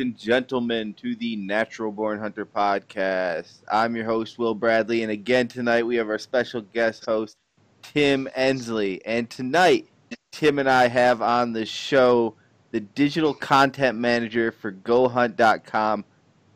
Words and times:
and 0.00 0.16
gentlemen 0.16 0.94
to 0.94 1.14
the 1.14 1.36
Natural 1.36 1.92
Born 1.92 2.18
Hunter 2.18 2.46
podcast. 2.46 3.58
I'm 3.70 3.94
your 3.94 4.06
host, 4.06 4.38
Will 4.38 4.54
Bradley, 4.54 5.02
and 5.02 5.12
again 5.12 5.46
tonight 5.46 5.82
we 5.84 5.96
have 5.96 6.08
our 6.08 6.18
special 6.18 6.62
guest 6.62 7.04
host, 7.04 7.36
Tim 7.82 8.26
Ensley. 8.34 9.04
And 9.04 9.28
tonight, 9.28 9.88
Tim 10.32 10.58
and 10.58 10.70
I 10.70 10.88
have 10.88 11.20
on 11.20 11.52
the 11.52 11.66
show 11.66 12.34
the 12.70 12.80
digital 12.80 13.34
content 13.34 13.98
manager 13.98 14.52
for 14.52 14.72
GoHunt.com, 14.72 16.06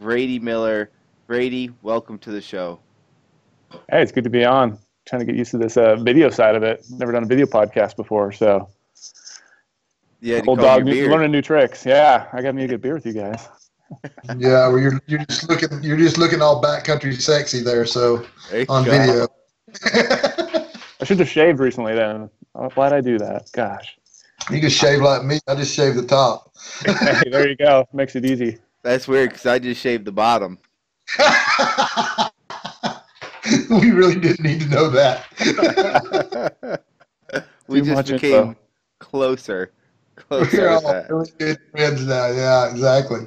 Brady 0.01 0.39
Miller. 0.39 0.91
Brady, 1.27 1.71
welcome 1.83 2.19
to 2.21 2.31
the 2.31 2.41
show. 2.41 2.81
Hey, 3.91 4.03
it's 4.03 4.11
good 4.11 4.25
to 4.25 4.31
be 4.31 4.47
on. 4.47 4.79
Trying 5.07 5.21
to 5.21 5.27
get 5.27 5.37
used 5.37 5.51
to 5.51 5.59
this 5.59 5.77
uh, 5.77 5.97
video 5.97 6.31
side 6.31 6.55
of 6.55 6.63
it. 6.63 6.83
Never 6.89 7.13
done 7.13 7.25
a 7.25 7.27
video 7.27 7.45
podcast 7.45 7.95
before, 7.97 8.33
so 8.33 8.71
yeah, 10.25 10.41
old 10.47 10.59
dog 10.59 10.85
new, 10.87 11.11
learning 11.11 11.33
new 11.33 11.43
tricks. 11.43 11.85
Yeah, 11.85 12.27
I 12.33 12.41
got 12.41 12.55
me 12.55 12.65
a 12.65 12.69
good 12.69 12.81
beer 12.81 12.95
with 12.95 13.05
you 13.05 13.13
guys. 13.13 13.47
yeah, 14.39 14.67
well, 14.69 14.79
you're 14.79 14.99
you're 15.07 15.23
just 15.27 15.47
looking 15.51 15.83
you're 15.83 15.99
just 15.99 16.17
looking 16.17 16.41
all 16.41 16.63
backcountry 16.63 17.21
sexy 17.21 17.61
there. 17.61 17.85
So 17.85 18.25
there 18.51 18.65
on 18.71 18.85
go. 18.85 18.91
video. 18.91 19.29
I 21.01 21.05
should 21.05 21.19
have 21.19 21.29
shaved 21.29 21.61
recently. 21.61 21.95
Then 21.95 22.31
oh, 22.55 22.63
I'm 22.65 22.69
glad 22.71 22.95
I 22.95 23.03
do 23.03 23.19
that. 23.19 23.51
Gosh. 23.53 23.99
You 24.51 24.63
just 24.63 24.79
shave 24.79 25.03
like 25.03 25.25
me. 25.25 25.41
I 25.47 25.55
just 25.57 25.75
shave 25.75 25.95
the 25.95 26.07
top. 26.07 26.57
hey, 26.87 27.29
there 27.31 27.47
you 27.47 27.57
go. 27.57 27.87
Makes 27.93 28.17
it 28.17 28.25
easy. 28.25 28.57
That's 28.83 29.07
weird 29.07 29.31
because 29.31 29.45
I 29.45 29.59
just 29.59 29.81
shaved 29.81 30.07
the 30.07 30.13
bottom. 30.13 30.59
we 33.69 33.91
really 33.91 34.19
didn't 34.19 34.41
need 34.41 34.61
to 34.61 34.69
know 34.69 34.89
that. 34.89 36.81
we 37.69 37.81
Too 37.81 37.87
just 37.87 38.11
became 38.11 38.49
info. 38.49 38.57
closer. 39.01 39.71
We're 40.31 40.69
all 40.69 41.05
really 41.09 41.33
good 41.39 41.59
friends 41.71 42.07
now. 42.07 42.29
Yeah, 42.29 42.71
exactly. 42.71 43.27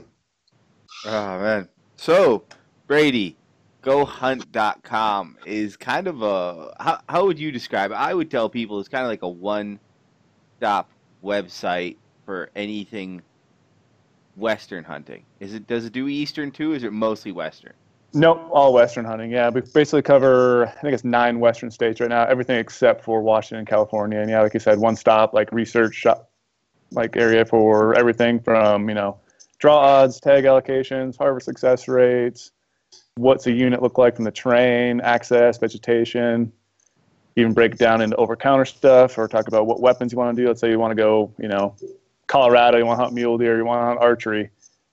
Oh 1.06 1.40
man. 1.40 1.68
So 1.96 2.44
Brady, 2.88 3.38
GoHunt.com 3.84 5.38
is 5.46 5.78
kind 5.78 6.08
of 6.08 6.22
a 6.22 6.74
how 6.80 7.00
how 7.08 7.26
would 7.26 7.40
you 7.40 7.52
describe 7.52 7.92
it? 7.92 7.96
I 7.96 8.14
would 8.14 8.32
tell 8.32 8.50
people 8.50 8.80
it's 8.80 8.90
kind 8.90 9.04
of 9.04 9.10
like 9.10 9.24
a 9.24 9.30
one 9.30 9.80
stop 10.58 10.90
website 11.24 11.98
for 12.26 12.50
anything 12.56 13.22
western 14.36 14.84
hunting. 14.84 15.24
Is 15.40 15.54
it 15.54 15.68
does 15.68 15.86
it 15.86 15.94
do 15.94 16.08
eastern 16.08 16.52
too? 16.52 16.74
is 16.74 16.84
it 16.84 16.94
mostly 16.94 17.32
western? 17.32 17.74
Nope, 18.14 18.48
all 18.52 18.74
Western 18.74 19.06
hunting. 19.06 19.32
Yeah, 19.32 19.50
we 19.50 19.62
basically 19.62 20.02
cover 20.02 20.66
I 20.66 20.82
think 20.82 20.94
it's 20.94 21.04
nine 21.04 21.40
Western 21.40 21.70
states 21.70 22.00
right 22.00 22.10
now, 22.10 22.26
everything 22.26 22.58
except 22.58 23.04
for 23.04 23.22
Washington, 23.22 23.66
California. 23.66 24.20
And 24.20 24.30
yeah, 24.30 24.42
like 24.42 24.54
you 24.54 24.60
said, 24.60 24.80
one 24.80 24.96
stop 24.96 25.34
like 25.34 25.52
research 25.52 25.94
shop, 25.94 26.30
like 26.92 27.16
area 27.18 27.46
for 27.46 27.96
everything 27.96 28.40
from 28.40 28.90
you 28.90 28.96
know 28.96 29.20
draw 29.60 29.78
odds, 29.78 30.20
tag 30.20 30.44
allocations, 30.44 31.18
harvest 31.18 31.46
success 31.46 31.88
rates, 31.88 32.52
what's 33.16 33.48
a 33.48 33.52
unit 33.52 33.82
look 33.82 33.98
like 33.98 34.16
from 34.16 34.26
the 34.26 34.32
terrain, 34.32 35.02
access, 35.02 35.58
vegetation, 35.58 36.52
even 37.36 37.54
break 37.54 37.78
down 37.78 38.02
into 38.02 38.16
over 38.18 38.36
counter 38.36 38.66
stuff 38.66 39.18
or 39.18 39.28
talk 39.28 39.48
about 39.48 39.68
what 39.68 39.80
weapons 39.80 40.12
you 40.12 40.18
want 40.18 40.36
to 40.36 40.42
do. 40.42 40.48
Let's 40.48 40.62
say 40.62 40.70
you 40.70 40.80
want 40.80 40.92
to 40.92 40.96
go, 40.96 41.34
you 41.40 41.48
know, 41.48 41.76
Colorado, 42.28 42.78
you 42.78 42.86
want 42.86 43.00
to 43.00 43.04
hunt 43.04 43.16
mule 43.16 43.38
deer, 43.38 43.58
you 43.58 43.66
want 43.66 43.82
to 43.82 43.86
hunt 43.86 44.00
archery. 44.00 44.50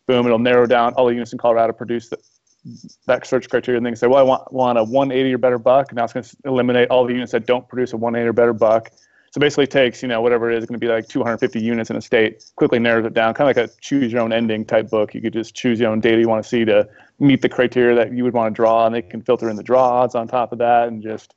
Boom, 0.07 0.27
it'll 0.27 0.39
narrow 0.39 0.67
down 0.67 0.93
all 0.95 1.07
the 1.07 1.13
units 1.13 1.33
in 1.33 1.39
Colorado 1.39 1.73
produce 1.73 2.09
the, 2.11 2.19
that 3.07 3.27
search 3.27 3.49
criteria 3.49 3.79
and 3.79 3.87
then 3.87 3.97
say, 3.97 4.07
well, 4.07 4.19
I 4.19 4.23
want, 4.23 4.53
want 4.53 4.79
a 4.79 4.85
180 4.85 5.35
or 5.35 5.39
better 5.39 5.59
buck. 5.59 5.93
Now 5.93 6.05
it's 6.05 6.13
going 6.13 6.25
to 6.25 6.37
eliminate 6.45 6.89
all 6.91 7.07
the 7.07 7.13
units 7.13 7.33
that 7.33 7.47
don't 7.47 7.67
produce 7.69 7.93
a 7.93 7.97
180 7.97 8.29
or 8.29 8.33
better 8.33 8.53
buck. 8.53 8.91
So 9.35 9.41
basically 9.41 9.67
takes, 9.67 10.01
you 10.01 10.07
know, 10.07 10.23
whatever 10.23 10.49
it 10.49 10.57
is, 10.57 10.65
going 10.65 10.79
to 10.79 10.87
be 10.87 10.87
like 10.87 11.09
250 11.09 11.61
units 11.61 11.91
in 11.91 11.97
a 11.97 12.01
state, 12.01 12.45
quickly 12.55 12.79
narrows 12.79 13.05
it 13.05 13.15
down, 13.15 13.35
kind 13.35 13.51
of 13.51 13.57
like 13.57 13.69
a 13.69 13.73
choose 13.81 14.13
your 14.13 14.21
own 14.21 14.33
ending 14.33 14.65
type 14.65 14.89
book. 14.89 15.13
You 15.13 15.21
could 15.21 15.33
just 15.33 15.57
choose 15.57 15.81
your 15.81 15.91
own 15.91 15.99
data 15.99 16.21
you 16.21 16.29
want 16.29 16.45
to 16.45 16.49
see 16.49 16.65
to 16.67 16.89
meet 17.19 17.43
the 17.43 17.49
criteria 17.49 17.97
that 17.97 18.13
you 18.13 18.23
would 18.23 18.33
want 18.33 18.55
to 18.55 18.57
draw, 18.57 18.87
and 18.87 18.95
they 18.95 19.03
can 19.03 19.23
filter 19.23 19.51
in 19.51 19.57
the 19.57 19.65
draw 19.65 20.03
odds 20.03 20.15
on 20.15 20.29
top 20.29 20.53
of 20.53 20.59
that 20.59 20.87
and 20.87 21.03
just 21.03 21.35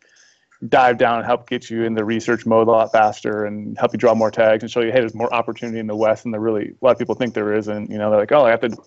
dive 0.70 1.00
down 1.00 1.18
and 1.18 1.26
help 1.26 1.50
get 1.50 1.72
you 1.72 1.86
in 1.86 1.96
the 1.96 2.06
research 2.06 2.46
mode 2.46 2.68
a 2.68 2.72
lot 2.72 2.92
faster 2.92 3.46
and 3.46 3.76
help 3.80 3.94
you 3.94 3.98
draw 3.98 4.14
more 4.14 4.30
tags 4.30 4.62
and 4.62 4.72
show 4.72 4.82
you, 4.82 4.92
hey, 4.92 5.00
there's 5.00 5.16
more 5.16 5.34
opportunity 5.34 5.80
in 5.80 5.88
the 5.88 5.96
West 5.96 6.22
than 6.22 6.32
there 6.32 6.40
really 6.40 6.76
a 6.80 6.86
lot 6.86 6.92
of 6.92 7.00
people 7.00 7.16
think 7.16 7.34
there 7.34 7.56
is. 7.56 7.68
And, 7.68 7.90
you 7.90 7.98
know, 7.98 8.12
they're 8.12 8.20
like, 8.20 8.32
oh, 8.32 8.46
I 8.46 8.52
have 8.52 8.62
to 8.62 8.78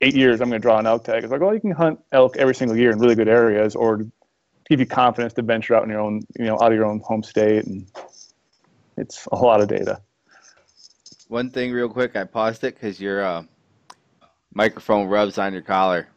eight 0.00 0.14
years, 0.14 0.40
I'm 0.40 0.48
going 0.48 0.60
to 0.60 0.64
draw 0.64 0.78
an 0.78 0.86
elk 0.86 1.02
tag. 1.02 1.24
It's 1.24 1.32
like, 1.32 1.40
well, 1.40 1.54
you 1.54 1.60
can 1.60 1.72
hunt 1.72 1.98
elk 2.12 2.36
every 2.36 2.54
single 2.54 2.76
year 2.76 2.92
in 2.92 3.00
really 3.00 3.16
good 3.16 3.26
areas 3.26 3.74
or 3.74 4.06
give 4.70 4.78
you 4.78 4.86
confidence 4.86 5.32
to 5.32 5.42
venture 5.42 5.74
out 5.74 5.82
in 5.82 5.90
your 5.90 6.00
own, 6.00 6.22
you 6.38 6.44
know, 6.44 6.54
out 6.62 6.70
of 6.70 6.78
your 6.78 6.86
own 6.86 7.00
home 7.00 7.24
state. 7.24 7.64
And 7.66 7.90
it's 8.96 9.26
a 9.32 9.36
lot 9.36 9.60
of 9.60 9.68
data. 9.68 10.00
One 11.28 11.50
thing, 11.50 11.72
real 11.72 11.88
quick, 11.88 12.16
I 12.16 12.24
paused 12.24 12.64
it 12.64 12.74
because 12.74 13.00
your 13.00 13.24
uh, 13.24 13.42
microphone 14.52 15.06
rubs 15.08 15.38
on 15.38 15.52
your 15.52 15.62
collar. 15.62 16.08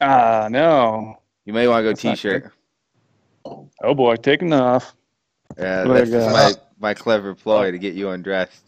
Ah, 0.00 0.44
uh, 0.44 0.48
no. 0.48 1.20
You 1.44 1.52
may 1.52 1.66
want 1.66 1.80
to 1.80 1.82
go 1.84 1.88
That's 1.90 2.02
t-shirt. 2.02 2.52
Oh 3.44 3.94
boy, 3.94 4.16
taking 4.16 4.52
off. 4.52 4.94
Yeah, 5.58 5.84
that's 5.84 6.10
just 6.10 6.30
my 6.30 6.52
my 6.78 6.94
clever 6.94 7.34
ploy 7.34 7.70
to 7.70 7.78
get 7.78 7.94
you 7.94 8.10
undressed. 8.10 8.62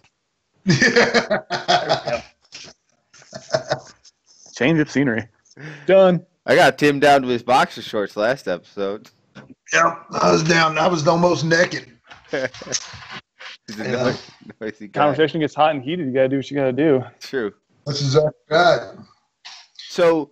Change 4.55 4.79
of 4.81 4.91
scenery. 4.91 5.29
Done. 5.87 6.25
I 6.47 6.55
got 6.57 6.79
Tim 6.79 6.99
down 6.99 7.23
to 7.23 7.29
his 7.29 7.43
boxer 7.43 7.83
shorts 7.83 8.17
last 8.17 8.49
episode. 8.49 9.11
Yeah, 9.73 9.97
I 10.11 10.33
was 10.33 10.43
down. 10.43 10.77
I 10.79 10.89
was 10.89 11.07
almost 11.07 11.45
naked. 11.45 11.87
yeah. 13.79 14.15
Conversation 14.93 15.41
gets 15.41 15.55
hot 15.55 15.75
and 15.75 15.83
heated. 15.83 16.07
You 16.07 16.13
gotta 16.13 16.29
do 16.29 16.37
what 16.37 16.51
you 16.51 16.57
gotta 16.57 16.73
do. 16.73 17.03
True. 17.21 17.53
That's 17.87 18.01
exactly 18.01 18.33
right. 18.51 18.95
So, 19.89 20.31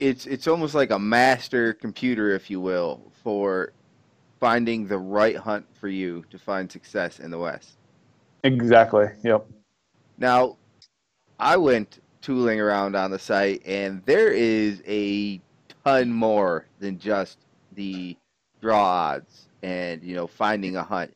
it's 0.00 0.26
it's 0.26 0.46
almost 0.46 0.74
like 0.74 0.90
a 0.90 0.98
master 0.98 1.74
computer, 1.74 2.34
if 2.34 2.50
you 2.50 2.60
will, 2.60 3.12
for 3.22 3.72
finding 4.40 4.86
the 4.86 4.98
right 4.98 5.36
hunt 5.36 5.66
for 5.74 5.88
you 5.88 6.24
to 6.30 6.38
find 6.38 6.70
success 6.70 7.20
in 7.20 7.30
the 7.30 7.38
West. 7.38 7.78
Exactly. 8.42 9.06
Yep. 9.22 9.46
Now, 10.18 10.58
I 11.38 11.56
went 11.56 12.00
tooling 12.20 12.60
around 12.60 12.94
on 12.96 13.10
the 13.10 13.18
site, 13.18 13.62
and 13.66 14.02
there 14.04 14.28
is 14.28 14.82
a 14.86 15.40
ton 15.84 16.12
more 16.12 16.66
than 16.78 16.98
just 16.98 17.38
the 17.72 18.16
draw 18.60 18.82
odds 18.82 19.48
and 19.62 20.02
you 20.02 20.14
know 20.14 20.26
finding 20.26 20.76
a 20.76 20.82
hunt. 20.82 21.12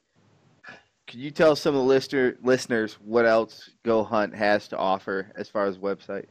Can 1.08 1.20
you 1.20 1.30
tell 1.30 1.56
some 1.56 1.74
of 1.74 1.80
the 1.80 1.86
listener, 1.86 2.36
listeners 2.42 2.98
what 3.02 3.24
else 3.24 3.70
Go 3.82 4.04
Hunt 4.04 4.34
has 4.34 4.68
to 4.68 4.76
offer 4.76 5.32
as 5.36 5.48
far 5.48 5.64
as 5.64 5.78
website? 5.78 6.26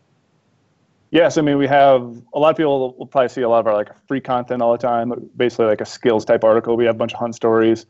Yes, 1.10 1.40
I 1.40 1.42
mean 1.42 1.58
we 1.58 1.66
have 1.66 2.22
a 2.36 2.40
lot 2.40 2.52
of 2.52 2.58
people 2.58 2.94
will 2.96 3.08
probably 3.08 3.30
see 3.30 3.42
a 3.42 3.50
lot 3.50 3.60
of 3.60 3.68
our 3.68 3.74
like 3.74 3.90
free 4.08 4.22
content 4.22 4.62
all 4.62 4.72
the 4.72 4.78
time, 4.78 5.32
basically 5.36 5.66
like 5.66 5.82
a 5.82 5.86
skills 5.86 6.26
type 6.26 6.44
article. 6.44 6.78
We 6.78 6.86
have 6.86 6.96
a 6.96 6.98
bunch 6.98 7.14
of 7.14 7.20
hunt 7.20 7.34
stories, 7.34 7.88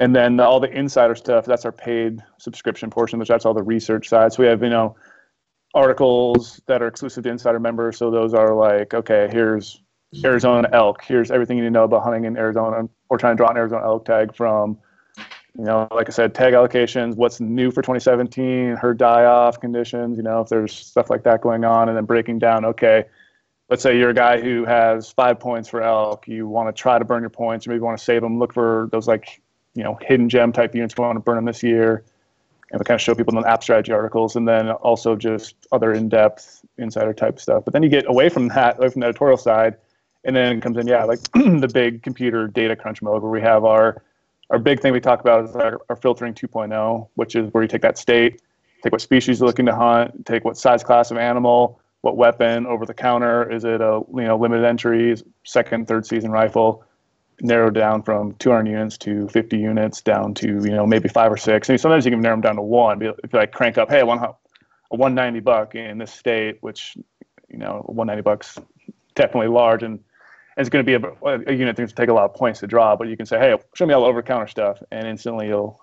and 0.00 0.16
then 0.16 0.40
all 0.40 0.58
the 0.58 0.70
insider 0.70 1.14
stuff. 1.14 1.44
That's 1.44 1.64
our 1.64 1.70
paid 1.70 2.20
subscription 2.38 2.90
portion, 2.90 3.20
which 3.20 3.28
that's 3.28 3.46
all 3.46 3.54
the 3.54 3.62
research 3.62 4.08
side. 4.08 4.32
So 4.32 4.42
we 4.42 4.48
have 4.48 4.64
you 4.64 4.70
know 4.70 4.96
articles 5.74 6.60
that 6.66 6.82
are 6.82 6.88
exclusive 6.88 7.22
to 7.22 7.30
insider 7.30 7.60
members. 7.60 7.98
So 7.98 8.10
those 8.10 8.34
are 8.34 8.52
like, 8.52 8.94
okay, 8.94 9.28
here's 9.30 9.80
Arizona 10.24 10.68
elk. 10.72 11.04
Here's 11.04 11.30
everything 11.30 11.56
you 11.56 11.62
need 11.62 11.68
to 11.68 11.72
know 11.74 11.84
about 11.84 12.02
hunting 12.02 12.24
in 12.24 12.36
Arizona. 12.36 12.88
We're 13.08 13.18
trying 13.18 13.36
to 13.36 13.36
draw 13.36 13.50
an 13.50 13.56
Arizona 13.58 13.84
elk 13.84 14.06
tag 14.06 14.34
from, 14.34 14.78
you 15.58 15.64
know, 15.64 15.88
like 15.90 16.08
I 16.08 16.12
said, 16.12 16.34
tag 16.34 16.54
allocations, 16.54 17.16
what's 17.16 17.40
new 17.40 17.70
for 17.70 17.82
2017, 17.82 18.76
herd 18.76 18.98
die 18.98 19.24
off 19.24 19.60
conditions, 19.60 20.16
you 20.16 20.22
know, 20.22 20.40
if 20.40 20.48
there's 20.48 20.72
stuff 20.72 21.10
like 21.10 21.22
that 21.24 21.40
going 21.40 21.64
on, 21.64 21.88
and 21.88 21.96
then 21.96 22.04
breaking 22.04 22.38
down, 22.38 22.64
okay, 22.64 23.04
let's 23.68 23.82
say 23.82 23.98
you're 23.98 24.10
a 24.10 24.14
guy 24.14 24.40
who 24.40 24.64
has 24.64 25.10
five 25.10 25.40
points 25.40 25.68
for 25.68 25.82
elk. 25.82 26.28
You 26.28 26.46
want 26.46 26.74
to 26.74 26.80
try 26.80 26.98
to 26.98 27.04
burn 27.04 27.22
your 27.22 27.30
points, 27.30 27.66
or 27.66 27.70
maybe 27.70 27.80
want 27.80 27.98
to 27.98 28.04
save 28.04 28.22
them. 28.22 28.38
Look 28.38 28.54
for 28.54 28.88
those 28.92 29.08
like, 29.08 29.40
you 29.74 29.82
know, 29.82 29.98
hidden 30.02 30.28
gem 30.28 30.52
type 30.52 30.74
units. 30.74 30.96
Want 30.96 31.16
to 31.16 31.20
burn 31.20 31.36
them 31.36 31.44
this 31.44 31.62
year 31.62 32.04
and 32.70 32.80
we 32.80 32.84
kind 32.84 32.96
of 32.96 33.00
show 33.00 33.14
people 33.14 33.36
in 33.36 33.42
the 33.42 33.48
app 33.48 33.62
strategy 33.62 33.92
articles 33.92 34.36
and 34.36 34.46
then 34.46 34.70
also 34.70 35.16
just 35.16 35.54
other 35.72 35.92
in-depth 35.92 36.64
insider 36.78 37.12
type 37.12 37.40
stuff 37.40 37.64
but 37.64 37.72
then 37.72 37.82
you 37.82 37.88
get 37.88 38.08
away 38.08 38.28
from 38.28 38.48
that 38.48 38.78
away 38.78 38.88
from 38.88 39.00
the 39.00 39.06
editorial 39.06 39.36
side 39.36 39.76
and 40.24 40.34
then 40.34 40.60
comes 40.60 40.76
in 40.76 40.86
yeah 40.86 41.04
like 41.04 41.20
the 41.32 41.70
big 41.72 42.02
computer 42.02 42.46
data 42.46 42.76
crunch 42.76 43.02
mode 43.02 43.22
where 43.22 43.30
we 43.30 43.40
have 43.40 43.64
our 43.64 44.02
our 44.50 44.58
big 44.58 44.80
thing 44.80 44.92
we 44.92 45.00
talk 45.00 45.20
about 45.20 45.44
is 45.44 45.56
our, 45.56 45.80
our 45.88 45.96
filtering 45.96 46.34
2.0 46.34 47.08
which 47.14 47.34
is 47.36 47.52
where 47.52 47.62
you 47.62 47.68
take 47.68 47.82
that 47.82 47.98
state 47.98 48.42
take 48.82 48.92
what 48.92 49.00
species 49.00 49.40
you're 49.40 49.46
looking 49.46 49.66
to 49.66 49.74
hunt 49.74 50.26
take 50.26 50.44
what 50.44 50.56
size 50.56 50.82
class 50.82 51.10
of 51.10 51.16
animal 51.16 51.80
what 52.02 52.16
weapon 52.16 52.66
over 52.66 52.86
the 52.86 52.94
counter 52.94 53.50
is 53.50 53.64
it 53.64 53.80
a 53.80 54.00
you 54.14 54.24
know 54.24 54.36
limited 54.36 54.64
entries 54.64 55.22
second 55.44 55.86
third 55.86 56.06
season 56.06 56.30
rifle 56.30 56.84
narrowed 57.42 57.74
down 57.74 58.02
from 58.02 58.34
200 58.34 58.70
units 58.70 58.98
to 58.98 59.28
50 59.28 59.58
units 59.58 60.00
down 60.00 60.34
to 60.34 60.46
you 60.46 60.70
know 60.70 60.86
maybe 60.86 61.08
five 61.08 61.32
or 61.32 61.36
six. 61.36 61.68
I 61.68 61.72
mean, 61.72 61.78
sometimes 61.78 62.04
you 62.04 62.10
can 62.10 62.20
narrow 62.20 62.34
them 62.34 62.42
down 62.42 62.56
to 62.56 62.62
one. 62.62 63.00
If 63.02 63.32
you 63.32 63.38
like 63.38 63.52
crank 63.52 63.78
up, 63.78 63.90
hey, 63.90 64.00
I 64.00 64.02
want 64.02 64.22
a 64.22 64.34
190 64.88 65.40
buck 65.40 65.74
in 65.74 65.98
this 65.98 66.12
state, 66.12 66.58
which 66.60 66.96
you 67.48 67.58
know 67.58 67.82
190 67.86 68.22
bucks 68.22 68.58
definitely 69.14 69.48
large 69.48 69.82
and 69.82 70.00
it's 70.60 70.68
going 70.68 70.84
to 70.84 70.98
be 70.98 71.06
a, 71.06 71.30
a 71.48 71.52
unit 71.52 71.74
that's 71.74 71.78
going 71.78 71.88
to 71.88 71.94
take 71.94 72.08
a 72.10 72.12
lot 72.12 72.24
of 72.24 72.34
points 72.34 72.60
to 72.60 72.66
draw. 72.66 72.94
But 72.94 73.08
you 73.08 73.16
can 73.16 73.26
say, 73.26 73.38
hey, 73.38 73.56
show 73.74 73.86
me 73.86 73.94
all 73.94 74.04
over 74.04 74.22
counter 74.22 74.46
stuff, 74.46 74.82
and 74.90 75.06
instantly 75.06 75.48
you'll 75.48 75.80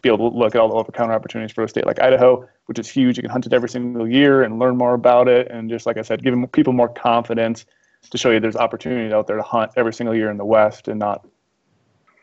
be 0.00 0.08
able 0.08 0.30
to 0.30 0.36
look 0.36 0.54
at 0.54 0.60
all 0.60 0.68
the 0.68 0.74
over 0.74 0.92
counter 0.92 1.12
opportunities 1.12 1.52
for 1.52 1.64
a 1.64 1.68
state 1.68 1.86
like 1.86 2.00
Idaho, 2.00 2.48
which 2.66 2.78
is 2.78 2.88
huge. 2.88 3.16
You 3.16 3.22
can 3.22 3.30
hunt 3.30 3.46
it 3.46 3.52
every 3.52 3.68
single 3.68 4.08
year 4.08 4.42
and 4.42 4.58
learn 4.58 4.76
more 4.76 4.94
about 4.94 5.28
it. 5.28 5.50
And 5.50 5.68
just 5.68 5.86
like 5.86 5.98
I 5.98 6.02
said, 6.02 6.22
giving 6.22 6.46
people 6.48 6.72
more 6.72 6.88
confidence 6.88 7.66
to 8.10 8.16
show 8.16 8.30
you 8.30 8.40
there's 8.40 8.56
opportunities 8.56 9.12
out 9.12 9.26
there 9.26 9.36
to 9.36 9.42
hunt 9.42 9.72
every 9.76 9.92
single 9.92 10.14
year 10.14 10.30
in 10.30 10.36
the 10.36 10.44
West 10.44 10.88
and 10.88 10.98
not, 10.98 11.26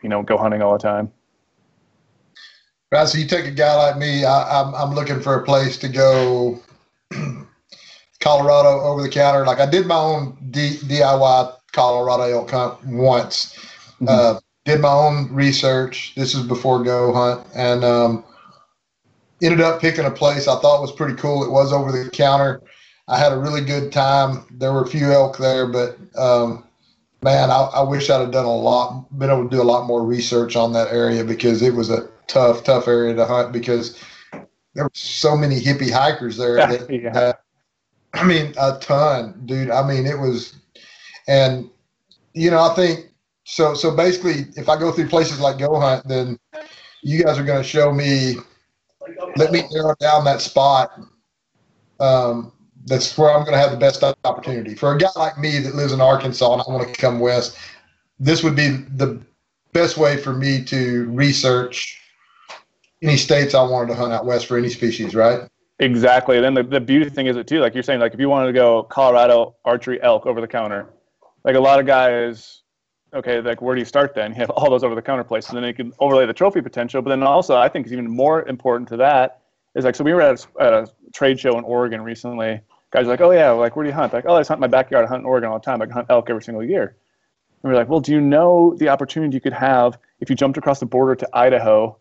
you 0.02 0.08
know, 0.08 0.22
go 0.22 0.36
hunting 0.36 0.62
all 0.62 0.72
the 0.72 0.78
time. 0.78 1.12
Right. 2.90 3.06
So 3.06 3.18
you 3.18 3.26
take 3.26 3.46
a 3.46 3.50
guy 3.50 3.74
like 3.74 3.98
me, 3.98 4.24
I, 4.24 4.60
I'm, 4.60 4.74
I'm 4.74 4.94
looking 4.94 5.20
for 5.20 5.34
a 5.34 5.44
place 5.44 5.76
to 5.78 5.88
go 5.88 6.60
Colorado 8.20 8.80
over 8.80 9.02
the 9.02 9.08
counter. 9.08 9.44
Like 9.44 9.60
I 9.60 9.66
did 9.66 9.86
my 9.86 9.96
own 9.96 10.36
D, 10.50 10.78
DIY 10.82 11.55
Colorado 11.76 12.24
elk 12.24 12.50
hunt 12.50 12.84
once. 12.86 13.54
Mm-hmm. 14.00 14.08
Uh, 14.08 14.40
did 14.64 14.80
my 14.80 14.90
own 14.90 15.32
research. 15.32 16.14
This 16.16 16.34
is 16.34 16.44
before 16.44 16.82
go 16.82 17.12
hunt 17.12 17.46
and 17.54 17.84
um, 17.84 18.24
ended 19.40 19.60
up 19.60 19.80
picking 19.80 20.06
a 20.06 20.10
place 20.10 20.48
I 20.48 20.58
thought 20.60 20.80
was 20.80 20.90
pretty 20.90 21.14
cool. 21.14 21.44
It 21.44 21.50
was 21.50 21.72
over 21.72 21.92
the 21.92 22.10
counter. 22.10 22.62
I 23.08 23.18
had 23.18 23.32
a 23.32 23.38
really 23.38 23.60
good 23.60 23.92
time. 23.92 24.44
There 24.50 24.72
were 24.72 24.82
a 24.82 24.88
few 24.88 25.12
elk 25.12 25.38
there, 25.38 25.68
but 25.68 25.96
um, 26.16 26.64
man, 27.22 27.50
I, 27.50 27.70
I, 27.74 27.82
wish 27.82 28.10
I'd 28.10 28.20
have 28.20 28.32
done 28.32 28.44
a 28.44 28.54
lot, 28.54 29.06
been 29.16 29.30
able 29.30 29.48
to 29.48 29.56
do 29.56 29.62
a 29.62 29.64
lot 29.64 29.86
more 29.86 30.04
research 30.04 30.56
on 30.56 30.72
that 30.72 30.88
area 30.88 31.22
because 31.22 31.62
it 31.62 31.74
was 31.74 31.90
a 31.90 32.08
tough, 32.26 32.64
tough 32.64 32.88
area 32.88 33.14
to 33.14 33.24
hunt 33.24 33.52
because 33.52 34.02
there 34.74 34.84
were 34.84 34.90
so 34.94 35.36
many 35.36 35.60
hippie 35.60 35.92
hikers 35.92 36.36
there. 36.36 36.56
That, 36.66 36.90
yeah. 36.90 37.12
that, 37.12 37.42
I 38.14 38.24
mean, 38.24 38.52
a 38.58 38.78
ton, 38.80 39.42
dude. 39.44 39.70
I 39.70 39.86
mean, 39.86 40.06
it 40.06 40.18
was, 40.18 40.56
and 41.28 41.68
you 42.34 42.50
know, 42.50 42.62
I 42.62 42.74
think 42.74 43.06
so. 43.44 43.74
So 43.74 43.96
basically, 43.96 44.46
if 44.56 44.68
I 44.68 44.78
go 44.78 44.92
through 44.92 45.08
places 45.08 45.40
like 45.40 45.58
Go 45.58 45.80
Hunt, 45.80 46.06
then 46.06 46.38
you 47.02 47.22
guys 47.24 47.38
are 47.38 47.44
going 47.44 47.62
to 47.62 47.68
show 47.68 47.92
me, 47.92 48.34
let 49.36 49.52
me 49.52 49.62
narrow 49.72 49.94
down 50.00 50.24
that 50.24 50.40
spot. 50.40 51.00
Um, 51.98 52.52
that's 52.84 53.16
where 53.16 53.30
I'm 53.30 53.40
going 53.40 53.52
to 53.52 53.58
have 53.58 53.70
the 53.70 53.78
best 53.78 54.02
opportunity. 54.24 54.74
For 54.74 54.94
a 54.94 54.98
guy 54.98 55.08
like 55.16 55.38
me 55.38 55.58
that 55.60 55.74
lives 55.74 55.92
in 55.92 56.00
Arkansas 56.00 56.52
and 56.52 56.62
I 56.62 56.70
want 56.70 56.86
to 56.86 57.00
come 57.00 57.18
west, 57.18 57.56
this 58.18 58.42
would 58.42 58.54
be 58.54 58.68
the 58.68 59.20
best 59.72 59.96
way 59.96 60.16
for 60.16 60.32
me 60.32 60.62
to 60.64 61.06
research 61.10 62.00
any 63.02 63.16
states 63.16 63.54
I 63.54 63.62
wanted 63.62 63.88
to 63.88 63.94
hunt 63.94 64.12
out 64.12 64.24
west 64.24 64.46
for 64.46 64.56
any 64.56 64.68
species, 64.68 65.14
right? 65.14 65.48
Exactly. 65.78 66.36
And 66.36 66.44
then 66.44 66.54
the, 66.54 66.62
the 66.62 66.80
beauty 66.80 67.10
thing 67.10 67.26
is 67.26 67.36
it 67.36 67.46
too, 67.46 67.60
like 67.60 67.74
you're 67.74 67.82
saying, 67.82 68.00
like 68.00 68.14
if 68.14 68.20
you 68.20 68.28
wanted 68.28 68.46
to 68.46 68.52
go 68.52 68.84
Colorado 68.84 69.56
archery 69.64 70.00
elk 70.02 70.26
over 70.26 70.40
the 70.40 70.48
counter, 70.48 70.88
like 71.46 71.54
a 71.54 71.60
lot 71.60 71.80
of 71.80 71.86
guys, 71.86 72.62
okay, 73.14 73.40
like 73.40 73.62
where 73.62 73.74
do 73.74 73.80
you 73.80 73.86
start 73.86 74.14
then? 74.14 74.32
You 74.34 74.40
have 74.40 74.50
all 74.50 74.68
those 74.68 74.84
over 74.84 74.94
the 74.94 75.00
counter 75.00 75.24
places, 75.24 75.50
and 75.50 75.58
then 75.58 75.64
you 75.68 75.74
can 75.74 75.92
overlay 76.00 76.26
the 76.26 76.34
trophy 76.34 76.60
potential. 76.60 77.00
But 77.00 77.10
then 77.10 77.22
also, 77.22 77.56
I 77.56 77.68
think 77.68 77.86
is 77.86 77.92
even 77.92 78.10
more 78.10 78.46
important 78.46 78.88
to 78.90 78.98
that 78.98 79.40
is 79.74 79.84
like 79.84 79.94
so 79.94 80.04
we 80.04 80.12
were 80.12 80.22
at 80.22 80.46
a, 80.58 80.62
at 80.62 80.72
a 80.72 80.92
trade 81.14 81.38
show 81.38 81.56
in 81.56 81.64
Oregon 81.64 82.02
recently, 82.02 82.60
guys 82.90 83.06
are 83.06 83.10
like, 83.10 83.20
oh 83.20 83.30
yeah, 83.30 83.50
like 83.50 83.76
where 83.76 83.84
do 83.84 83.90
you 83.90 83.94
hunt? 83.94 84.12
Like, 84.12 84.24
oh, 84.26 84.34
I 84.34 84.40
just 84.40 84.48
hunt 84.48 84.60
my 84.60 84.66
backyard. 84.66 85.04
I 85.04 85.08
hunt 85.08 85.20
in 85.20 85.26
Oregon 85.26 85.50
all 85.50 85.58
the 85.58 85.64
time. 85.64 85.80
I 85.80 85.86
hunt 85.86 86.06
elk 86.10 86.28
every 86.28 86.42
single 86.42 86.64
year. 86.64 86.96
And 87.62 87.72
we're 87.72 87.78
like, 87.78 87.88
well, 87.88 88.00
do 88.00 88.12
you 88.12 88.20
know 88.20 88.74
the 88.78 88.88
opportunity 88.88 89.34
you 89.34 89.40
could 89.40 89.52
have 89.52 89.98
if 90.20 90.30
you 90.30 90.36
jumped 90.36 90.58
across 90.58 90.80
the 90.80 90.86
border 90.86 91.14
to 91.14 91.28
Idaho 91.32 91.98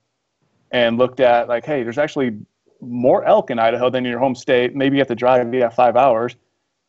and 0.72 0.98
looked 0.98 1.20
at 1.20 1.48
like, 1.48 1.66
hey, 1.66 1.84
there's 1.84 1.98
actually 1.98 2.38
more 2.82 3.24
elk 3.26 3.52
in 3.52 3.60
Idaho 3.60 3.90
than 3.90 4.06
in 4.06 4.12
your 4.12 4.20
home 4.20 4.36
state. 4.36 4.76
Maybe 4.76 4.96
you 4.96 5.02
have 5.02 5.08
to 5.10 5.16
drive 5.16 5.54
yeah 5.54 5.70
five 5.70 5.96
hours. 5.96 6.36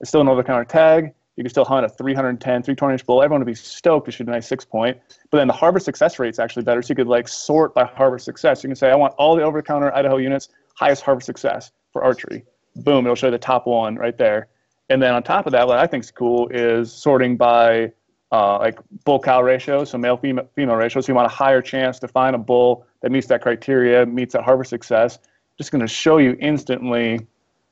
It's 0.00 0.10
still 0.10 0.20
an 0.20 0.28
over-the-counter 0.28 0.66
tag. 0.66 1.14
You 1.36 1.44
can 1.44 1.50
still 1.50 1.64
hunt 1.64 1.84
a 1.84 1.88
310, 1.88 2.62
320 2.62 2.92
inch 2.94 3.06
bull. 3.06 3.22
Everyone 3.22 3.40
would 3.40 3.46
be 3.46 3.54
stoked 3.54 4.06
to 4.06 4.12
shoot 4.12 4.26
a 4.26 4.30
nice 4.30 4.48
six 4.48 4.64
point. 4.64 4.98
But 5.30 5.38
then 5.38 5.46
the 5.46 5.52
harvest 5.52 5.84
success 5.84 6.18
rate 6.18 6.30
is 6.30 6.38
actually 6.38 6.62
better. 6.64 6.82
So 6.82 6.92
you 6.92 6.96
could 6.96 7.08
like 7.08 7.28
sort 7.28 7.74
by 7.74 7.84
harvest 7.84 8.24
success. 8.24 8.62
You 8.62 8.68
can 8.68 8.76
say, 8.76 8.90
I 8.90 8.94
want 8.96 9.14
all 9.18 9.36
the 9.36 9.42
over-the-counter 9.42 9.94
Idaho 9.94 10.16
units, 10.16 10.48
highest 10.74 11.02
harvest 11.02 11.26
success 11.26 11.72
for 11.92 12.02
archery 12.02 12.44
boom, 12.76 13.06
it'll 13.06 13.16
show 13.16 13.30
the 13.30 13.38
top 13.38 13.66
one 13.66 13.96
right 13.96 14.16
there. 14.16 14.48
And 14.88 15.02
then 15.02 15.14
on 15.14 15.22
top 15.22 15.46
of 15.46 15.52
that, 15.52 15.66
what 15.66 15.78
I 15.78 15.86
think 15.86 16.04
is 16.04 16.10
cool 16.10 16.48
is 16.48 16.92
sorting 16.92 17.36
by 17.36 17.92
uh, 18.30 18.58
like 18.58 18.78
bull 19.04 19.18
cow 19.18 19.42
ratio, 19.42 19.84
so 19.84 19.98
male 19.98 20.16
female, 20.16 20.48
female 20.54 20.76
ratio. 20.76 21.00
So 21.00 21.10
you 21.10 21.16
want 21.16 21.26
a 21.26 21.34
higher 21.34 21.62
chance 21.62 21.98
to 22.00 22.08
find 22.08 22.36
a 22.36 22.38
bull 22.38 22.86
that 23.02 23.10
meets 23.10 23.26
that 23.28 23.42
criteria, 23.42 24.06
meets 24.06 24.34
that 24.34 24.42
harvest 24.42 24.70
success. 24.70 25.18
Just 25.58 25.72
going 25.72 25.80
to 25.80 25.88
show 25.88 26.18
you 26.18 26.36
instantly, 26.40 27.26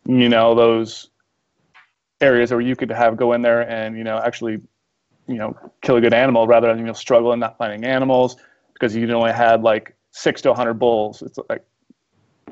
you 0.06 0.28
know, 0.28 0.54
those 0.54 1.10
areas 2.24 2.50
where 2.50 2.60
you 2.60 2.74
could 2.74 2.90
have 2.90 3.16
go 3.16 3.32
in 3.34 3.42
there 3.42 3.68
and 3.68 3.96
you 3.96 4.04
know 4.04 4.18
actually, 4.18 4.60
you 5.26 5.36
know, 5.36 5.56
kill 5.82 5.96
a 5.96 6.00
good 6.00 6.14
animal 6.14 6.46
rather 6.46 6.68
than 6.68 6.78
you 6.78 6.84
know 6.84 6.92
struggle 6.92 7.32
and 7.32 7.40
not 7.40 7.56
finding 7.58 7.84
animals 7.84 8.36
because 8.72 8.96
you 8.96 9.10
only 9.12 9.32
had 9.32 9.62
like 9.62 9.94
six 10.10 10.42
to 10.42 10.48
100 10.48 10.74
bulls. 10.74 11.22
It's 11.22 11.38
like 11.48 11.64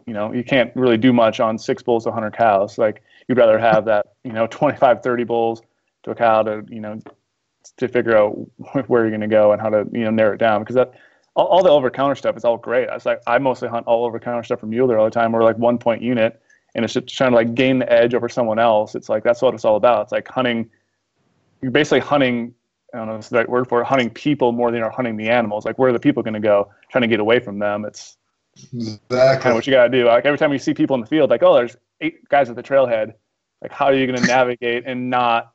you 0.07 0.15
know, 0.15 0.33
you 0.33 0.45
can't 0.45 0.75
really 0.75 0.97
do 0.97 1.13
much 1.13 1.41
on 1.41 1.59
six 1.59 1.83
bulls 1.83 2.05
to 2.05 2.11
100 2.11 2.37
cows. 2.37 2.79
Like 2.79 3.03
you'd 3.29 3.39
rather 3.39 3.59
have 3.59 3.85
that, 3.87 4.15
you 4.25 4.33
know, 4.33 4.47
25, 4.47 5.03
30 5.03 5.25
bulls 5.25 5.63
to 6.03 6.11
a 6.11 6.15
cow 6.15 6.43
to, 6.43 6.65
you 6.69 6.81
know, 6.81 6.99
to 7.77 7.89
figure 7.89 8.17
out 8.17 8.37
where 8.89 9.03
you're 9.03 9.11
going 9.11 9.21
to 9.21 9.29
go 9.29 9.53
and 9.53 9.61
how 9.61 9.71
to, 9.71 9.87
you 9.93 10.05
know, 10.05 10.11
narrow 10.11 10.35
it 10.35 10.39
down 10.39 10.61
because 10.61 10.75
that 10.75 10.93
all, 11.35 11.47
all 11.47 11.63
the 11.63 11.71
over 11.71 11.91
counter 11.91 12.15
stuff 12.15 12.37
is 12.37 12.45
all 12.45 12.57
great. 12.57 12.89
I 12.89 12.95
was 12.95 13.07
like, 13.07 13.21
I 13.27 13.39
mostly 13.39 13.69
hunt 13.69 13.87
all 13.87 14.05
over 14.05 14.19
counter 14.19 14.43
stuff 14.43 14.61
from 14.61 14.71
mule 14.71 14.89
deer 14.89 14.99
all 14.99 15.05
the 15.05 15.11
time. 15.11 15.33
We're 15.33 15.45
like 15.45 15.59
one 15.59 15.79
point 15.79 16.03
unit 16.03 16.42
and 16.75 16.85
it's 16.85 16.95
just 16.95 17.09
trying 17.09 17.31
to 17.31 17.37
like 17.37 17.55
gain 17.55 17.79
the 17.79 17.93
edge 17.93 18.15
over 18.15 18.29
someone 18.29 18.59
else. 18.59 18.95
It's 18.95 19.09
like, 19.09 19.23
that's 19.25 19.43
what 19.43 19.55
it's 19.55 19.65
all 19.65 19.77
about. 19.77 20.05
It's 20.05 20.13
like 20.13 20.29
hunting, 20.29 20.71
you're 21.61 21.71
basically 21.71 22.01
hunting 22.01 22.55
I 22.95 22.99
don't 22.99 23.07
know 23.07 23.17
if 23.17 23.29
the 23.31 23.39
right 23.39 23.49
word 23.49 23.69
for 23.69 23.81
it, 23.81 23.87
hunting 23.87 24.11
people 24.11 24.53
more 24.53 24.71
than 24.71 24.81
you're 24.81 24.91
hunting 24.91 25.17
the 25.17 25.31
animals. 25.31 25.65
Like 25.65 25.79
where 25.79 25.89
are 25.89 25.93
the 25.95 25.99
people 25.99 26.23
going 26.23 26.35
to 26.35 26.41
go? 26.41 26.71
Trying 26.91 27.03
to 27.03 27.09
get 27.09 27.21
away 27.21 27.41
from 27.41 27.59
them. 27.59 27.87
It's 27.87 28.19
Exactly. 28.55 29.17
Kind 29.17 29.47
of 29.47 29.55
what 29.55 29.67
you 29.67 29.73
got 29.73 29.85
to 29.85 29.91
do. 29.91 30.07
Like 30.07 30.27
every 30.27 30.39
time 30.39 30.53
you 30.53 30.59
see 30.59 30.75
people 30.75 30.95
in 30.95 31.01
the 31.01 31.07
field, 31.07 31.31
like, 31.31 31.43
oh, 31.43 31.55
there's 31.55 31.77
eight 32.01 32.29
guys 32.29 32.51
at 32.51 32.57
the 32.57 32.63
trailhead. 32.63 33.15
Like, 33.63 33.73
how 33.73 33.87
are 33.87 33.95
you 33.95 34.07
going 34.07 34.21
to 34.21 34.27
navigate 34.27 34.85
and 34.87 35.09
not 35.09 35.53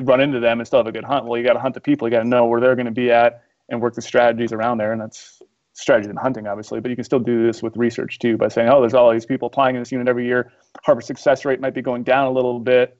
run 0.00 0.20
into 0.20 0.40
them 0.40 0.58
and 0.60 0.66
still 0.66 0.80
have 0.80 0.86
a 0.86 0.92
good 0.92 1.04
hunt? 1.04 1.26
Well, 1.26 1.38
you 1.38 1.46
got 1.46 1.54
to 1.54 1.60
hunt 1.60 1.74
the 1.74 1.80
people. 1.80 2.08
You 2.08 2.12
got 2.12 2.22
to 2.22 2.28
know 2.28 2.46
where 2.46 2.60
they're 2.60 2.74
going 2.74 2.86
to 2.86 2.92
be 2.92 3.10
at 3.10 3.44
and 3.68 3.80
work 3.80 3.94
the 3.94 4.02
strategies 4.02 4.52
around 4.52 4.78
there. 4.78 4.92
And 4.92 5.00
that's 5.00 5.40
strategy 5.72 6.10
in 6.10 6.16
hunting, 6.16 6.46
obviously. 6.46 6.80
But 6.80 6.90
you 6.90 6.96
can 6.96 7.04
still 7.04 7.18
do 7.18 7.46
this 7.46 7.62
with 7.62 7.76
research 7.76 8.18
too 8.18 8.36
by 8.36 8.48
saying, 8.48 8.68
oh, 8.68 8.80
there's 8.80 8.94
all 8.94 9.12
these 9.12 9.26
people 9.26 9.46
applying 9.46 9.76
in 9.76 9.82
this 9.82 9.92
unit 9.92 10.08
every 10.08 10.26
year. 10.26 10.52
Harvest 10.82 11.06
success 11.06 11.44
rate 11.44 11.60
might 11.60 11.74
be 11.74 11.82
going 11.82 12.02
down 12.02 12.26
a 12.26 12.30
little 12.30 12.58
bit. 12.60 12.98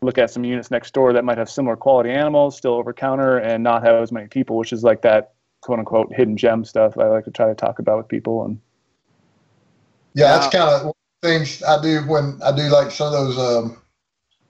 Look 0.00 0.18
at 0.18 0.30
some 0.30 0.44
units 0.44 0.70
next 0.70 0.92
door 0.94 1.12
that 1.12 1.24
might 1.24 1.38
have 1.38 1.48
similar 1.48 1.76
quality 1.76 2.10
animals, 2.10 2.56
still 2.56 2.74
over 2.74 2.92
counter, 2.92 3.38
and 3.38 3.62
not 3.62 3.84
have 3.84 3.96
as 3.96 4.10
many 4.10 4.26
people, 4.26 4.56
which 4.56 4.72
is 4.72 4.82
like 4.82 5.02
that 5.02 5.34
quote 5.60 5.78
unquote 5.78 6.12
hidden 6.12 6.36
gem 6.36 6.64
stuff 6.64 6.98
I 6.98 7.04
like 7.06 7.24
to 7.24 7.30
try 7.30 7.46
to 7.46 7.54
talk 7.54 7.78
about 7.78 7.98
with 7.98 8.08
people 8.08 8.44
and 8.44 8.60
yeah, 10.14 10.38
that's 10.38 10.54
kind 10.54 10.68
of 10.68 10.92
things 11.22 11.62
I 11.62 11.80
do 11.80 12.00
when 12.06 12.38
I 12.44 12.54
do 12.54 12.64
like 12.64 12.90
some 12.90 13.06
of 13.06 13.12
those. 13.12 13.38
Um, 13.38 13.78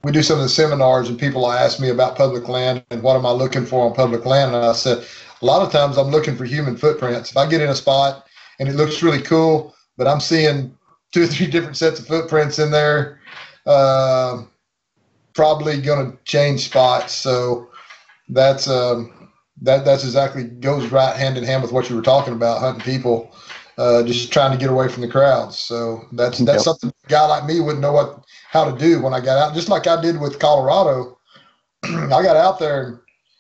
we 0.03 0.11
do 0.11 0.23
some 0.23 0.39
of 0.39 0.43
the 0.43 0.49
seminars, 0.49 1.09
and 1.09 1.19
people 1.19 1.51
ask 1.51 1.79
me 1.79 1.91
about 1.91 2.17
public 2.17 2.49
land 2.49 2.85
and 2.91 3.03
what 3.03 3.17
am 3.17 3.25
I 3.25 3.31
looking 3.31 3.65
for 3.65 3.87
on 3.87 3.95
public 3.95 4.25
land, 4.27 4.55
and 4.55 4.65
I 4.65 4.73
said 4.73 5.07
a 5.43 5.47
lot 5.47 5.63
of 5.63 5.73
times 5.73 5.99
I'm 5.99 6.09
looking 6.09 6.37
for 6.37 6.45
human 6.45 6.77
footprints. 6.77 7.31
If 7.31 7.37
I 7.37 7.49
get 7.49 7.61
in 7.61 7.69
a 7.69 7.75
spot 7.75 8.27
and 8.59 8.69
it 8.69 8.77
looks 8.77 9.03
really 9.03 9.21
cool, 9.21 9.75
but 9.97 10.07
I'm 10.07 10.21
seeing 10.21 10.77
two 11.13 11.25
or 11.25 11.27
three 11.27 11.47
different 11.49 11.77
sets 11.77 12.01
of 12.01 12.07
footprints 12.07 12.59
in 12.59 12.71
there, 12.71 13.21
uh, 13.67 14.43
probably 15.35 15.81
going 15.81 16.13
to 16.13 16.19
change 16.25 16.65
spots. 16.65 17.15
So 17.15 17.69
that's 18.29 18.69
um, 18.69 19.31
that 19.61 19.85
that's 19.85 20.05
exactly 20.05 20.45
goes 20.45 20.91
right 20.91 21.17
hand 21.17 21.37
in 21.37 21.45
hand 21.45 21.63
with 21.63 21.73
what 21.73 21.91
you 21.91 21.97
were 21.97 22.03
talking 22.03 22.35
about 22.35 22.61
hunting 22.61 22.83
people 22.83 23.35
uh, 23.79 24.03
just 24.03 24.33
trying 24.33 24.53
to 24.53 24.59
get 24.59 24.71
away 24.71 24.89
from 24.89 25.03
the 25.03 25.09
crowds. 25.09 25.59
So 25.59 26.07
that's 26.13 26.39
that's 26.39 26.59
yep. 26.59 26.77
something 26.77 26.93
a 27.05 27.09
guy 27.09 27.27
like 27.27 27.47
me 27.47 27.61
wouldn't 27.61 27.81
know 27.81 27.93
what 27.93 28.25
how 28.51 28.71
to 28.71 28.79
do 28.79 29.03
when 29.03 29.13
I 29.13 29.21
got 29.21 29.39
out. 29.39 29.55
Just 29.55 29.69
like 29.69 29.87
I 29.87 30.01
did 30.01 30.21
with 30.21 30.39
Colorado, 30.39 31.19
I 31.83 32.23
got 32.23 32.37
out 32.37 32.59
there 32.59 32.87
and 32.87 32.99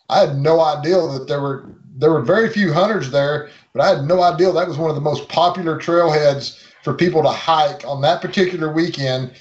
I 0.09 0.21
had 0.21 0.37
no 0.37 0.61
idea 0.61 0.97
that 0.97 1.27
there 1.29 1.41
were 1.41 1.75
there 1.97 2.11
were 2.11 2.23
very 2.23 2.49
few 2.49 2.73
hunters 2.73 3.11
there, 3.11 3.51
but 3.73 3.83
I 3.83 3.89
had 3.97 4.05
no 4.05 4.23
idea 4.23 4.53
that 4.53 4.69
was 4.69 4.79
one 4.79 4.91
of 4.91 4.97
the 4.97 5.03
most 5.03 5.29
popular 5.29 5.79
trailheads 5.79 6.63
for 6.83 6.95
people 6.95 7.23
to 7.23 7.29
hike 7.29 7.85
on 7.87 8.01
that 8.03 8.21
particular 8.21 8.73
weekend, 8.73 9.33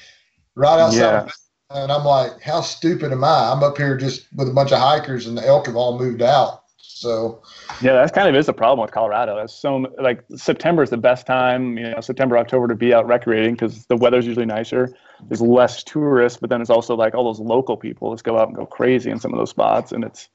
right 0.55 0.79
outside. 0.79 0.99
Yeah. 0.99 1.27
And 1.71 1.91
I'm 1.91 2.03
like, 2.03 2.41
how 2.41 2.61
stupid 2.61 3.13
am 3.13 3.23
I? 3.23 3.51
I'm 3.51 3.63
up 3.63 3.77
here 3.77 3.95
just 3.95 4.27
with 4.35 4.49
a 4.49 4.53
bunch 4.53 4.71
of 4.71 4.79
hikers, 4.79 5.27
and 5.27 5.37
the 5.37 5.45
elk 5.47 5.67
have 5.67 5.75
all 5.75 5.97
moved 5.97 6.21
out. 6.21 6.63
So 6.77 7.41
yeah, 7.81 7.93
that's 7.93 8.11
kind 8.11 8.27
of 8.27 8.35
is 8.35 8.49
a 8.49 8.53
problem 8.53 8.83
with 8.83 8.91
Colorado. 8.91 9.35
That's 9.37 9.53
so 9.53 9.87
like 9.99 10.23
September 10.35 10.83
is 10.83 10.89
the 10.89 10.97
best 10.97 11.25
time, 11.25 11.77
you 11.77 11.89
know, 11.89 12.01
September 12.01 12.37
October 12.37 12.67
to 12.67 12.75
be 12.75 12.93
out 12.93 13.07
recreating 13.07 13.53
because 13.53 13.85
the 13.85 13.95
weather's 13.95 14.27
usually 14.27 14.45
nicer. 14.45 14.93
There's 15.27 15.41
less 15.41 15.83
tourists, 15.83 16.39
but 16.39 16.49
then 16.49 16.61
it's 16.61 16.69
also 16.69 16.95
like 16.95 17.15
all 17.15 17.23
those 17.23 17.39
local 17.39 17.77
people 17.77 18.13
just 18.13 18.23
go 18.23 18.37
out 18.37 18.49
and 18.49 18.55
go 18.55 18.65
crazy 18.65 19.09
in 19.09 19.19
some 19.19 19.33
of 19.33 19.39
those 19.39 19.49
spots, 19.49 19.91
and 19.91 20.03
it's. 20.03 20.27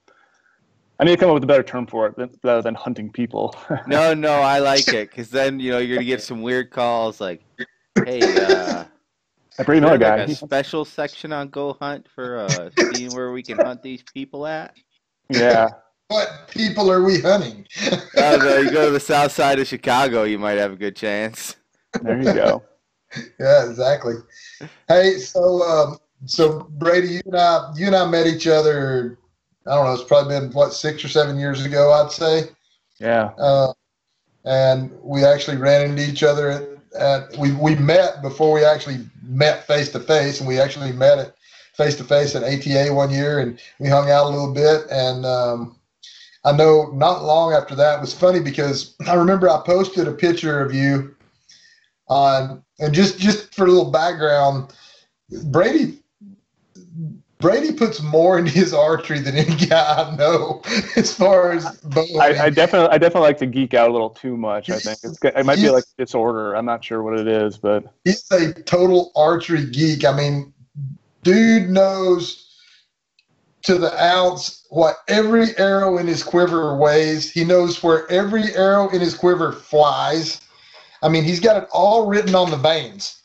I 0.99 1.05
need 1.05 1.13
to 1.13 1.17
come 1.19 1.29
up 1.29 1.35
with 1.35 1.45
a 1.45 1.47
better 1.47 1.63
term 1.63 1.87
for 1.87 2.07
it 2.07 2.31
rather 2.43 2.63
than 2.63 2.75
hunting 2.75 3.11
people. 3.11 3.55
no, 3.87 4.15
no, 4.15 4.33
I 4.33 4.61
like 4.61 4.89
it 4.89 5.11
because 5.11 5.29
then 5.29 5.61
you 5.61 5.71
know 5.71 5.79
you're 5.79 5.97
gonna 5.97 6.07
get 6.07 6.23
some 6.23 6.41
weird 6.41 6.71
calls 6.71 7.21
like, 7.21 7.43
"Hey, 8.05 8.21
uh, 8.23 8.85
I 9.59 9.63
bring 9.63 9.79
another 9.79 9.99
guy." 9.99 10.21
Like 10.21 10.29
a 10.29 10.35
special 10.35 10.87
section 10.87 11.33
on 11.33 11.49
Go 11.49 11.75
Hunt 11.75 12.09
for 12.15 12.39
uh, 12.39 12.71
seeing 12.95 13.15
where 13.15 13.31
we 13.33 13.43
can 13.43 13.59
hunt 13.59 13.83
these 13.83 14.03
people 14.15 14.47
at. 14.47 14.75
Yeah, 15.29 15.69
what 16.09 16.49
people 16.49 16.91
are 16.91 17.03
we 17.03 17.21
hunting? 17.21 17.67
I 18.17 18.37
don't. 18.37 18.65
You 18.65 18.71
go 18.71 18.87
to 18.87 18.93
the 18.93 19.01
south 19.01 19.33
side 19.33 19.59
of 19.59 19.67
Chicago, 19.67 20.23
you 20.23 20.39
might 20.39 20.57
have 20.57 20.73
a 20.73 20.77
good 20.77 20.97
chance. 20.97 21.57
There 22.01 22.17
you 22.17 22.33
go. 22.33 22.63
yeah, 23.39 23.69
exactly. 23.69 24.15
Hey, 24.89 25.19
so 25.19 25.63
um, 25.63 25.99
so 26.25 26.61
Brady, 26.71 27.09
you 27.09 27.21
and 27.27 27.37
I, 27.37 27.73
you 27.77 27.87
and 27.87 27.97
I 27.97 28.09
met 28.09 28.27
each 28.27 28.47
other. 28.47 29.19
I 29.67 29.75
don't 29.75 29.85
know. 29.85 29.95
It's 29.95 30.05
probably 30.05 30.39
been 30.39 30.53
what 30.53 30.73
six 30.73 31.05
or 31.05 31.09
seven 31.09 31.39
years 31.39 31.65
ago, 31.65 31.93
I'd 31.93 32.13
say. 32.13 32.45
Yeah. 32.99 33.31
Uh, 33.39 33.73
and 34.45 34.93
we 35.03 35.25
actually 35.25 35.57
ran 35.57 35.91
into 35.91 36.09
each 36.09 36.23
other 36.23 36.51
at, 36.51 36.63
at 36.99 37.37
we 37.37 37.53
we 37.53 37.75
met 37.77 38.23
before 38.23 38.53
we 38.53 38.65
actually 38.65 39.05
met 39.23 39.67
face 39.67 39.91
to 39.91 40.01
face, 40.01 40.39
and 40.41 40.49
we 40.49 40.61
actually 40.61 40.93
met 40.93 41.19
at 41.19 41.35
face 41.75 41.97
to 41.97 42.05
face 42.05 42.35
at 42.35 42.43
ATA 42.43 42.93
one 42.93 43.11
year, 43.11 43.41
and 43.41 43.61
we 43.79 43.89
hung 43.89 44.11
out 44.11 44.27
a 44.27 44.31
little 44.31 44.55
bit. 44.55 44.87
And 44.91 45.27
um, 45.27 45.77
I 46.45 46.53
know 46.53 46.91
not 46.95 47.25
long 47.25 47.53
after 47.53 47.75
that 47.75 47.99
it 47.99 48.01
was 48.01 48.15
funny 48.15 48.41
because 48.41 48.95
I 49.09 49.15
remember 49.15 49.51
I 49.51 49.61
posted 49.67 50.09
a 50.09 50.13
picture 50.13 50.61
of 50.61 50.73
you 50.73 51.15
on, 52.09 52.63
and 52.79 52.95
just 52.95 53.19
just 53.19 53.55
for 53.55 53.65
a 53.65 53.69
little 53.69 53.91
background, 53.91 54.73
Brady. 55.47 56.03
Brady 57.39 57.73
puts 57.73 58.01
more 58.01 58.39
into 58.39 58.51
his 58.51 58.73
archery 58.73 59.19
than 59.21 59.37
any 59.37 59.55
guy 59.67 60.05
I 60.05 60.17
know, 60.17 60.63
as 60.97 61.15
far 61.15 61.53
as 61.53 61.71
bow. 61.81 62.07
I, 62.19 62.45
I 62.45 62.51
definitely, 62.51 62.89
I 62.89 62.99
definitely 62.99 63.29
like 63.29 63.39
to 63.39 63.47
geek 63.47 63.75
out 63.75 63.91
a 63.91 63.93
little 63.93 64.11
too 64.11 64.37
much. 64.37 64.71
I 64.71 64.79
think 64.79 64.99
it's, 65.03 65.19
it 65.23 65.45
might 65.45 65.57
be 65.57 65.69
like 65.69 65.85
disorder. 65.99 66.55
I'm 66.55 66.65
not 66.65 66.83
sure 66.83 67.03
what 67.03 67.19
it 67.19 67.29
is, 67.29 67.59
but 67.59 67.93
he's 68.05 68.31
a 68.31 68.53
total 68.63 69.13
archery 69.15 69.67
geek. 69.67 70.05
I 70.05 70.17
mean, 70.17 70.53
dude 71.23 71.69
knows 71.69 72.43
to 73.65 73.77
the 73.77 74.03
ounce 74.03 74.65
what 74.71 74.99
every 75.09 75.57
arrow 75.59 75.99
in 75.99 76.07
his 76.07 76.23
quiver 76.23 76.77
weighs. 76.77 77.31
He 77.31 77.45
knows 77.45 77.83
where 77.83 78.11
every 78.11 78.55
arrow 78.55 78.89
in 78.91 79.01
his 79.01 79.15
quiver 79.15 79.53
flies. 79.53 80.41
I 81.03 81.09
mean, 81.09 81.25
he's 81.25 81.41
got 81.41 81.63
it 81.63 81.69
all 81.73 82.07
written 82.07 82.35
on 82.35 82.51
the 82.51 82.57
vanes. 82.57 83.21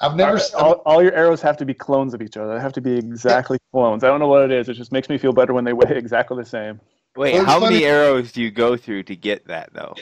I've 0.00 0.16
never 0.16 0.38
all, 0.56 0.64
all, 0.64 0.72
all, 0.86 1.02
your 1.02 1.12
arrows 1.14 1.40
have 1.42 1.56
to 1.58 1.64
be 1.64 1.74
clones 1.74 2.14
of 2.14 2.22
each 2.22 2.36
other. 2.36 2.54
They 2.54 2.60
have 2.60 2.72
to 2.74 2.80
be 2.80 2.96
exactly 2.96 3.58
yeah. 3.60 3.78
clones. 3.78 4.04
I 4.04 4.08
don't 4.08 4.20
know 4.20 4.28
what 4.28 4.42
it 4.42 4.50
is. 4.50 4.68
It 4.68 4.74
just 4.74 4.92
makes 4.92 5.08
me 5.08 5.18
feel 5.18 5.32
better 5.32 5.52
when 5.52 5.64
they 5.64 5.72
weigh 5.72 5.90
exactly 5.96 6.36
the 6.36 6.48
same. 6.48 6.80
Wait, 7.16 7.36
how 7.36 7.60
funny. 7.60 7.76
many 7.76 7.84
arrows 7.84 8.32
do 8.32 8.42
you 8.42 8.50
go 8.50 8.76
through 8.76 9.04
to 9.04 9.14
get 9.14 9.46
that 9.46 9.72
though? 9.72 9.94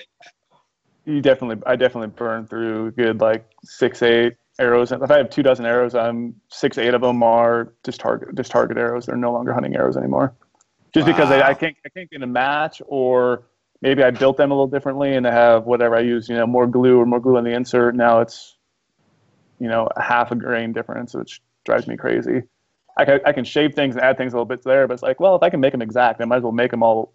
You 1.05 1.21
definitely, 1.21 1.63
I 1.67 1.77
definitely 1.77 2.09
burn 2.09 2.47
through 2.47 2.93
good 2.93 3.21
like 3.21 3.47
six, 3.65 4.03
eight 4.03 4.35
arrows. 4.59 4.93
If 4.93 5.11
I 5.11 5.19
have 5.19 5.29
two 5.29 5.43
dozen 5.43 5.67
arrows, 5.67 5.95
I'm 5.95 6.37
six, 6.49 6.79
eight 6.79 6.95
of 6.95 7.03
them 7.03 7.23
are 7.23 7.75
just 7.85 8.01
target, 8.01 8.35
just 8.35 8.51
target 8.51 8.79
arrows. 8.79 9.07
They're 9.07 9.17
no 9.17 9.33
longer 9.33 9.53
hunting 9.53 9.77
arrows 9.77 9.97
anymore. 9.97 10.35
Just 10.95 11.07
wow. 11.07 11.13
because 11.13 11.31
I, 11.31 11.51
I 11.51 11.55
can't, 11.55 11.77
I 11.85 11.91
can't 11.91 12.11
get 12.11 12.23
a 12.23 12.27
match 12.27 12.81
or 12.87 13.45
maybe 13.83 14.03
I 14.03 14.11
built 14.11 14.37
them 14.39 14.51
a 14.51 14.55
little 14.55 14.69
differently 14.69 15.15
and 15.15 15.27
I 15.27 15.33
have 15.33 15.65
whatever 15.65 15.97
I 15.97 16.01
use, 16.01 16.29
you 16.29 16.37
know, 16.37 16.47
more 16.47 16.67
glue 16.67 16.99
or 16.99 17.05
more 17.05 17.21
glue 17.21 17.37
in 17.37 17.45
the 17.45 17.53
insert. 17.53 17.95
Now 17.95 18.21
it's 18.21 18.57
you 19.63 19.69
know, 19.69 19.89
a 19.95 20.03
half 20.03 20.33
a 20.33 20.35
grain 20.35 20.73
difference, 20.73 21.15
which 21.15 21.41
drives 21.65 21.87
me 21.87 21.97
crazy. 21.97 22.43
I 22.97 23.05
can, 23.05 23.21
I 23.25 23.33
can 23.33 23.45
shave 23.45 23.75
things 23.75 23.95
and 23.95 24.05
add 24.05 24.19
things 24.19 24.33
a 24.33 24.37
little 24.37 24.45
bit 24.45 24.65
there, 24.65 24.89
but 24.89 24.95
it's 24.95 25.03
like, 25.05 25.21
well, 25.21 25.37
if 25.37 25.43
I 25.43 25.51
can 25.51 25.61
make 25.61 25.71
them 25.71 25.81
exact, 25.81 26.21
I 26.21 26.25
might 26.25 26.39
as 26.39 26.43
well 26.43 26.51
make 26.51 26.73
them 26.73 26.83
all 26.83 27.13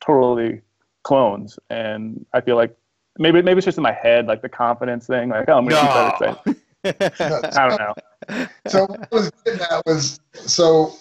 totally 0.00 0.62
clones. 1.02 1.58
And 1.68 2.24
I 2.32 2.40
feel 2.40 2.56
like 2.56 2.74
maybe 3.18 3.42
maybe 3.42 3.58
it's 3.58 3.66
just 3.66 3.76
in 3.76 3.82
my 3.82 3.92
head, 3.92 4.26
like 4.26 4.40
the 4.40 4.48
confidence 4.48 5.06
thing, 5.06 5.28
like, 5.28 5.50
oh, 5.50 5.58
I'm 5.58 5.66
going 5.66 5.84
to 5.84 6.16
no. 6.20 6.38
better 6.44 6.58
I 7.56 7.68
don't 7.68 7.78
know. 7.78 8.46
So 8.66 8.86
what 8.86 9.12
was 9.12 9.30
getting 9.44 9.60
at 9.60 9.84
was 9.84 10.18
so 10.32 10.94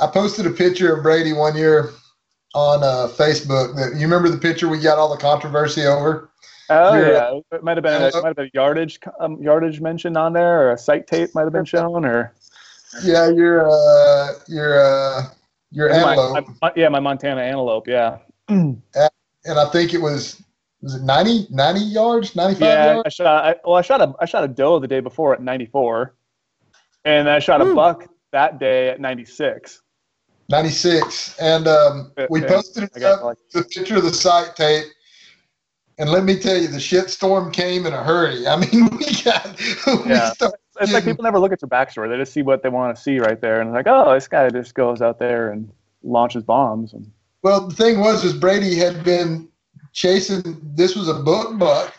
I 0.00 0.06
posted 0.06 0.46
a 0.46 0.50
picture 0.50 0.96
of 0.96 1.02
Brady 1.02 1.34
one 1.34 1.54
year 1.54 1.90
on 2.54 2.82
uh, 2.82 3.12
Facebook. 3.14 3.76
That 3.76 3.94
you 3.94 4.06
remember 4.06 4.30
the 4.30 4.38
picture 4.38 4.68
we 4.68 4.80
got 4.80 4.98
all 4.98 5.14
the 5.14 5.20
controversy 5.20 5.84
over? 5.84 6.29
Oh 6.70 6.94
yeah, 6.94 7.56
it 7.56 7.64
might 7.64 7.76
have 7.76 7.82
been 7.82 8.00
it 8.00 8.14
might 8.14 8.26
have 8.26 8.36
been 8.36 8.46
a 8.46 8.50
yardage 8.54 9.00
um, 9.18 9.42
yardage 9.42 9.80
mentioned 9.80 10.16
on 10.16 10.32
there, 10.32 10.62
or 10.62 10.72
a 10.72 10.78
sight 10.78 11.06
tape 11.08 11.34
might 11.34 11.42
have 11.42 11.52
been 11.52 11.64
shown, 11.64 12.04
or 12.04 12.32
yeah, 13.02 13.28
your 13.28 13.68
uh, 13.68 14.34
your 14.46 14.80
uh, 14.80 15.22
your 15.72 15.90
antelope. 15.90 16.46
My, 16.46 16.54
my, 16.62 16.72
yeah, 16.76 16.88
my 16.88 17.00
Montana 17.00 17.40
antelope. 17.40 17.88
Yeah. 17.88 18.18
and 18.48 18.82
I 19.46 19.64
think 19.70 19.94
it 19.94 20.00
was 20.00 20.42
was 20.80 20.94
it 20.94 21.02
90, 21.02 21.48
90 21.50 21.80
yards, 21.80 22.36
ninety 22.36 22.54
five 22.54 22.68
yeah, 22.68 22.92
yards. 22.94 23.02
I 23.06 23.08
shot. 23.08 23.44
I, 23.44 23.54
well, 23.64 23.76
I 23.76 23.82
shot 23.82 24.00
a 24.00 24.14
I 24.20 24.26
shot 24.26 24.44
a 24.44 24.48
doe 24.48 24.78
the 24.78 24.88
day 24.88 25.00
before 25.00 25.34
at 25.34 25.42
ninety 25.42 25.66
four, 25.66 26.14
and 27.04 27.28
I 27.28 27.40
shot 27.40 27.60
a 27.60 27.74
buck 27.74 28.06
that 28.32 28.58
day 28.58 28.90
at 28.90 29.00
ninety 29.00 29.24
six. 29.24 29.82
96 30.48 31.38
and 31.38 31.68
um, 31.68 32.12
we 32.28 32.40
posted 32.42 32.82
it 32.82 33.02
up, 33.04 33.22
like, 33.22 33.38
the 33.52 33.62
picture 33.62 33.98
of 33.98 34.02
the 34.02 34.12
sight 34.12 34.56
tape 34.56 34.84
and 36.00 36.10
let 36.10 36.24
me 36.24 36.38
tell 36.38 36.56
you, 36.56 36.66
the 36.66 36.80
shit 36.80 37.10
storm 37.10 37.52
came 37.52 37.84
in 37.84 37.92
a 37.92 38.02
hurry. 38.02 38.46
I 38.46 38.56
mean, 38.56 38.86
we 38.98 39.22
got. 39.22 39.60
We 39.86 40.10
yeah. 40.10 40.32
It's 40.80 40.92
like 40.94 41.04
people 41.04 41.22
never 41.22 41.38
look 41.38 41.52
at 41.52 41.60
your 41.60 41.68
backstory. 41.68 42.08
They 42.08 42.16
just 42.16 42.32
see 42.32 42.40
what 42.40 42.62
they 42.62 42.70
want 42.70 42.96
to 42.96 43.00
see 43.00 43.18
right 43.18 43.38
there, 43.38 43.60
and 43.60 43.70
like, 43.70 43.86
oh, 43.86 44.14
this 44.14 44.26
guy 44.26 44.48
just 44.48 44.74
goes 44.74 45.02
out 45.02 45.18
there 45.18 45.52
and 45.52 45.70
launches 46.02 46.42
bombs. 46.42 46.94
And 46.94 47.12
well, 47.42 47.68
the 47.68 47.74
thing 47.74 48.00
was, 48.00 48.24
is 48.24 48.32
Brady 48.32 48.74
had 48.76 49.04
been 49.04 49.46
chasing. 49.92 50.58
This 50.74 50.96
was 50.96 51.08
a 51.08 51.14
book 51.14 51.58
buck, 51.58 51.94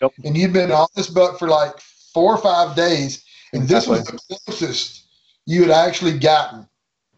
yep. 0.00 0.12
and 0.24 0.34
you'd 0.34 0.54
been 0.54 0.72
on 0.72 0.88
this 0.96 1.10
buck 1.10 1.38
for 1.38 1.48
like 1.48 1.78
four 2.14 2.34
or 2.34 2.38
five 2.38 2.74
days, 2.74 3.22
and 3.52 3.64
exactly. 3.64 3.98
this 3.98 4.10
was 4.10 4.20
the 4.28 4.36
closest 4.46 5.04
you 5.44 5.60
had 5.60 5.70
actually 5.70 6.18
gotten. 6.18 6.66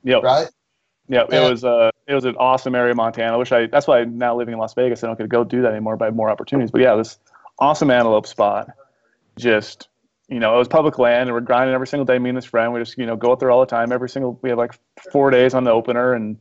Yep. 0.03 0.25
Right. 0.25 0.49
Yeah, 1.09 1.25
it 1.31 1.51
was 1.51 1.65
uh, 1.65 1.91
it 2.07 2.15
was 2.15 2.25
an 2.25 2.37
awesome 2.37 2.75
area, 2.75 2.95
Montana. 2.95 3.35
I 3.35 3.37
wish 3.37 3.53
I. 3.53 3.67
That's 3.67 3.87
why 3.87 4.01
I'm 4.01 4.17
now 4.17 4.37
living 4.37 4.55
in 4.55 4.59
Las 4.59 4.75
Vegas. 4.75 5.05
I 5.05 5.07
don't 5.07 5.17
get 5.17 5.25
to 5.25 5.29
go 5.29 5.45
do 5.45 5.63
that 5.63 5.73
anymore. 5.73 5.97
But 5.97 6.07
I 6.07 6.09
have 6.09 6.17
more 6.17 6.31
opportunities. 6.31 6.71
But 6.71 6.81
yeah, 6.81 6.95
this 6.97 7.19
awesome 7.59 7.91
antelope 7.91 8.27
spot. 8.27 8.69
Just 9.37 9.89
you 10.29 10.41
know, 10.41 10.55
it 10.55 10.59
was 10.59 10.69
public 10.69 10.99
land, 10.99 11.29
and 11.29 11.33
we're 11.33 11.41
grinding 11.41 11.75
every 11.75 11.87
single 11.87 12.07
day. 12.07 12.19
Me 12.19 12.31
and 12.31 12.39
this 12.39 12.47
friend, 12.47 12.73
we 12.73 12.81
just 12.81 12.97
you 12.97 13.05
know 13.05 13.17
go 13.17 13.33
out 13.33 13.41
there 13.41 13.51
all 13.51 13.61
the 13.61 13.67
time. 13.67 13.93
Every 13.93 14.09
single 14.09 14.39
we 14.43 14.49
had 14.49 14.59
like 14.59 14.73
four 15.13 15.31
days 15.31 15.53
on 15.53 15.65
the 15.65 15.71
opener, 15.71 16.15
and 16.15 16.39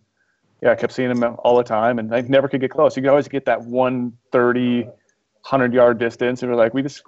yeah, 0.62 0.72
I 0.72 0.76
kept 0.76 0.94
seeing 0.94 1.12
him 1.12 1.24
all 1.40 1.58
the 1.58 1.64
time, 1.64 2.00
and 2.00 2.16
I 2.16 2.22
never 2.22 2.48
could 2.48 2.62
get 2.62 2.72
close. 2.72 2.96
You 2.96 3.04
could 3.04 3.10
always 3.10 3.28
get 3.28 3.46
that 3.46 3.62
130, 3.64 4.84
100 4.84 5.74
yard 5.74 5.98
distance, 5.98 6.42
and 6.42 6.50
we're 6.50 6.58
like, 6.58 6.74
we 6.74 6.82
just 6.82 7.04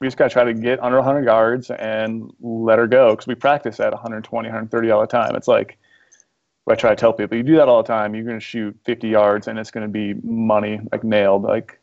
we 0.00 0.08
just 0.08 0.16
got 0.16 0.24
to 0.24 0.30
try 0.30 0.44
to 0.44 0.54
get 0.54 0.82
under 0.82 0.96
100 0.96 1.24
yards 1.24 1.70
and 1.70 2.32
let 2.40 2.78
her 2.78 2.88
go 2.88 3.10
because 3.10 3.28
we 3.28 3.36
practice 3.36 3.78
at 3.78 3.92
120, 3.92 4.48
130 4.48 4.90
all 4.90 5.00
the 5.02 5.06
time. 5.06 5.36
It's 5.36 5.46
like 5.46 5.78
I 6.70 6.74
try 6.74 6.90
to 6.90 6.96
tell 6.96 7.12
people, 7.12 7.36
you 7.36 7.42
do 7.42 7.56
that 7.56 7.68
all 7.68 7.82
the 7.82 7.86
time. 7.86 8.14
You're 8.14 8.24
going 8.24 8.38
to 8.38 8.44
shoot 8.44 8.76
50 8.84 9.08
yards, 9.08 9.48
and 9.48 9.58
it's 9.58 9.70
going 9.70 9.86
to 9.86 9.92
be 9.92 10.14
money, 10.22 10.80
like 10.92 11.04
nailed, 11.04 11.42
like. 11.42 11.78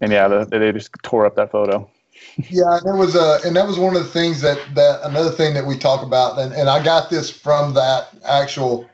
And 0.00 0.12
yeah, 0.12 0.28
the, 0.28 0.44
they 0.44 0.72
just 0.72 0.90
tore 1.02 1.26
up 1.26 1.34
that 1.36 1.50
photo. 1.50 1.90
yeah, 2.50 2.78
and 2.84 2.98
was 2.98 3.16
uh, 3.16 3.40
and 3.44 3.54
that 3.56 3.66
was 3.66 3.78
one 3.78 3.96
of 3.96 4.02
the 4.02 4.08
things 4.08 4.40
that 4.40 4.58
that 4.74 5.00
another 5.04 5.30
thing 5.30 5.54
that 5.54 5.66
we 5.66 5.76
talk 5.76 6.04
about, 6.04 6.38
and, 6.38 6.52
and 6.52 6.68
I 6.68 6.82
got 6.82 7.10
this 7.10 7.30
from 7.30 7.74
that 7.74 8.08
actual 8.24 8.88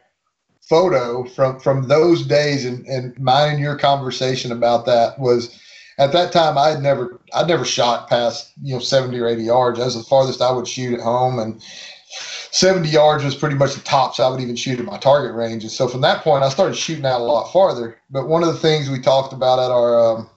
photo 0.60 1.24
from 1.24 1.60
from 1.60 1.88
those 1.88 2.26
days, 2.26 2.64
and 2.64 2.86
and 2.86 3.18
mine 3.18 3.52
and 3.52 3.60
your 3.60 3.76
conversation 3.76 4.52
about 4.52 4.86
that 4.86 5.18
was 5.18 5.58
at 5.98 6.12
that 6.12 6.32
time 6.32 6.58
I 6.58 6.70
had 6.70 6.82
never 6.82 7.20
I'd 7.34 7.48
never 7.48 7.64
shot 7.64 8.08
past 8.08 8.52
you 8.62 8.74
know 8.74 8.80
70 8.80 9.18
or 9.18 9.28
80 9.28 9.42
yards. 9.42 9.78
That 9.78 9.86
was 9.86 9.96
the 9.96 10.02
farthest 10.02 10.42
I 10.42 10.52
would 10.52 10.68
shoot 10.68 10.94
at 10.94 11.00
home, 11.00 11.38
and 11.38 11.62
70 12.50 12.88
yards 12.88 13.24
was 13.24 13.34
pretty 13.34 13.56
much 13.56 13.74
the 13.74 13.80
tops 13.80 14.20
I 14.20 14.28
would 14.28 14.40
even 14.40 14.56
shoot 14.56 14.78
at 14.78 14.84
my 14.84 14.98
target 14.98 15.34
range. 15.34 15.64
And 15.64 15.72
so 15.72 15.88
from 15.88 16.00
that 16.02 16.22
point, 16.22 16.44
I 16.44 16.48
started 16.48 16.76
shooting 16.76 17.04
out 17.04 17.20
a 17.20 17.24
lot 17.24 17.52
farther. 17.52 17.98
But 18.10 18.28
one 18.28 18.42
of 18.42 18.48
the 18.48 18.58
things 18.58 18.88
we 18.88 19.00
talked 19.00 19.32
about 19.32 19.58
at 19.58 19.70
our 19.70 20.16
um, 20.18 20.30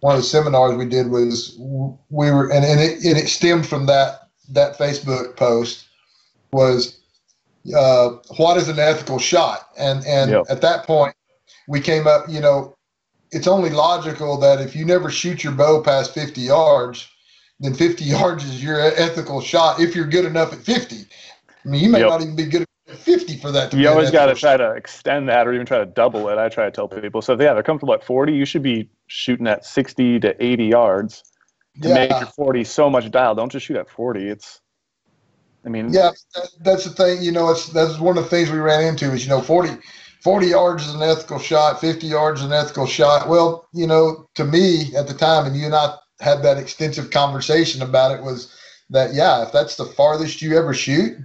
one 0.00 0.14
of 0.14 0.20
the 0.20 0.26
seminars 0.26 0.76
we 0.76 0.86
did 0.86 1.10
was 1.10 1.56
we 1.58 2.30
were, 2.30 2.50
and, 2.50 2.64
and, 2.64 2.80
it, 2.80 3.04
and 3.04 3.18
it 3.18 3.28
stemmed 3.28 3.66
from 3.66 3.86
that 3.86 4.28
that 4.50 4.78
Facebook 4.78 5.36
post 5.36 5.86
was 6.52 6.98
uh, 7.76 8.10
what 8.36 8.56
is 8.56 8.68
an 8.68 8.78
ethical 8.78 9.18
shot? 9.18 9.68
And 9.78 10.04
and 10.06 10.30
yep. 10.30 10.44
at 10.48 10.60
that 10.62 10.86
point, 10.86 11.14
we 11.68 11.80
came 11.80 12.06
up. 12.06 12.24
You 12.28 12.40
know, 12.40 12.76
it's 13.30 13.46
only 13.46 13.70
logical 13.70 14.38
that 14.38 14.60
if 14.60 14.74
you 14.74 14.84
never 14.84 15.10
shoot 15.10 15.44
your 15.44 15.52
bow 15.52 15.82
past 15.82 16.14
50 16.14 16.40
yards, 16.40 17.08
then 17.60 17.74
50 17.74 18.04
yards 18.04 18.44
is 18.44 18.62
your 18.62 18.80
ethical 18.80 19.40
shot 19.40 19.80
if 19.80 19.94
you're 19.94 20.06
good 20.06 20.24
enough 20.24 20.52
at 20.52 20.60
50. 20.60 20.96
I 20.96 21.68
mean, 21.68 21.82
you 21.82 21.90
may 21.90 22.00
yep. 22.00 22.08
not 22.08 22.22
even 22.22 22.34
be 22.34 22.46
good 22.46 22.64
at 22.88 22.96
50 22.96 23.36
for 23.36 23.52
that. 23.52 23.72
you 23.74 23.86
always 23.88 24.10
got 24.10 24.26
to 24.26 24.34
try 24.34 24.56
to 24.56 24.72
extend 24.72 25.28
that 25.28 25.46
or 25.46 25.52
even 25.52 25.66
try 25.66 25.78
to 25.78 25.86
double 25.86 26.28
it. 26.30 26.38
I 26.38 26.48
try 26.48 26.64
to 26.64 26.70
tell 26.70 26.88
people. 26.88 27.20
So, 27.20 27.32
yeah, 27.38 27.52
they're 27.52 27.62
comfortable 27.62 27.92
at 27.92 28.02
40. 28.02 28.32
You 28.32 28.46
should 28.46 28.62
be 28.62 28.88
shooting 29.08 29.46
at 29.46 29.66
60 29.66 30.20
to 30.20 30.44
80 30.44 30.64
yards 30.64 31.22
to 31.82 31.88
yeah. 31.88 31.94
make 31.94 32.10
your 32.10 32.26
40 32.26 32.64
so 32.64 32.88
much 32.88 33.10
dial. 33.10 33.34
Don't 33.34 33.52
just 33.52 33.66
shoot 33.66 33.76
at 33.76 33.90
40. 33.90 34.28
It's, 34.28 34.62
I 35.66 35.68
mean, 35.68 35.92
yeah, 35.92 36.10
that's 36.60 36.84
the 36.84 36.90
thing. 36.90 37.22
You 37.22 37.32
know, 37.32 37.50
it's 37.50 37.66
that's 37.68 37.98
one 37.98 38.16
of 38.16 38.24
the 38.24 38.30
things 38.30 38.50
we 38.50 38.58
ran 38.58 38.82
into 38.86 39.12
is, 39.12 39.24
you 39.24 39.28
know, 39.28 39.42
40, 39.42 39.76
40 40.22 40.46
yards 40.46 40.86
is 40.86 40.94
an 40.94 41.02
ethical 41.02 41.38
shot, 41.38 41.78
50 41.78 42.06
yards 42.06 42.40
is 42.40 42.46
an 42.46 42.52
ethical 42.54 42.86
shot. 42.86 43.28
Well, 43.28 43.68
you 43.74 43.86
know, 43.86 44.26
to 44.36 44.44
me 44.46 44.96
at 44.96 45.06
the 45.06 45.12
time, 45.12 45.44
and 45.44 45.54
you 45.54 45.66
and 45.66 45.74
I 45.74 45.96
had 46.20 46.42
that 46.42 46.58
extensive 46.58 47.10
conversation 47.10 47.82
about 47.82 48.12
it, 48.16 48.22
was 48.22 48.54
that, 48.90 49.14
yeah, 49.14 49.42
if 49.42 49.52
that's 49.52 49.76
the 49.76 49.86
farthest 49.86 50.42
you 50.42 50.56
ever 50.56 50.74
shoot, 50.74 51.18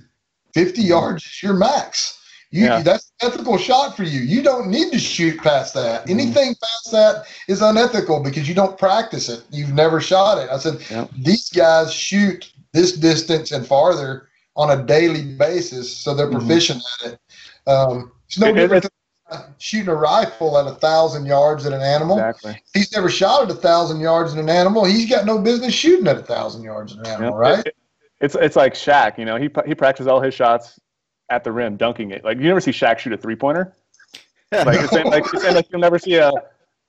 50 0.53 0.81
yards 0.81 1.23
is 1.25 1.43
your 1.43 1.53
max. 1.53 2.21
You, 2.51 2.65
yeah. 2.65 2.81
That's 2.81 3.11
ethical 3.21 3.57
shot 3.57 3.97
for 3.97 4.03
you. 4.03 4.21
You 4.21 4.41
don't 4.41 4.69
need 4.69 4.93
to 4.93 4.99
shoot 4.99 5.37
past 5.41 5.73
that. 5.73 6.01
Mm-hmm. 6.01 6.11
Anything 6.11 6.55
past 6.55 6.91
that 6.91 7.25
is 7.49 7.61
unethical 7.61 8.23
because 8.23 8.47
you 8.47 8.55
don't 8.55 8.77
practice 8.77 9.27
it. 9.27 9.43
You've 9.49 9.73
never 9.73 9.99
shot 9.99 10.37
it. 10.37 10.49
I 10.49 10.57
said, 10.57 10.79
yeah. 10.89 11.07
these 11.17 11.49
guys 11.49 11.93
shoot 11.93 12.53
this 12.71 12.93
distance 12.93 13.51
and 13.51 13.67
farther 13.67 14.29
on 14.55 14.77
a 14.79 14.83
daily 14.83 15.35
basis, 15.35 15.95
so 15.95 16.13
they're 16.13 16.27
mm-hmm. 16.27 16.37
proficient 16.37 16.81
mm-hmm. 16.81 17.07
at 17.07 17.13
it. 17.13 17.69
Um, 17.69 18.11
it's 18.27 18.39
no 18.39 18.53
different 18.53 18.85
shooting 19.57 19.89
a 19.89 19.95
rifle 19.95 20.57
at 20.57 20.67
a 20.67 20.75
thousand 20.75 21.25
yards 21.25 21.65
at 21.65 21.73
an 21.73 21.81
animal. 21.81 22.17
Exactly. 22.17 22.61
He's 22.73 22.91
never 22.91 23.09
shot 23.09 23.43
at 23.43 23.51
a 23.51 23.55
thousand 23.55 23.99
yards 23.99 24.33
at 24.33 24.39
an 24.39 24.49
animal. 24.49 24.85
He's 24.85 25.09
got 25.09 25.25
no 25.25 25.39
business 25.39 25.73
shooting 25.73 26.07
at 26.07 26.17
a 26.17 26.23
thousand 26.23 26.63
yards 26.63 26.93
at 26.93 26.99
an 26.99 27.05
animal, 27.07 27.37
right? 27.37 27.65
It, 27.65 27.75
it's 28.21 28.35
it's 28.35 28.55
like 28.55 28.73
Shaq. 28.73 29.17
You 29.17 29.25
know, 29.25 29.37
he 29.37 29.49
he 29.65 29.75
practices 29.75 30.07
all 30.07 30.21
his 30.21 30.33
shots 30.33 30.79
at 31.29 31.43
the 31.43 31.51
rim, 31.51 31.75
dunking 31.77 32.11
it. 32.11 32.23
Like 32.23 32.37
you 32.37 32.43
never 32.43 32.61
see 32.61 32.71
Shaq 32.71 32.99
shoot 32.99 33.13
a 33.13 33.17
three 33.17 33.35
pointer. 33.35 33.75
Like, 34.51 34.79
it's 34.79 34.91
saying, 34.91 35.07
like, 35.07 35.33
like 35.33 35.67
you'll 35.71 35.81
never 35.81 35.99
see 35.99 36.15
a 36.15 36.31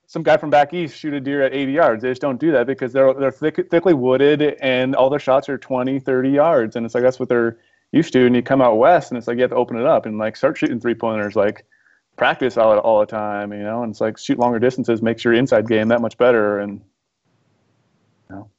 some 0.07 0.23
guy 0.23 0.37
from 0.37 0.51
back 0.51 0.73
east 0.73 0.97
shoot 0.97 1.15
a 1.15 1.21
deer 1.21 1.43
at 1.43 1.53
80 1.53 1.73
yards. 1.73 2.03
They 2.03 2.11
just 2.11 2.21
don't 2.21 2.39
do 2.39 2.53
that 2.53 2.67
because 2.67 2.93
they're 2.93 3.13
they're 3.15 3.33
thick, 3.33 3.69
thickly 3.71 3.95
wooded 3.95 4.57
and 4.61 4.95
all 4.95 5.11
their 5.11 5.19
shots 5.19 5.49
are 5.49 5.59
20, 5.59 5.99
30 5.99 6.31
yards, 6.31 6.77
and 6.77 6.87
it's 6.87 6.95
like 6.95 7.03
that's 7.03 7.19
what 7.19 7.29
they're 7.29 7.59
used 7.93 8.13
to. 8.13 8.27
And 8.27 8.37
you 8.37 8.43
come 8.43 8.61
out 8.61 8.77
west, 8.77 9.11
and 9.11 9.19
it's 9.19 9.27
like 9.27 9.37
you 9.37 9.43
have 9.43 9.51
to 9.51 9.57
open 9.57 9.77
it 9.77 9.87
up 9.87 10.07
and 10.07 10.19
like 10.19 10.37
start 10.37 10.59
shooting 10.59 10.79
three 10.79 10.95
pointers. 10.95 11.35
Like 11.35 11.65
practice 12.17 12.57
all 12.57 12.79
all 12.79 13.01
the 13.01 13.07
time, 13.07 13.53
you 13.53 13.63
know. 13.63 13.83
And 13.83 13.91
it's 13.91 14.01
like 14.01 14.19
shoot 14.19 14.39
longer 14.39 14.59
distances 14.59 15.03
makes 15.03 15.25
your 15.25 15.35
inside 15.35 15.69
game 15.69 15.89
that 15.89 16.01
much 16.01 16.17
better. 16.19 16.59
And 16.59 16.81
you 18.29 18.37
know. 18.37 18.51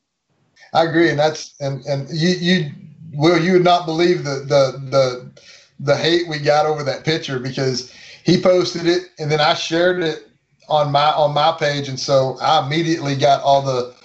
I 0.74 0.84
agree, 0.84 1.10
and 1.10 1.20
that's 1.20 1.56
and 1.60 1.86
and 1.86 2.10
you 2.10 2.30
you 2.30 2.72
will 3.14 3.42
you 3.42 3.54
would 3.54 3.64
not 3.64 3.86
believe 3.86 4.24
the 4.24 4.46
the 4.48 4.80
the 4.90 5.32
the 5.80 5.96
hate 5.96 6.28
we 6.28 6.40
got 6.40 6.66
over 6.66 6.84
that 6.84 7.04
picture 7.04 7.40
because 7.40 7.94
he 8.24 8.42
posted 8.42 8.88
it 8.88 9.12
and 9.20 9.32
then 9.32 9.40
I 9.40 9.54
shared 9.54 10.02
it 10.02 10.28
on 10.70 10.92
my 10.92 11.12
on 11.14 11.34
my 11.34 11.56
page, 11.58 11.88
and 11.88 12.00
so 12.00 12.38
I 12.42 12.66
immediately 12.66 13.16
got 13.16 13.42
all 13.42 13.62
the 13.62 13.96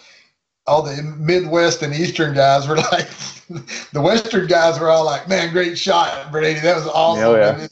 all 0.66 0.82
the 0.82 1.02
Midwest 1.18 1.82
and 1.82 1.94
Eastern 1.94 2.34
guys 2.34 2.68
were 2.68 2.76
like, 2.92 3.08
the 3.92 4.00
Western 4.00 4.46
guys 4.46 4.78
were 4.78 4.88
all 4.88 5.04
like, 5.04 5.28
"Man, 5.28 5.52
great 5.52 5.76
shot, 5.76 6.30
Brady! 6.30 6.60
That 6.60 6.76
was 6.76 6.86
oh, 6.86 6.90
awesome." 6.90 7.24
Oh, 7.24 7.36
yeah. 7.36 7.66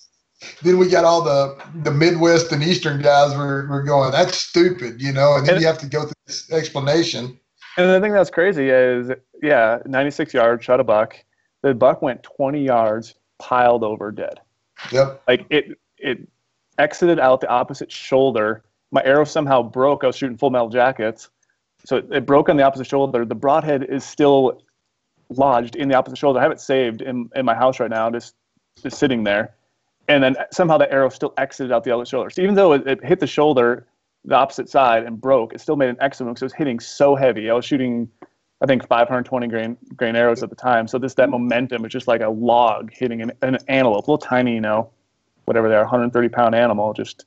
Then 0.62 0.78
we 0.78 0.88
got 0.88 1.04
all 1.04 1.22
the 1.22 1.62
the 1.82 1.90
Midwest 1.90 2.52
and 2.52 2.62
Eastern 2.62 3.00
guys 3.02 3.36
were, 3.36 3.66
were 3.68 3.82
going, 3.82 4.10
"That's 4.10 4.36
stupid," 4.36 5.00
you 5.00 5.12
know. 5.12 5.36
And 5.36 5.46
then 5.46 5.54
and, 5.54 5.62
you 5.62 5.66
have 5.66 5.78
to 5.78 5.86
go 5.86 6.02
through 6.02 6.12
this 6.26 6.50
explanation. 6.52 7.38
And 7.76 7.88
the 7.88 8.00
thing 8.00 8.12
that's 8.12 8.30
crazy 8.30 8.68
is, 8.68 9.10
yeah, 9.42 9.78
96 9.86 10.34
yards, 10.34 10.64
shot 10.64 10.80
a 10.80 10.84
buck. 10.84 11.16
The 11.62 11.72
buck 11.72 12.02
went 12.02 12.22
20 12.22 12.64
yards, 12.64 13.14
piled 13.38 13.84
over 13.84 14.10
dead. 14.10 14.40
Yep. 14.90 15.22
Like 15.28 15.46
it, 15.50 15.78
it 15.98 16.26
exited 16.78 17.20
out 17.20 17.40
the 17.40 17.48
opposite 17.48 17.92
shoulder 17.92 18.64
my 18.90 19.02
arrow 19.04 19.24
somehow 19.24 19.62
broke. 19.62 20.04
I 20.04 20.08
was 20.08 20.16
shooting 20.16 20.36
full 20.36 20.50
metal 20.50 20.68
jackets. 20.68 21.30
So 21.84 21.96
it, 21.96 22.06
it 22.10 22.26
broke 22.26 22.48
on 22.48 22.56
the 22.56 22.62
opposite 22.62 22.86
shoulder. 22.86 23.24
The 23.24 23.34
broadhead 23.34 23.84
is 23.84 24.04
still 24.04 24.62
lodged 25.30 25.76
in 25.76 25.88
the 25.88 25.94
opposite 25.94 26.18
shoulder. 26.18 26.40
I 26.40 26.42
have 26.42 26.52
it 26.52 26.60
saved 26.60 27.02
in, 27.02 27.30
in 27.34 27.44
my 27.44 27.54
house 27.54 27.80
right 27.80 27.90
now, 27.90 28.10
just, 28.10 28.34
just 28.82 28.98
sitting 28.98 29.24
there. 29.24 29.54
And 30.10 30.24
then 30.24 30.36
somehow 30.50 30.76
the 30.76 30.90
arrow 30.92 31.08
still 31.08 31.32
exited 31.38 31.70
out 31.70 31.84
the 31.84 31.92
other 31.92 32.04
shoulder. 32.04 32.30
So 32.30 32.42
even 32.42 32.56
though 32.56 32.72
it, 32.72 32.84
it 32.86 33.04
hit 33.04 33.20
the 33.20 33.28
shoulder, 33.28 33.86
the 34.24 34.34
opposite 34.34 34.68
side, 34.68 35.04
and 35.04 35.20
broke, 35.20 35.54
it 35.54 35.60
still 35.60 35.76
made 35.76 35.88
an 35.88 35.96
exit 36.00 36.26
because 36.26 36.42
it 36.42 36.46
was 36.46 36.52
hitting 36.52 36.80
so 36.80 37.14
heavy. 37.14 37.48
I 37.48 37.54
was 37.54 37.64
shooting, 37.64 38.10
I 38.60 38.66
think, 38.66 38.84
520 38.86 39.46
grain 39.46 39.76
grain 39.94 40.16
arrows 40.16 40.42
at 40.42 40.50
the 40.50 40.56
time. 40.56 40.88
So 40.88 40.98
this 40.98 41.14
that 41.14 41.30
momentum 41.30 41.84
is 41.84 41.92
just 41.92 42.08
like 42.08 42.22
a 42.22 42.28
log 42.28 42.92
hitting 42.92 43.22
an, 43.22 43.30
an 43.42 43.58
antelope, 43.68 44.08
a 44.08 44.10
little 44.10 44.18
tiny, 44.18 44.54
you 44.54 44.60
know, 44.60 44.90
whatever 45.44 45.68
they 45.68 45.76
are, 45.76 45.82
130 45.82 46.28
pound 46.28 46.56
animal, 46.56 46.92
just 46.92 47.24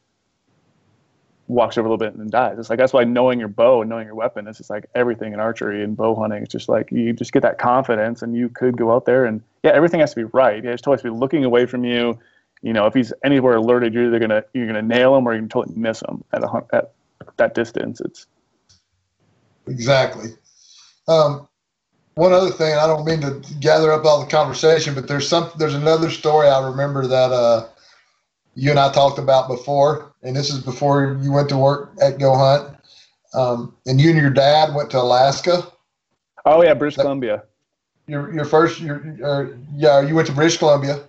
walks 1.48 1.78
over 1.78 1.88
a 1.88 1.92
little 1.92 2.06
bit 2.06 2.16
and 2.16 2.30
dies. 2.32 2.60
It's 2.60 2.70
like 2.70 2.80
that's 2.80 2.92
why 2.92 3.06
knowing 3.06 3.40
your 3.40 3.48
bow 3.48 3.82
and 3.82 3.90
knowing 3.90 4.08
your 4.08 4.16
weapon 4.16 4.46
is 4.48 4.58
just 4.58 4.70
like 4.70 4.88
everything 4.94 5.32
in 5.32 5.40
archery 5.40 5.86
and 5.86 5.96
bow 5.96 6.16
hunting. 6.16 6.44
It's 6.44 6.52
just 6.52 6.68
like 6.68 6.92
you 6.92 7.14
just 7.14 7.32
get 7.32 7.44
that 7.44 7.60
confidence 7.60 8.24
and 8.24 8.36
you 8.36 8.50
could 8.50 8.76
go 8.76 8.94
out 8.94 9.06
there 9.06 9.24
and 9.24 9.42
yeah, 9.64 9.72
everything 9.72 10.02
has 10.02 10.14
to 10.14 10.18
be 10.18 10.30
right. 10.34 10.62
Yeah, 10.62 10.72
it's 10.72 10.82
to 10.82 10.98
be 11.02 11.10
looking 11.10 11.46
away 11.46 11.66
from 11.66 11.86
you. 11.86 12.20
You 12.64 12.72
know, 12.72 12.88
if 12.88 12.94
he's 12.94 13.12
anywhere 13.26 13.58
alerted, 13.58 13.94
you're 13.94 14.08
either 14.08 14.20
gonna 14.20 14.44
you're 14.54 14.66
gonna 14.66 14.82
nail 14.82 15.16
him 15.16 15.28
or 15.28 15.34
you're 15.34 15.42
gonna 15.42 15.50
totally 15.50 15.76
miss 15.76 16.02
him 16.02 16.24
at 16.32 16.44
a 16.44 16.64
at 16.72 16.94
that 17.38 17.54
distance. 17.54 18.00
It's 18.00 18.26
exactly. 19.68 20.30
Um, 21.08 21.48
one 22.16 22.32
other 22.32 22.52
thing, 22.52 22.76
I 22.76 22.88
don't 22.88 23.06
mean 23.06 23.22
to 23.22 23.42
gather 23.60 23.92
up 23.92 24.06
all 24.06 24.24
the 24.24 24.32
conversation, 24.32 24.96
but 24.96 25.10
there's 25.10 25.28
some 25.28 25.52
there's 25.58 25.74
another 25.74 26.10
story 26.10 26.48
I 26.48 26.66
remember 26.66 27.06
that 27.06 27.32
uh, 27.34 27.68
you 28.56 28.70
and 28.70 28.80
I 28.80 28.92
talked 28.94 29.20
about 29.20 29.50
before, 29.50 30.14
and 30.24 30.34
this 30.34 30.50
is 30.50 30.60
before 30.60 31.20
you 31.22 31.34
went 31.34 31.50
to 31.50 31.58
work 31.58 31.92
at 32.02 32.18
Go 32.18 32.34
Hunt. 32.34 32.78
Um, 33.34 33.76
and 33.88 34.00
you 34.00 34.12
and 34.12 34.20
your 34.20 34.30
dad 34.30 34.74
went 34.74 34.90
to 34.92 35.02
Alaska. 35.02 35.68
Oh 36.46 36.64
yeah, 36.64 36.76
British 36.76 36.96
that, 36.96 37.02
Columbia. 37.02 37.44
Your 38.08 38.34
your 38.34 38.46
first 38.46 38.80
your, 38.80 39.02
uh, 39.22 39.48
yeah, 39.76 40.00
you 40.00 40.16
went 40.16 40.28
to 40.28 40.34
British 40.34 40.58
Columbia. 40.58 41.04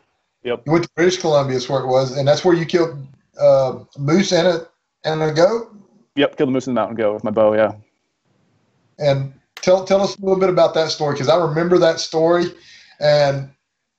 Yep. 0.44 0.62
You 0.66 0.72
went 0.72 0.84
to 0.84 0.90
British 0.94 1.18
Columbia, 1.18 1.56
is 1.56 1.68
where 1.68 1.80
it 1.80 1.86
was, 1.86 2.16
and 2.16 2.28
that's 2.28 2.44
where 2.44 2.54
you 2.54 2.66
killed 2.66 3.06
uh, 3.40 3.80
moose 3.98 4.32
and 4.32 4.46
a 4.46 4.68
and 5.04 5.22
a 5.22 5.32
goat. 5.32 5.74
Yep, 6.16 6.36
killed 6.36 6.50
a 6.50 6.52
moose 6.52 6.66
in 6.66 6.74
the 6.74 6.80
mountain 6.80 6.96
goat 6.96 7.14
with 7.14 7.24
my 7.24 7.30
bow. 7.30 7.54
Yeah. 7.54 7.72
And 8.98 9.32
tell 9.56 9.84
tell 9.84 10.02
us 10.02 10.16
a 10.16 10.20
little 10.20 10.38
bit 10.38 10.50
about 10.50 10.74
that 10.74 10.90
story 10.90 11.14
because 11.14 11.28
I 11.28 11.36
remember 11.36 11.78
that 11.78 11.98
story, 11.98 12.52
and 13.00 13.50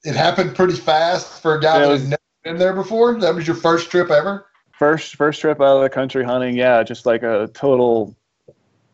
it 0.04 0.16
happened 0.16 0.56
pretty 0.56 0.76
fast 0.76 1.42
for 1.42 1.56
a 1.56 1.62
guy 1.62 1.82
yeah, 1.82 1.88
that 1.88 2.00
had 2.00 2.10
never 2.10 2.22
been 2.44 2.58
there 2.58 2.74
before? 2.74 3.20
That 3.20 3.34
was 3.34 3.48
your 3.48 3.56
first 3.56 3.90
trip 3.90 4.12
ever? 4.12 4.46
First 4.78 5.16
first 5.16 5.42
trip 5.42 5.60
out 5.60 5.78
of 5.78 5.82
the 5.82 5.90
country 5.90 6.24
hunting, 6.24 6.56
yeah, 6.56 6.84
just 6.84 7.08
like 7.08 7.24
a 7.24 7.50
total 7.54 8.16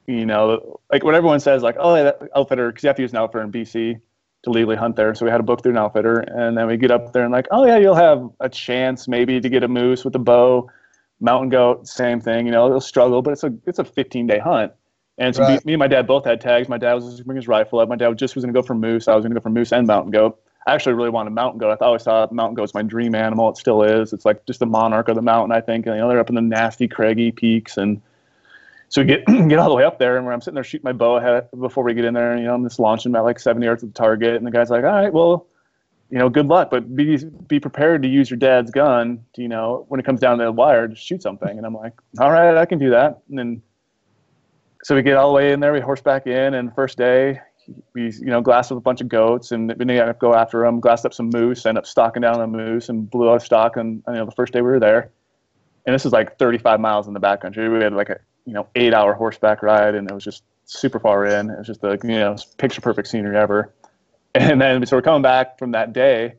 you 0.08 0.26
know, 0.26 0.80
like 0.92 1.04
what 1.04 1.16
everyone 1.16 1.40
says 1.40 1.64
like, 1.64 1.76
oh, 1.80 1.94
that 1.94 2.22
outfitter, 2.36 2.70
because 2.70 2.84
you 2.84 2.88
have 2.88 2.96
to 2.96 3.02
use 3.02 3.12
an 3.12 3.18
outfitter 3.18 3.44
in 3.44 3.52
BC 3.52 4.00
to 4.44 4.50
legally 4.50 4.76
hunt 4.76 4.96
there. 4.96 5.14
So 5.14 5.26
we 5.26 5.32
had 5.32 5.38
to 5.38 5.44
book 5.44 5.62
through 5.62 5.74
an 5.74 5.78
outfitter, 5.78 6.20
and 6.20 6.58
then 6.58 6.68
we 6.68 6.78
get 6.78 6.92
up 6.92 7.14
there 7.14 7.24
and 7.24 7.32
like, 7.32 7.48
oh 7.52 7.66
yeah, 7.66 7.78
you'll 7.78 7.96
have 7.96 8.30
a 8.40 8.50
chance 8.50 9.08
maybe 9.08 9.40
to 9.40 9.50
get 9.50 9.64
a 9.64 9.68
moose 9.68 10.04
with 10.04 10.16
a 10.16 10.20
bow, 10.20 10.70
mountain 11.20 11.50
goat, 11.50 11.88
same 11.88 12.20
thing. 12.20 12.46
You 12.46 12.52
know, 12.52 12.68
it'll 12.68 12.82
struggle, 12.82 13.22
but 13.22 13.32
it's 13.32 13.44
a 13.44 13.54
it's 13.66 13.80
a 13.80 13.86
15 13.86 14.28
day 14.28 14.40
hunt. 14.40 14.74
And 15.18 15.36
so 15.36 15.44
right. 15.44 15.64
me 15.66 15.74
and 15.74 15.80
my 15.80 15.88
dad 15.88 16.08
both 16.08 16.26
had 16.26 16.42
tags. 16.42 16.68
My 16.68 16.80
dad 16.80 16.96
was 16.96 17.06
just 17.06 17.26
bring 17.26 17.36
his 17.36 17.48
rifle 17.48 17.80
up. 17.80 17.90
My 17.90 17.96
dad 17.96 18.18
just 18.18 18.34
was 18.34 18.44
going 18.44 18.54
to 18.54 18.60
go 18.60 18.66
for 18.66 18.74
moose. 18.74 19.08
I 19.08 19.16
was 19.16 19.24
going 19.24 19.32
to 19.32 19.40
go 19.40 19.44
for 19.44 19.52
moose 19.52 19.72
and 19.72 19.86
mountain 19.86 20.12
goat. 20.12 20.40
I 20.66 20.74
actually 20.74 20.94
really 20.94 21.10
wanted 21.10 21.32
mountain 21.32 21.60
goat. 21.60 21.78
I 21.82 21.86
always 21.86 22.04
thought 22.04 22.32
mountain 22.32 22.56
goat's 22.56 22.74
my 22.74 22.82
dream 22.82 23.14
animal. 23.14 23.50
It 23.50 23.58
still 23.58 23.84
is. 23.84 24.14
It's 24.14 24.26
like 24.26 24.46
just 24.46 24.60
the 24.60 24.66
monarch 24.66 25.10
of 25.10 25.16
the 25.16 25.22
mountain. 25.22 25.52
I 25.52 25.62
think. 25.62 25.86
And, 25.86 25.96
you 25.96 26.02
know, 26.02 26.10
they're 26.10 26.20
up 26.20 26.30
in 26.30 26.36
the 26.36 26.42
nasty, 26.42 26.88
craggy 26.88 27.32
peaks, 27.32 27.78
and 27.78 28.02
so 28.92 29.02
we 29.02 29.08
get 29.08 29.26
get 29.48 29.58
all 29.58 29.70
the 29.70 29.76
way 29.76 29.86
up 29.86 30.00
there, 30.00 30.18
and 30.18 30.28
I'm 30.28 30.42
sitting 30.42 30.56
there 30.56 30.66
shooting 30.66 30.84
my 30.84 30.92
bow 30.92 31.16
ahead 31.16 31.48
before 31.58 31.84
we 31.84 31.94
get 31.94 32.04
in 32.04 32.14
there, 32.14 32.34
and 32.34 32.42
you 32.42 32.48
know, 32.48 32.54
I'm 32.54 32.64
just 32.64 32.78
launching 32.78 33.12
about 33.14 33.24
like 33.24 33.40
70 33.40 33.66
yards 33.66 33.84
at 33.84 33.94
the 33.94 33.98
target, 33.98 34.36
and 34.36 34.46
the 34.46 34.52
guy's 34.52 34.70
like, 34.70 34.84
"All 34.84 34.92
right, 34.92 35.12
well, 35.12 35.48
you 36.10 36.20
know, 36.20 36.28
good 36.28 36.48
luck, 36.48 36.70
but 36.70 36.94
be 36.94 37.18
be 37.48 37.58
prepared 37.58 38.02
to 38.04 38.10
use 38.10 38.30
your 38.30 38.38
dad's 38.38 38.70
gun. 38.70 39.24
To, 39.36 39.42
you 39.42 39.48
know, 39.48 39.86
when 39.88 40.02
it 40.02 40.06
comes 40.06 40.20
down 40.20 40.38
to 40.40 40.44
the 40.44 40.52
wire, 40.52 40.90
to 40.90 40.96
shoot 40.96 41.24
something." 41.24 41.58
And 41.58 41.66
I'm 41.66 41.74
like, 41.74 41.94
"All 42.20 42.32
right, 42.32 42.58
I 42.58 42.66
can 42.66 42.80
do 42.80 42.90
that." 42.90 43.22
And 43.30 43.40
then 43.40 43.62
so 44.84 44.94
we 44.94 45.04
get 45.04 45.16
all 45.16 45.30
the 45.30 45.36
way 45.36 45.54
in 45.54 45.62
there, 45.62 45.72
we 45.72 45.80
horseback 45.80 46.28
in, 46.28 46.54
and 46.54 46.76
first 46.76 46.98
day, 46.98 47.40
we 47.94 48.12
you 48.12 48.26
know 48.26 48.42
glassed 48.42 48.74
up 48.74 48.78
a 48.78 48.82
bunch 48.82 49.00
of 49.00 49.08
goats 49.08 49.54
and 49.54 49.70
we 49.70 49.82
ended 49.82 50.00
up 50.00 50.20
go 50.20 50.34
after 50.34 50.64
them 50.64 50.80
glassed 50.82 51.06
up 51.06 51.14
some 51.14 51.30
moose 51.30 51.66
ended 51.66 51.80
up 51.80 51.86
stalking 51.86 52.24
down 52.24 52.42
a 52.42 52.48
moose 52.48 52.90
and 52.90 53.10
blew 53.10 53.30
out 53.30 53.42
stock 53.42 53.78
and 53.78 54.04
you 54.08 54.14
know 54.16 54.26
the 54.26 54.32
first 54.32 54.52
day 54.52 54.60
we 54.60 54.68
were 54.68 54.80
there 54.80 55.12
and 55.86 55.94
this 55.94 56.06
is 56.06 56.12
like 56.12 56.38
35 56.40 56.80
miles 56.80 57.08
in 57.08 57.14
the 57.14 57.20
backcountry 57.20 57.72
we 57.72 57.82
had 57.82 57.94
like 57.94 58.10
a 58.10 58.20
you 58.46 58.54
know 58.54 58.68
eight 58.76 58.94
hour 58.94 59.14
horseback 59.14 59.62
ride 59.62 59.96
and 59.96 60.10
it 60.10 60.14
was 60.14 60.24
just 60.24 60.44
super 60.66 61.00
far 61.00 61.26
in 61.26 61.50
it 61.50 61.58
was 61.58 61.68
just 61.68 61.82
the 61.82 62.00
you 62.04 62.12
know 62.12 62.36
picture 62.58 62.82
perfect 62.82 63.08
scenery 63.08 63.38
ever 63.38 63.74
and 64.36 64.62
then 64.62 64.86
so 64.86 64.96
we're 64.96 65.02
coming 65.02 65.22
back 65.22 65.60
from 65.60 65.72
that 65.72 65.94
day 65.94 66.34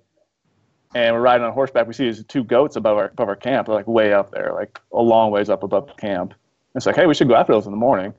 and 0.94 1.14
we're 1.14 1.20
riding 1.20 1.44
on 1.44 1.52
horseback 1.52 1.86
we 1.86 1.92
see 1.92 2.04
these 2.04 2.24
two 2.24 2.44
goats 2.44 2.76
above 2.76 2.96
our 2.96 3.06
above 3.06 3.28
our 3.28 3.36
camp 3.36 3.68
like 3.68 3.86
way 3.86 4.12
up 4.12 4.30
there 4.32 4.52
like 4.54 4.80
a 4.92 5.00
long 5.00 5.30
ways 5.30 5.48
up 5.48 5.62
above 5.62 5.96
camp 5.96 6.30
And 6.30 6.76
it's 6.76 6.86
like 6.86 6.96
hey 6.96 7.06
we 7.06 7.14
should 7.14 7.28
go 7.28 7.34
after 7.34 7.52
those 7.52 7.66
in 7.66 7.72
the 7.72 7.78
morning 7.78 8.14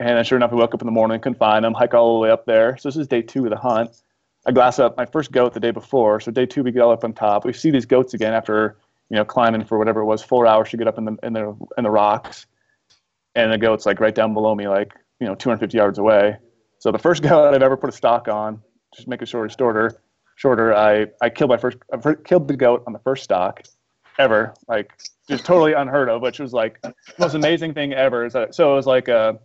and 0.00 0.24
sure 0.26 0.36
enough, 0.36 0.52
we 0.52 0.58
woke 0.58 0.74
up 0.74 0.82
in 0.82 0.86
the 0.86 0.92
morning, 0.92 1.20
couldn't 1.20 1.38
find 1.38 1.64
them, 1.64 1.74
hike 1.74 1.94
all 1.94 2.14
the 2.14 2.20
way 2.20 2.30
up 2.30 2.46
there. 2.46 2.76
So 2.76 2.88
this 2.88 2.96
is 2.96 3.08
day 3.08 3.22
two 3.22 3.44
of 3.44 3.50
the 3.50 3.56
hunt. 3.56 4.00
I 4.46 4.52
glass 4.52 4.78
up 4.78 4.96
my 4.96 5.06
first 5.06 5.32
goat 5.32 5.54
the 5.54 5.60
day 5.60 5.72
before. 5.72 6.20
So 6.20 6.30
day 6.30 6.46
two, 6.46 6.62
we 6.62 6.70
get 6.70 6.82
all 6.82 6.92
up 6.92 7.04
on 7.04 7.12
top. 7.12 7.44
We 7.44 7.52
see 7.52 7.70
these 7.70 7.84
goats 7.84 8.14
again 8.14 8.32
after 8.32 8.76
you 9.10 9.16
know 9.16 9.24
climbing 9.24 9.64
for 9.64 9.76
whatever 9.76 10.00
it 10.00 10.04
was, 10.04 10.22
four 10.22 10.46
hours 10.46 10.70
to 10.70 10.76
get 10.76 10.86
up 10.86 10.98
in 10.98 11.04
the 11.04 11.16
in 11.22 11.32
the 11.32 11.56
in 11.76 11.84
the 11.84 11.90
rocks, 11.90 12.46
and 13.38 13.52
the 13.52 13.58
goat's 13.58 13.86
like 13.86 14.00
right 14.00 14.14
down 14.14 14.34
below 14.34 14.54
me, 14.54 14.68
like 14.68 14.92
you 15.20 15.26
know 15.26 15.34
250 15.34 15.76
yards 15.76 15.98
away. 15.98 16.36
So 16.80 16.90
the 16.90 16.98
first 16.98 17.22
goat 17.28 17.54
I've 17.54 17.62
ever 17.62 17.76
put 17.76 17.88
a 17.88 17.92
stock 17.92 18.28
on, 18.28 18.60
just 18.94 19.08
make 19.08 19.22
it 19.22 19.28
shorter, 19.28 19.48
shorter, 19.48 20.02
shorter. 20.34 20.74
I 20.74 21.06
I 21.22 21.30
killed 21.30 21.50
my 21.50 21.56
first, 21.56 21.78
uh, 21.92 21.98
I 22.04 22.14
killed 22.14 22.48
the 22.48 22.56
goat 22.56 22.82
on 22.86 22.92
the 22.92 22.98
first 22.98 23.24
stock 23.24 23.62
ever, 24.18 24.54
like 24.66 24.92
just 25.28 25.44
totally 25.44 25.72
unheard 25.72 26.08
of, 26.08 26.20
which 26.20 26.40
was 26.40 26.52
like 26.52 26.82
the 26.82 26.94
most 27.18 27.34
amazing 27.34 27.74
thing 27.74 27.92
ever. 27.92 28.28
So 28.28 28.72
it 28.72 28.74
was 28.74 28.86
like 28.86 29.08
a 29.08 29.38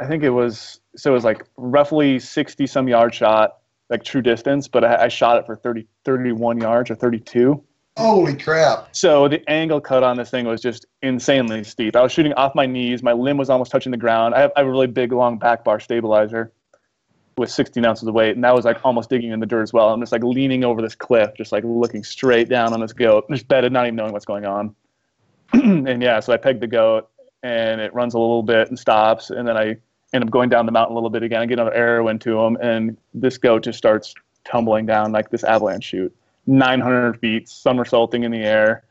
I 0.00 0.06
think 0.06 0.24
it 0.24 0.30
was 0.30 0.80
so 0.96 1.12
it 1.12 1.14
was 1.14 1.24
like 1.24 1.46
roughly 1.56 2.18
60 2.18 2.66
some 2.66 2.88
yard 2.88 3.14
shot, 3.14 3.58
like 3.88 4.02
true 4.02 4.22
distance, 4.22 4.66
but 4.66 4.84
I, 4.84 5.04
I 5.04 5.08
shot 5.08 5.38
it 5.38 5.46
for 5.46 5.54
30, 5.54 5.86
31 6.04 6.60
yards 6.60 6.90
or 6.90 6.96
32. 6.96 7.62
Holy 7.96 8.36
crap! 8.36 8.88
So 8.92 9.28
the 9.28 9.48
angle 9.48 9.80
cut 9.80 10.02
on 10.02 10.16
this 10.16 10.30
thing 10.30 10.46
was 10.46 10.60
just 10.60 10.86
insanely 11.02 11.62
steep. 11.62 11.94
I 11.94 12.02
was 12.02 12.10
shooting 12.10 12.32
off 12.34 12.54
my 12.54 12.66
knees. 12.66 13.02
My 13.02 13.12
limb 13.12 13.36
was 13.36 13.50
almost 13.50 13.70
touching 13.70 13.92
the 13.92 13.98
ground. 13.98 14.34
I 14.34 14.40
have, 14.40 14.52
I 14.56 14.60
have 14.60 14.66
a 14.66 14.70
really 14.70 14.88
big, 14.88 15.12
long 15.12 15.38
back 15.38 15.62
bar 15.62 15.78
stabilizer 15.78 16.52
with 17.36 17.50
16 17.50 17.84
ounces 17.84 18.08
of 18.08 18.14
weight, 18.14 18.34
and 18.34 18.44
that 18.44 18.54
was 18.54 18.64
like 18.64 18.78
almost 18.84 19.10
digging 19.10 19.30
in 19.30 19.40
the 19.40 19.46
dirt 19.46 19.62
as 19.62 19.72
well. 19.72 19.90
I'm 19.90 20.00
just 20.00 20.12
like 20.12 20.24
leaning 20.24 20.64
over 20.64 20.82
this 20.82 20.94
cliff, 20.94 21.30
just 21.36 21.52
like 21.52 21.64
looking 21.64 22.02
straight 22.02 22.48
down 22.48 22.72
on 22.72 22.80
this 22.80 22.92
goat, 22.92 23.26
just 23.30 23.48
bedded, 23.48 23.72
not 23.72 23.86
even 23.86 23.96
knowing 23.96 24.12
what's 24.12 24.24
going 24.24 24.44
on. 24.44 24.74
and 25.52 26.02
yeah, 26.02 26.20
so 26.20 26.32
I 26.32 26.36
pegged 26.36 26.60
the 26.60 26.66
goat, 26.66 27.08
and 27.42 27.80
it 27.80 27.92
runs 27.94 28.14
a 28.14 28.18
little 28.18 28.42
bit 28.42 28.68
and 28.68 28.78
stops, 28.78 29.30
and 29.30 29.46
then 29.46 29.56
I 29.56 29.76
end 30.12 30.24
up 30.24 30.30
going 30.30 30.48
down 30.48 30.66
the 30.66 30.72
mountain 30.72 30.92
a 30.92 30.96
little 30.96 31.10
bit 31.10 31.22
again. 31.22 31.42
I 31.42 31.46
get 31.46 31.58
another 31.58 31.74
arrow 31.74 32.08
into 32.08 32.40
him, 32.40 32.56
and 32.62 32.96
this 33.12 33.38
goat 33.38 33.64
just 33.64 33.78
starts 33.78 34.14
tumbling 34.44 34.86
down 34.86 35.12
like 35.12 35.30
this 35.30 35.44
avalanche 35.44 35.84
chute, 35.84 36.14
900 36.46 37.18
feet, 37.20 37.48
somersaulting 37.48 38.24
in 38.24 38.30
the 38.30 38.42
air. 38.42 38.84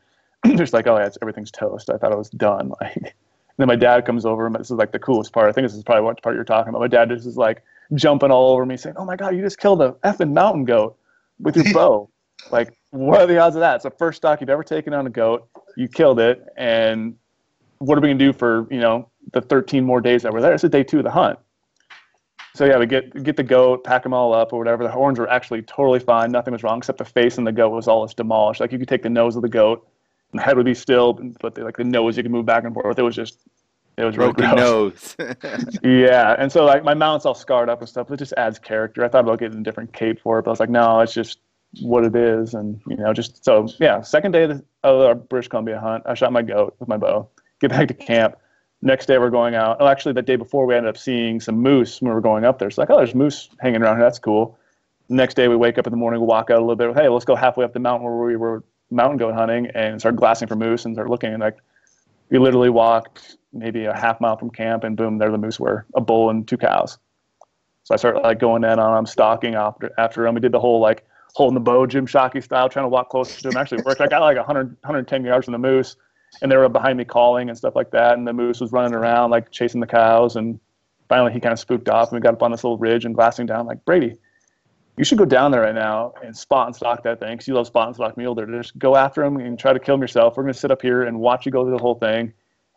just 0.56 0.72
like, 0.72 0.86
oh 0.86 0.96
yeah, 0.98 1.06
it's, 1.06 1.18
everything's 1.22 1.50
toast. 1.50 1.90
I 1.90 1.96
thought 1.96 2.12
I 2.12 2.16
was 2.16 2.30
done. 2.30 2.72
Like, 2.80 3.14
then 3.56 3.68
my 3.68 3.76
dad 3.76 4.04
comes 4.04 4.26
over, 4.26 4.46
and 4.46 4.54
this 4.56 4.68
is 4.72 4.76
like 4.76 4.90
the 4.90 4.98
coolest 4.98 5.32
part. 5.32 5.48
I 5.48 5.52
think 5.52 5.64
this 5.64 5.76
is 5.76 5.84
probably 5.84 6.02
what 6.02 6.20
part 6.20 6.34
you're 6.34 6.42
talking 6.42 6.70
about. 6.70 6.80
My 6.80 6.88
dad 6.88 7.08
just 7.10 7.24
is 7.24 7.36
like 7.36 7.62
jumping 7.94 8.32
all 8.32 8.52
over 8.52 8.66
me, 8.66 8.76
saying, 8.76 8.96
"Oh 8.98 9.04
my 9.04 9.14
god, 9.14 9.36
you 9.36 9.42
just 9.42 9.60
killed 9.60 9.80
a 9.80 9.92
effing 10.02 10.32
mountain 10.32 10.64
goat 10.64 10.96
with 11.38 11.54
your 11.54 11.64
bow!" 11.72 12.10
like, 12.50 12.76
what 12.90 13.20
are 13.20 13.26
the 13.28 13.38
odds 13.38 13.54
of 13.54 13.60
that? 13.60 13.76
It's 13.76 13.84
the 13.84 13.90
first 13.90 14.16
stock 14.16 14.40
you've 14.40 14.50
ever 14.50 14.64
taken 14.64 14.92
on 14.92 15.06
a 15.06 15.10
goat. 15.10 15.48
You 15.76 15.86
killed 15.86 16.18
it, 16.18 16.44
and 16.56 17.14
what 17.78 17.96
are 17.96 18.00
we 18.00 18.08
gonna 18.08 18.18
do 18.18 18.32
for 18.32 18.66
you 18.72 18.80
know 18.80 19.08
the 19.32 19.40
13 19.40 19.84
more 19.84 20.00
days 20.00 20.22
that 20.22 20.32
we're 20.32 20.40
there? 20.40 20.54
It's 20.54 20.64
a 20.64 20.68
day 20.68 20.82
two 20.82 20.98
of 20.98 21.04
the 21.04 21.12
hunt. 21.12 21.38
So 22.54 22.64
yeah, 22.64 22.78
we 22.78 22.86
get 22.86 23.22
get 23.24 23.36
the 23.36 23.42
goat, 23.42 23.82
pack 23.82 24.04
them 24.04 24.14
all 24.14 24.32
up 24.32 24.52
or 24.52 24.58
whatever. 24.58 24.84
The 24.84 24.90
horns 24.90 25.18
were 25.18 25.28
actually 25.28 25.62
totally 25.62 25.98
fine. 25.98 26.30
Nothing 26.30 26.52
was 26.52 26.62
wrong 26.62 26.78
except 26.78 26.98
the 26.98 27.04
face 27.04 27.36
and 27.36 27.46
the 27.46 27.52
goat 27.52 27.70
was 27.70 27.88
all 27.88 28.06
just 28.06 28.16
demolished. 28.16 28.60
Like 28.60 28.70
you 28.70 28.78
could 28.78 28.88
take 28.88 29.02
the 29.02 29.10
nose 29.10 29.34
of 29.34 29.42
the 29.42 29.48
goat, 29.48 29.86
and 30.32 30.38
the 30.38 30.44
head 30.44 30.56
would 30.56 30.66
be 30.66 30.74
still, 30.74 31.14
but 31.40 31.56
the, 31.56 31.64
like 31.64 31.76
the 31.76 31.84
nose 31.84 32.16
you 32.16 32.22
could 32.22 32.32
move 32.32 32.46
back 32.46 32.64
and 32.64 32.72
forth. 32.72 32.98
It 32.98 33.02
was 33.02 33.16
just 33.16 33.40
it 33.96 34.04
was 34.04 34.16
Broken 34.16 34.44
really 34.44 34.56
nose. 34.56 35.16
yeah, 35.82 36.34
and 36.38 36.50
so 36.50 36.64
like 36.64 36.84
my 36.84 36.94
mount's 36.94 37.26
all 37.26 37.34
scarred 37.34 37.68
up 37.68 37.80
and 37.80 37.88
stuff. 37.88 38.10
It 38.10 38.16
just 38.18 38.34
adds 38.36 38.58
character. 38.58 39.04
I 39.04 39.08
thought 39.08 39.24
about 39.24 39.40
getting 39.40 39.58
a 39.60 39.62
different 39.62 39.92
cape 39.92 40.20
for 40.20 40.38
it, 40.38 40.44
but 40.44 40.50
I 40.50 40.52
was 40.52 40.60
like, 40.60 40.70
no, 40.70 41.00
it's 41.00 41.14
just 41.14 41.38
what 41.80 42.04
it 42.04 42.14
is, 42.14 42.54
and 42.54 42.80
you 42.88 42.96
know, 42.96 43.12
just 43.12 43.44
so 43.44 43.68
yeah. 43.80 44.00
Second 44.00 44.32
day 44.32 44.44
of, 44.44 44.50
the, 44.50 44.64
of 44.82 45.00
our 45.00 45.14
British 45.14 45.48
Columbia 45.48 45.80
hunt, 45.80 46.04
I 46.06 46.14
shot 46.14 46.32
my 46.32 46.42
goat 46.42 46.76
with 46.78 46.88
my 46.88 46.96
bow. 46.96 47.28
Get 47.60 47.70
back 47.70 47.88
to 47.88 47.94
camp. 47.94 48.36
Next 48.84 49.06
day 49.06 49.16
we're 49.16 49.30
going 49.30 49.54
out. 49.54 49.78
Oh, 49.80 49.86
actually, 49.86 50.12
the 50.12 50.20
day 50.20 50.36
before 50.36 50.66
we 50.66 50.74
ended 50.74 50.90
up 50.90 50.98
seeing 50.98 51.40
some 51.40 51.56
moose 51.56 52.02
when 52.02 52.10
we 52.10 52.14
were 52.14 52.20
going 52.20 52.44
up 52.44 52.58
there. 52.58 52.68
It's 52.68 52.76
like, 52.76 52.90
oh, 52.90 52.98
there's 52.98 53.14
moose 53.14 53.48
hanging 53.58 53.80
around 53.80 53.96
here. 53.96 54.04
That's 54.04 54.18
cool. 54.18 54.58
Next 55.08 55.34
day 55.34 55.48
we 55.48 55.56
wake 55.56 55.78
up 55.78 55.86
in 55.86 55.90
the 55.90 55.96
morning, 55.96 56.20
we 56.20 56.26
walk 56.26 56.50
out 56.50 56.58
a 56.58 56.60
little 56.60 56.76
bit. 56.76 56.94
Hey, 56.94 57.08
let's 57.08 57.24
go 57.24 57.34
halfway 57.34 57.64
up 57.64 57.72
the 57.72 57.80
mountain 57.80 58.06
where 58.06 58.26
we 58.26 58.36
were 58.36 58.62
mountain 58.90 59.16
goat 59.16 59.34
hunting 59.34 59.68
and 59.74 59.98
start 59.98 60.16
glassing 60.16 60.48
for 60.48 60.54
moose 60.54 60.84
and 60.84 60.94
start 60.94 61.08
looking. 61.08 61.32
And 61.32 61.40
like, 61.40 61.56
we 62.28 62.38
literally 62.38 62.68
walked 62.68 63.38
maybe 63.54 63.86
a 63.86 63.96
half 63.96 64.20
mile 64.20 64.36
from 64.36 64.50
camp, 64.50 64.84
and 64.84 64.98
boom, 64.98 65.16
there 65.16 65.30
the 65.30 65.38
moose 65.38 65.58
were 65.58 65.86
a 65.94 66.00
bull 66.02 66.28
and 66.28 66.46
two 66.46 66.58
cows. 66.58 66.98
So 67.84 67.94
I 67.94 67.96
started 67.96 68.20
like 68.20 68.38
going 68.38 68.64
in 68.64 68.78
on 68.78 68.94
them, 68.94 69.06
stalking 69.06 69.54
after 69.54 69.92
after 69.96 70.24
them. 70.24 70.34
We 70.34 70.40
did 70.42 70.52
the 70.52 70.60
whole 70.60 70.80
like 70.80 71.06
holding 71.34 71.54
the 71.54 71.60
bow, 71.60 71.86
Jim 71.86 72.06
Shockey 72.06 72.42
style, 72.42 72.68
trying 72.68 72.84
to 72.84 72.88
walk 72.90 73.08
closer 73.08 73.40
to 73.40 73.48
them. 73.48 73.56
Actually 73.56 73.82
worked. 73.82 74.02
I 74.02 74.08
got 74.08 74.20
like 74.20 74.36
100, 74.36 74.66
110 74.66 75.24
yards 75.24 75.46
from 75.46 75.52
the 75.52 75.58
moose 75.58 75.96
and 76.42 76.50
they 76.50 76.56
were 76.56 76.68
behind 76.68 76.98
me 76.98 77.04
calling 77.04 77.48
and 77.48 77.56
stuff 77.56 77.76
like 77.76 77.90
that. 77.92 78.16
And 78.16 78.26
the 78.26 78.32
moose 78.32 78.60
was 78.60 78.72
running 78.72 78.94
around 78.94 79.30
like 79.30 79.50
chasing 79.50 79.80
the 79.80 79.86
cows. 79.86 80.36
And 80.36 80.58
finally, 81.08 81.32
he 81.32 81.40
kind 81.40 81.52
of 81.52 81.58
spooked 81.58 81.88
off, 81.88 82.10
and 82.10 82.18
we 82.18 82.22
got 82.22 82.34
up 82.34 82.42
on 82.42 82.50
this 82.50 82.64
little 82.64 82.78
ridge 82.78 83.04
and 83.04 83.14
glassing 83.14 83.46
down. 83.46 83.66
Like 83.66 83.84
Brady, 83.84 84.16
you 84.96 85.04
should 85.04 85.18
go 85.18 85.24
down 85.24 85.50
there 85.50 85.62
right 85.62 85.74
now 85.74 86.14
and 86.22 86.36
spot 86.36 86.66
and 86.66 86.76
stalk 86.76 87.02
that 87.02 87.20
thing 87.20 87.32
because 87.32 87.48
you 87.48 87.54
love 87.54 87.66
spot 87.66 87.88
and 87.88 87.96
stalk 87.96 88.16
mule 88.16 88.34
deer. 88.34 88.46
Just 88.46 88.78
go 88.78 88.96
after 88.96 89.24
him 89.24 89.36
and 89.38 89.58
try 89.58 89.72
to 89.72 89.80
kill 89.80 89.96
him 89.96 90.00
yourself. 90.00 90.36
We're 90.36 90.44
gonna 90.44 90.54
sit 90.54 90.70
up 90.70 90.82
here 90.82 91.02
and 91.02 91.18
watch 91.18 91.46
you 91.46 91.52
go 91.52 91.64
through 91.64 91.76
the 91.76 91.82
whole 91.82 91.96
thing. 91.96 92.32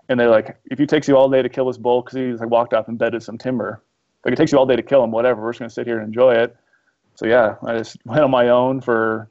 And 0.10 0.20
they're 0.20 0.30
like, 0.30 0.58
if 0.66 0.80
it 0.80 0.88
takes 0.88 1.08
you 1.08 1.18
all 1.18 1.30
day 1.30 1.42
to 1.42 1.50
kill 1.50 1.66
this 1.68 1.78
bull 1.78 2.02
because 2.02 2.18
he's 2.18 2.40
like 2.40 2.50
walked 2.50 2.74
off 2.74 2.88
and 2.88 2.98
bedded 2.98 3.22
some 3.22 3.38
timber, 3.38 3.84
like 4.26 4.34
it 4.34 4.38
takes 4.38 4.52
you 4.52 4.58
all 4.58 4.66
day 4.66 4.76
to 4.76 4.82
kill 4.82 5.04
him, 5.04 5.12
whatever. 5.12 5.42
We're 5.42 5.52
just 5.52 5.60
gonna 5.60 5.70
sit 5.70 5.86
here 5.86 6.00
and 6.00 6.08
enjoy 6.08 6.36
it. 6.36 6.56
So 7.16 7.28
yeah, 7.28 7.56
I 7.64 7.78
just 7.78 7.98
went 8.06 8.24
on 8.24 8.32
my 8.32 8.50
own 8.50 8.82
for 8.82 9.30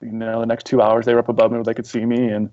you 0.00 0.12
know 0.12 0.40
the 0.40 0.46
next 0.46 0.64
two 0.66 0.80
hours. 0.80 1.04
They 1.04 1.12
were 1.12 1.20
up 1.20 1.28
above 1.28 1.50
me 1.50 1.58
where 1.58 1.64
they 1.64 1.74
could 1.74 1.86
see 1.86 2.06
me 2.06 2.28
and 2.28 2.50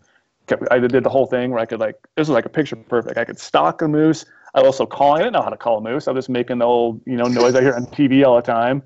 kept, 0.47 0.63
I 0.71 0.79
did 0.79 1.03
the 1.03 1.09
whole 1.09 1.25
thing 1.25 1.51
where 1.51 1.59
I 1.59 1.65
could 1.65 1.79
like 1.79 1.95
this 2.15 2.27
was 2.27 2.33
like 2.33 2.45
a 2.45 2.49
picture 2.49 2.75
perfect. 2.75 3.17
I 3.17 3.25
could 3.25 3.39
stalk 3.39 3.81
a 3.81 3.87
moose. 3.87 4.25
I 4.55 4.59
was 4.61 4.67
also 4.67 4.85
calling. 4.85 5.21
I 5.21 5.23
didn't 5.25 5.33
know 5.33 5.41
how 5.41 5.49
to 5.49 5.57
call 5.57 5.77
a 5.77 5.81
moose. 5.81 6.07
I 6.07 6.11
was 6.11 6.23
just 6.25 6.29
making 6.29 6.57
the 6.59 6.65
old 6.65 7.01
you 7.05 7.15
know 7.17 7.25
noise 7.25 7.53
I 7.55 7.61
hear 7.61 7.73
on 7.75 7.85
TV 7.87 8.25
all 8.25 8.35
the 8.37 8.41
time. 8.41 8.81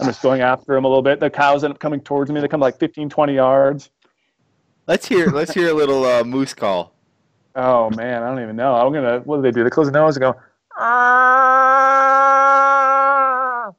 I'm 0.00 0.06
just 0.06 0.22
going 0.22 0.40
after 0.42 0.74
them 0.74 0.84
a 0.84 0.88
little 0.88 1.02
bit. 1.02 1.20
The 1.20 1.28
cows 1.30 1.64
end 1.64 1.72
up 1.74 1.80
coming 1.80 2.00
towards 2.00 2.30
me. 2.30 2.40
They 2.40 2.46
come 2.48 2.60
like 2.60 2.78
15, 2.78 3.08
20 3.10 3.34
yards. 3.34 3.90
let's 4.86 5.06
hear 5.06 5.26
let's 5.28 5.52
hear 5.52 5.70
a 5.70 5.74
little 5.74 6.04
uh, 6.04 6.24
moose 6.24 6.54
call. 6.54 6.94
Oh 7.54 7.90
man, 7.90 8.22
I 8.22 8.28
don't 8.28 8.42
even 8.42 8.56
know. 8.56 8.74
I'm 8.74 8.92
gonna. 8.92 9.20
What 9.20 9.36
do 9.36 9.42
they 9.42 9.50
do? 9.50 9.62
They 9.64 9.70
close 9.70 9.90
their 9.90 10.00
nose 10.00 10.16
and 10.16 10.22
go. 10.22 10.34
Ah! 12.02 13.70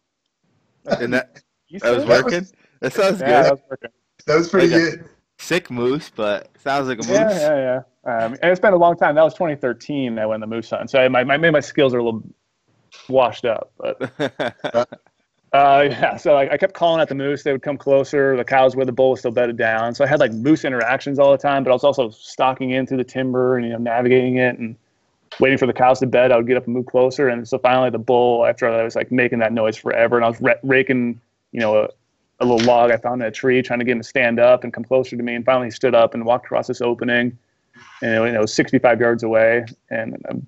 And 0.99 1.13
that 1.13 1.41
that 1.81 1.95
was 1.95 2.05
working. 2.05 2.47
That 2.81 2.93
sounds 2.93 3.19
Yeah, 3.21 3.27
good. 3.27 3.45
that 3.45 3.51
was 3.51 3.61
working. 3.69 3.89
That 4.27 4.35
was 4.35 4.49
pretty 4.49 4.69
good. 4.69 5.05
Sick 5.37 5.69
moose, 5.69 6.11
but 6.15 6.49
sounds 6.59 6.87
like 6.87 6.99
a 6.99 7.07
moose. 7.07 7.09
Yeah, 7.09 7.29
yeah, 7.31 7.81
yeah. 8.05 8.15
Um, 8.25 8.33
and 8.41 8.51
it's 8.51 8.59
been 8.59 8.73
a 8.73 8.77
long 8.77 8.95
time. 8.95 9.15
That 9.15 9.23
was 9.23 9.33
2013. 9.33 10.19
I 10.19 10.25
went 10.25 10.41
the 10.41 10.47
moose 10.47 10.69
hunt, 10.69 10.89
so 10.89 10.99
I, 10.99 11.07
my, 11.07 11.23
my 11.23 11.37
maybe 11.37 11.53
my 11.53 11.59
skills 11.59 11.93
are 11.93 11.99
a 11.99 12.03
little 12.03 12.23
washed 13.09 13.45
up. 13.45 13.71
But 13.77 14.01
uh, 15.53 15.87
yeah, 15.89 16.17
so 16.17 16.35
I, 16.35 16.53
I 16.53 16.57
kept 16.57 16.73
calling 16.73 17.01
at 17.01 17.09
the 17.09 17.15
moose. 17.15 17.43
They 17.43 17.51
would 17.51 17.61
come 17.61 17.77
closer. 17.77 18.37
The 18.37 18.43
cows 18.43 18.75
where 18.75 18.85
the 18.85 18.91
bull 18.91 19.11
was 19.11 19.19
still 19.19 19.31
bedded 19.31 19.57
down. 19.57 19.95
So 19.95 20.03
I 20.03 20.07
had 20.07 20.19
like 20.19 20.33
moose 20.33 20.65
interactions 20.65 21.19
all 21.19 21.31
the 21.31 21.37
time. 21.37 21.63
But 21.63 21.71
I 21.71 21.73
was 21.73 21.83
also 21.83 22.09
stalking 22.09 22.71
in 22.71 22.85
through 22.85 22.97
the 22.97 23.03
timber 23.03 23.57
and 23.57 23.65
you 23.65 23.71
know 23.71 23.79
navigating 23.79 24.37
it 24.37 24.57
and 24.57 24.75
waiting 25.39 25.57
for 25.57 25.65
the 25.65 25.73
cows 25.73 25.99
to 25.99 26.07
bed. 26.07 26.31
I 26.31 26.37
would 26.37 26.47
get 26.47 26.57
up 26.57 26.65
and 26.65 26.73
move 26.73 26.85
closer. 26.85 27.29
And 27.29 27.47
so 27.47 27.57
finally, 27.57 27.89
the 27.89 27.99
bull, 27.99 28.45
after 28.45 28.67
I 28.67 28.83
was 28.83 28.95
like 28.95 29.11
making 29.11 29.39
that 29.39 29.53
noise 29.53 29.77
forever, 29.77 30.17
and 30.17 30.25
I 30.25 30.29
was 30.29 30.41
ra- 30.41 30.53
raking, 30.63 31.19
you 31.51 31.59
know, 31.59 31.77
a, 31.77 31.89
a 32.43 32.49
little 32.49 32.65
log 32.65 32.91
I 32.91 32.97
found 32.97 33.21
in 33.21 33.27
a 33.27 33.31
tree, 33.31 33.61
trying 33.61 33.79
to 33.79 33.85
get 33.85 33.93
him 33.93 33.99
to 33.99 34.07
stand 34.07 34.39
up 34.39 34.63
and 34.63 34.73
come 34.73 34.83
closer 34.83 35.15
to 35.15 35.23
me. 35.23 35.35
And 35.35 35.45
finally, 35.45 35.67
he 35.67 35.71
stood 35.71 35.95
up 35.95 36.13
and 36.13 36.25
walked 36.25 36.45
across 36.45 36.67
this 36.67 36.81
opening, 36.81 37.37
and 38.01 38.25
you 38.25 38.31
know, 38.31 38.39
it 38.39 38.41
was 38.41 38.53
65 38.53 38.99
yards 38.99 39.23
away. 39.23 39.65
And 39.89 40.23
um, 40.29 40.45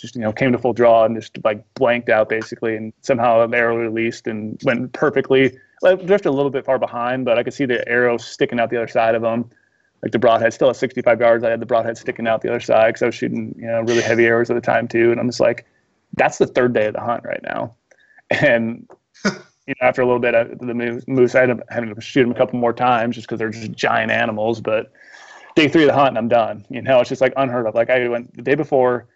just 0.00 0.16
you 0.16 0.22
know 0.22 0.32
came 0.32 0.52
to 0.52 0.58
full 0.58 0.72
draw 0.72 1.04
and 1.04 1.14
just 1.14 1.38
like 1.44 1.62
blanked 1.74 2.08
out 2.08 2.28
basically, 2.28 2.76
and 2.76 2.92
somehow 3.02 3.46
the 3.46 3.56
arrow 3.56 3.76
released 3.76 4.26
and 4.26 4.60
went 4.64 4.92
perfectly. 4.92 5.56
I 5.84 5.94
drifted 5.94 6.28
a 6.28 6.32
little 6.32 6.50
bit 6.50 6.64
far 6.64 6.78
behind, 6.78 7.24
but 7.24 7.38
I 7.38 7.42
could 7.42 7.54
see 7.54 7.64
the 7.64 7.86
arrow 7.88 8.16
sticking 8.16 8.60
out 8.60 8.70
the 8.70 8.76
other 8.76 8.88
side 8.88 9.14
of 9.14 9.22
him. 9.22 9.48
Like 10.02 10.12
the 10.12 10.18
broadhead, 10.18 10.54
still 10.54 10.70
at 10.70 10.76
65 10.76 11.20
yards, 11.20 11.44
I 11.44 11.50
had 11.50 11.60
the 11.60 11.66
broadhead 11.66 11.98
sticking 11.98 12.26
out 12.26 12.40
the 12.40 12.48
other 12.48 12.60
side 12.60 12.88
because 12.88 13.02
I 13.02 13.06
was 13.06 13.14
shooting 13.14 13.54
you 13.58 13.66
know 13.66 13.82
really 13.82 14.02
heavy 14.02 14.26
arrows 14.26 14.50
at 14.50 14.54
the 14.54 14.60
time 14.60 14.88
too. 14.88 15.10
And 15.10 15.20
I'm 15.20 15.28
just 15.28 15.40
like, 15.40 15.66
that's 16.14 16.38
the 16.38 16.46
third 16.46 16.72
day 16.72 16.86
of 16.86 16.94
the 16.94 17.00
hunt 17.00 17.24
right 17.24 17.42
now, 17.42 17.74
and 18.30 18.88
you 19.70 19.74
know 19.80 19.86
after 19.86 20.02
a 20.02 20.04
little 20.04 20.18
bit 20.18 20.34
of 20.34 20.58
the 20.58 21.02
moose, 21.06 21.34
I 21.36 21.42
ended 21.42 21.60
up 21.60 21.66
having 21.70 21.94
to 21.94 22.00
shoot 22.00 22.22
them 22.22 22.32
a 22.32 22.34
couple 22.34 22.58
more 22.58 22.72
times 22.72 23.14
just 23.14 23.28
because 23.28 23.38
they're 23.38 23.50
just 23.50 23.70
giant 23.70 24.10
animals. 24.10 24.60
But 24.60 24.92
day 25.54 25.68
three 25.68 25.84
of 25.84 25.86
the 25.86 25.94
hunt, 25.94 26.08
and 26.08 26.18
I'm 26.18 26.26
done. 26.26 26.66
You 26.70 26.82
know, 26.82 26.98
it's 26.98 27.08
just 27.08 27.20
like 27.20 27.32
unheard 27.36 27.66
of. 27.66 27.76
Like 27.76 27.88
I 27.88 28.08
went 28.08 28.34
the 28.36 28.42
day 28.42 28.56
before 28.56 29.06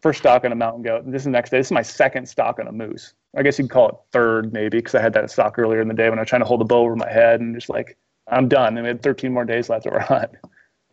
first 0.00 0.20
stock 0.20 0.44
on 0.44 0.52
a 0.52 0.54
mountain 0.54 0.82
goat. 0.82 1.02
This 1.06 1.22
is 1.22 1.24
the 1.24 1.30
next 1.30 1.50
day. 1.50 1.58
This 1.58 1.66
is 1.66 1.72
my 1.72 1.82
second 1.82 2.28
stock 2.28 2.60
on 2.60 2.68
a 2.68 2.72
moose. 2.72 3.14
I 3.36 3.42
guess 3.42 3.58
you 3.58 3.64
could 3.64 3.72
call 3.72 3.88
it 3.88 3.94
third, 4.12 4.52
maybe, 4.52 4.78
because 4.78 4.94
I 4.94 5.02
had 5.02 5.12
that 5.14 5.30
stock 5.30 5.58
earlier 5.58 5.80
in 5.80 5.88
the 5.88 5.94
day 5.94 6.08
when 6.08 6.18
I 6.18 6.22
was 6.22 6.28
trying 6.28 6.42
to 6.42 6.46
hold 6.46 6.60
the 6.60 6.64
bow 6.64 6.82
over 6.82 6.96
my 6.96 7.10
head 7.10 7.40
and 7.40 7.54
just 7.54 7.68
like, 7.68 7.98
I'm 8.28 8.48
done. 8.48 8.76
And 8.76 8.84
we 8.84 8.88
had 8.88 9.02
13 9.02 9.32
more 9.32 9.44
days 9.44 9.68
left 9.68 9.86
of 9.86 9.92
our 9.92 10.00
hunt. 10.00 10.30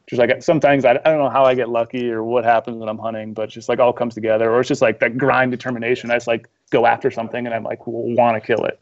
Just 0.10 0.20
like 0.20 0.42
sometimes 0.42 0.86
I, 0.86 0.92
I 0.92 1.12
don't 1.12 1.18
know 1.18 1.30
how 1.30 1.44
I 1.44 1.54
get 1.54 1.68
lucky 1.70 2.10
or 2.10 2.24
what 2.24 2.46
happens 2.46 2.78
when 2.78 2.88
I'm 2.88 2.98
hunting, 2.98 3.34
but 3.34 3.50
just 3.50 3.68
like 3.68 3.80
all 3.80 3.92
comes 3.92 4.16
together. 4.16 4.50
Or 4.52 4.62
it's 4.62 4.70
just 4.70 4.82
like 4.82 5.00
that 5.02 5.18
grind 5.18 5.52
determination. 5.52 6.12
I 6.12 6.16
just 6.16 6.28
like 6.28 6.48
go 6.70 6.86
after 6.86 7.12
something 7.12 7.46
and 7.46 7.54
I'm 7.54 7.64
like, 7.64 7.86
want 7.86 8.42
to 8.42 8.46
kill 8.46 8.64
it. 8.66 8.80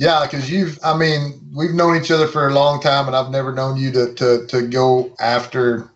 Yeah, 0.00 0.24
because 0.24 0.50
you've, 0.50 0.78
I 0.82 0.96
mean, 0.96 1.38
we've 1.54 1.74
known 1.74 1.94
each 1.94 2.10
other 2.10 2.26
for 2.26 2.48
a 2.48 2.54
long 2.54 2.80
time, 2.80 3.06
and 3.06 3.14
I've 3.14 3.28
never 3.28 3.52
known 3.52 3.76
you 3.76 3.92
to, 3.92 4.14
to, 4.14 4.46
to 4.46 4.66
go 4.66 5.14
after 5.20 5.90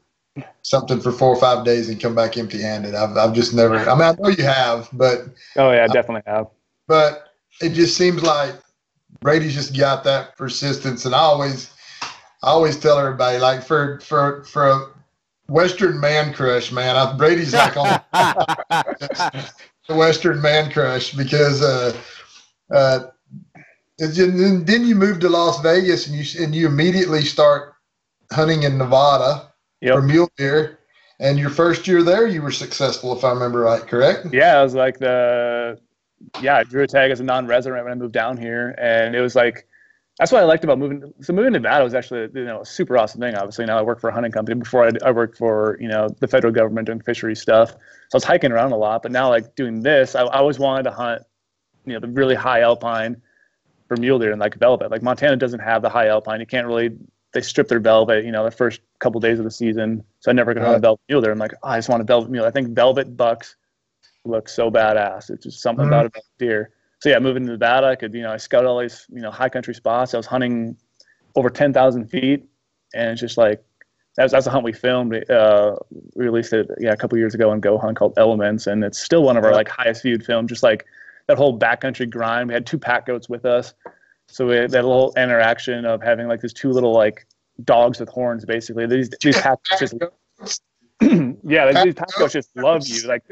something 0.60 1.00
for 1.00 1.10
four 1.10 1.30
or 1.30 1.40
five 1.40 1.64
days 1.64 1.88
and 1.88 1.98
come 1.98 2.14
back 2.14 2.36
empty 2.36 2.60
handed. 2.60 2.94
I've, 2.94 3.16
I've 3.16 3.32
just 3.32 3.54
never, 3.54 3.76
I 3.76 3.94
mean, 3.94 4.02
I 4.02 4.14
know 4.18 4.28
you 4.28 4.44
have, 4.44 4.90
but, 4.92 5.20
Oh, 5.56 5.72
yeah, 5.72 5.84
I 5.84 5.86
definitely 5.86 6.20
have. 6.26 6.48
but 6.86 7.28
it 7.62 7.70
just 7.70 7.96
seems 7.96 8.22
like 8.22 8.54
Brady's 9.20 9.54
just 9.54 9.74
got 9.74 10.04
that 10.04 10.36
persistence. 10.36 11.06
And 11.06 11.14
I 11.14 11.20
always, 11.20 11.72
I 12.42 12.48
always 12.48 12.78
tell 12.78 12.98
everybody, 12.98 13.38
like, 13.38 13.62
for, 13.62 14.00
for, 14.00 14.44
for 14.44 14.68
a 14.68 14.86
Western 15.48 15.98
man 15.98 16.34
crush, 16.34 16.70
man, 16.72 16.94
I, 16.94 17.16
Brady's 17.16 17.54
like 17.54 17.78
on 17.78 18.02
the 19.88 19.96
Western 19.96 20.42
man 20.42 20.70
crush 20.70 21.14
because, 21.14 21.62
uh, 21.62 21.98
uh, 22.70 23.04
just, 23.98 24.16
then 24.66 24.86
you 24.86 24.94
move 24.94 25.20
to 25.20 25.28
Las 25.28 25.60
Vegas 25.60 26.06
and 26.06 26.16
you 26.16 26.44
and 26.44 26.54
you 26.54 26.66
immediately 26.66 27.22
start 27.22 27.74
hunting 28.32 28.64
in 28.64 28.78
Nevada 28.78 29.50
Yep. 29.84 29.94
for 29.94 30.02
mule 30.02 30.30
deer. 30.36 30.78
And 31.20 31.38
your 31.38 31.50
first 31.50 31.86
year 31.86 32.02
there, 32.02 32.26
you 32.26 32.42
were 32.42 32.50
successful, 32.50 33.16
if 33.16 33.22
I 33.22 33.30
remember 33.30 33.60
right. 33.60 33.82
Correct? 33.82 34.26
Yeah, 34.32 34.58
it 34.58 34.64
was 34.64 34.74
like 34.74 34.98
the 34.98 35.78
yeah, 36.40 36.56
I 36.56 36.64
drew 36.64 36.82
a 36.82 36.86
tag 36.86 37.10
as 37.10 37.20
a 37.20 37.24
non-resident 37.24 37.84
when 37.84 37.92
I 37.92 37.94
moved 37.94 38.14
down 38.14 38.36
here, 38.36 38.74
and 38.78 39.14
it 39.14 39.20
was 39.20 39.36
like 39.36 39.68
that's 40.18 40.32
what 40.32 40.42
I 40.42 40.44
liked 40.44 40.64
about 40.64 40.78
moving. 40.78 41.12
So 41.20 41.32
moving 41.32 41.52
to 41.52 41.60
Nevada 41.60 41.84
was 41.84 41.94
actually 41.94 42.28
you 42.34 42.44
know 42.46 42.62
a 42.62 42.66
super 42.66 42.96
awesome 42.96 43.20
thing. 43.20 43.34
Obviously 43.34 43.66
now 43.66 43.78
I 43.78 43.82
work 43.82 44.00
for 44.00 44.08
a 44.08 44.12
hunting 44.12 44.32
company. 44.32 44.58
Before 44.58 44.86
I, 44.86 44.90
I 45.04 45.10
worked 45.10 45.36
for 45.36 45.76
you 45.80 45.88
know 45.88 46.08
the 46.20 46.26
federal 46.26 46.52
government 46.52 46.86
doing 46.86 47.00
fishery 47.00 47.36
stuff. 47.36 47.70
So 47.72 47.76
I 48.14 48.16
was 48.16 48.24
hiking 48.24 48.52
around 48.52 48.72
a 48.72 48.76
lot. 48.76 49.02
But 49.02 49.12
now 49.12 49.28
like 49.28 49.54
doing 49.54 49.80
this, 49.82 50.14
I, 50.14 50.22
I 50.22 50.38
always 50.38 50.58
wanted 50.58 50.84
to 50.84 50.92
hunt 50.92 51.22
you 51.84 51.92
know 51.92 52.00
the 52.00 52.08
really 52.08 52.34
high 52.34 52.62
alpine 52.62 53.20
for 53.86 53.96
mule 53.96 54.18
deer 54.18 54.32
and 54.32 54.40
like 54.40 54.54
velvet. 54.56 54.90
Like 54.90 55.02
Montana 55.02 55.36
doesn't 55.36 55.60
have 55.60 55.82
the 55.82 55.90
high 55.90 56.08
alpine. 56.08 56.40
You 56.40 56.46
can't 56.46 56.66
really 56.66 56.90
they 57.32 57.40
strip 57.40 57.66
their 57.66 57.80
velvet, 57.80 58.24
you 58.24 58.30
know, 58.30 58.44
the 58.44 58.50
first 58.50 58.80
couple 59.00 59.20
days 59.20 59.38
of 59.38 59.44
the 59.44 59.50
season. 59.50 60.04
So 60.20 60.30
I 60.30 60.34
never 60.34 60.54
could 60.54 60.62
hunt 60.62 60.76
a 60.76 60.78
velvet 60.78 61.02
mule 61.08 61.20
deer. 61.20 61.32
I'm 61.32 61.38
like, 61.38 61.54
oh, 61.62 61.68
I 61.68 61.78
just 61.78 61.88
want 61.88 62.00
a 62.00 62.04
velvet 62.04 62.30
mule. 62.30 62.44
I 62.44 62.50
think 62.50 62.68
velvet 62.68 63.16
bucks 63.16 63.56
look 64.24 64.48
so 64.48 64.70
badass. 64.70 65.30
It's 65.30 65.44
just 65.44 65.60
something 65.60 65.84
mm-hmm. 65.84 65.92
about 65.92 66.16
a 66.16 66.22
deer 66.38 66.70
so 67.04 67.10
yeah, 67.10 67.18
moving 67.18 67.44
to 67.44 67.52
Nevada, 67.52 67.88
I 67.88 67.96
could, 67.96 68.14
you 68.14 68.22
know, 68.22 68.32
I 68.32 68.38
scouted 68.38 68.66
all 68.66 68.80
these, 68.80 69.04
you 69.12 69.20
know, 69.20 69.30
high 69.30 69.50
country 69.50 69.74
spots. 69.74 70.14
I 70.14 70.16
was 70.16 70.24
hunting 70.24 70.74
over 71.34 71.50
10,000 71.50 72.06
feet 72.06 72.46
and 72.94 73.10
it's 73.10 73.20
just 73.20 73.36
like, 73.36 73.62
that's, 74.16 74.32
that's 74.32 74.46
a 74.46 74.50
hunt 74.50 74.64
we 74.64 74.72
filmed. 74.72 75.28
Uh, 75.30 75.76
we 76.14 76.24
released 76.24 76.54
it, 76.54 76.66
yeah, 76.80 76.92
a 76.92 76.96
couple 76.96 77.18
years 77.18 77.34
ago 77.34 77.50
on 77.50 77.60
Go 77.60 77.76
Hunt 77.76 77.98
called 77.98 78.14
Elements. 78.16 78.66
And 78.66 78.82
it's 78.82 78.98
still 78.98 79.22
one 79.22 79.36
of 79.36 79.44
our 79.44 79.52
like 79.52 79.68
highest 79.68 80.02
viewed 80.02 80.24
films, 80.24 80.48
just 80.48 80.62
like 80.62 80.86
that 81.26 81.36
whole 81.36 81.58
backcountry 81.58 82.08
grind. 82.08 82.48
We 82.48 82.54
had 82.54 82.66
two 82.66 82.78
pack 82.78 83.06
goats 83.06 83.28
with 83.28 83.44
us. 83.44 83.74
So 84.28 84.46
we 84.46 84.56
had 84.56 84.70
that 84.70 84.84
little 84.84 85.12
interaction 85.16 85.84
of 85.84 86.02
having 86.02 86.28
like 86.28 86.40
these 86.40 86.52
two 86.52 86.70
little 86.70 86.92
like 86.92 87.26
dogs 87.64 88.00
with 88.00 88.08
horns, 88.08 88.44
basically. 88.44 88.86
These, 88.86 89.10
these 89.22 89.40
pack 89.40 89.58
just, 89.78 89.94
yeah, 91.00 91.84
these 91.84 91.94
pack 91.94 92.08
goats 92.18 92.32
just 92.32 92.50
love 92.56 92.86
you. 92.86 93.06
Like, 93.06 93.22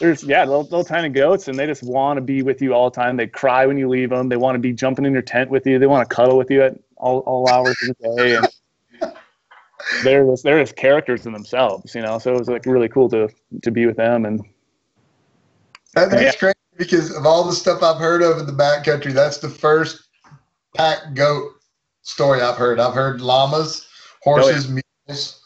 there's 0.00 0.24
yeah 0.24 0.44
little, 0.44 0.62
little 0.62 0.84
tiny 0.84 1.08
goats 1.08 1.48
and 1.48 1.58
they 1.58 1.66
just 1.66 1.82
want 1.82 2.16
to 2.16 2.20
be 2.20 2.42
with 2.42 2.60
you 2.60 2.74
all 2.74 2.90
the 2.90 2.94
time 2.94 3.16
they 3.16 3.26
cry 3.26 3.64
when 3.66 3.78
you 3.78 3.88
leave 3.88 4.10
them 4.10 4.28
they 4.28 4.36
want 4.36 4.54
to 4.54 4.58
be 4.58 4.72
jumping 4.72 5.04
in 5.04 5.12
your 5.12 5.22
tent 5.22 5.50
with 5.50 5.66
you 5.66 5.78
they 5.78 5.86
want 5.86 6.08
to 6.08 6.14
cuddle 6.14 6.36
with 6.36 6.50
you 6.50 6.62
at 6.62 6.76
all, 6.96 7.20
all 7.20 7.48
hours 7.48 7.76
of 7.88 7.96
the 7.98 8.16
day 8.16 8.36
and 8.36 9.14
they're 10.02 10.26
just, 10.26 10.42
they're 10.42 10.60
just 10.60 10.76
characters 10.76 11.26
in 11.26 11.32
themselves 11.32 11.94
you 11.94 12.02
know 12.02 12.18
so 12.18 12.34
it 12.34 12.38
was 12.38 12.48
like 12.48 12.66
really 12.66 12.88
cool 12.88 13.08
to 13.08 13.28
to 13.62 13.70
be 13.70 13.86
with 13.86 13.96
them 13.96 14.24
and 14.24 14.44
that's 15.94 16.14
yeah. 16.14 16.32
crazy 16.32 16.54
because 16.76 17.14
of 17.14 17.26
all 17.26 17.44
the 17.44 17.52
stuff 17.52 17.82
i've 17.82 17.98
heard 17.98 18.22
of 18.22 18.38
in 18.38 18.46
the 18.46 18.52
backcountry 18.52 19.12
that's 19.12 19.38
the 19.38 19.48
first 19.48 20.08
pack 20.74 21.14
goat 21.14 21.52
story 22.02 22.40
i've 22.40 22.56
heard 22.56 22.80
i've 22.80 22.94
heard 22.94 23.20
llamas 23.20 23.86
horses 24.22 24.66
oh, 24.66 24.68
yeah. 24.68 24.82
mules 25.06 25.40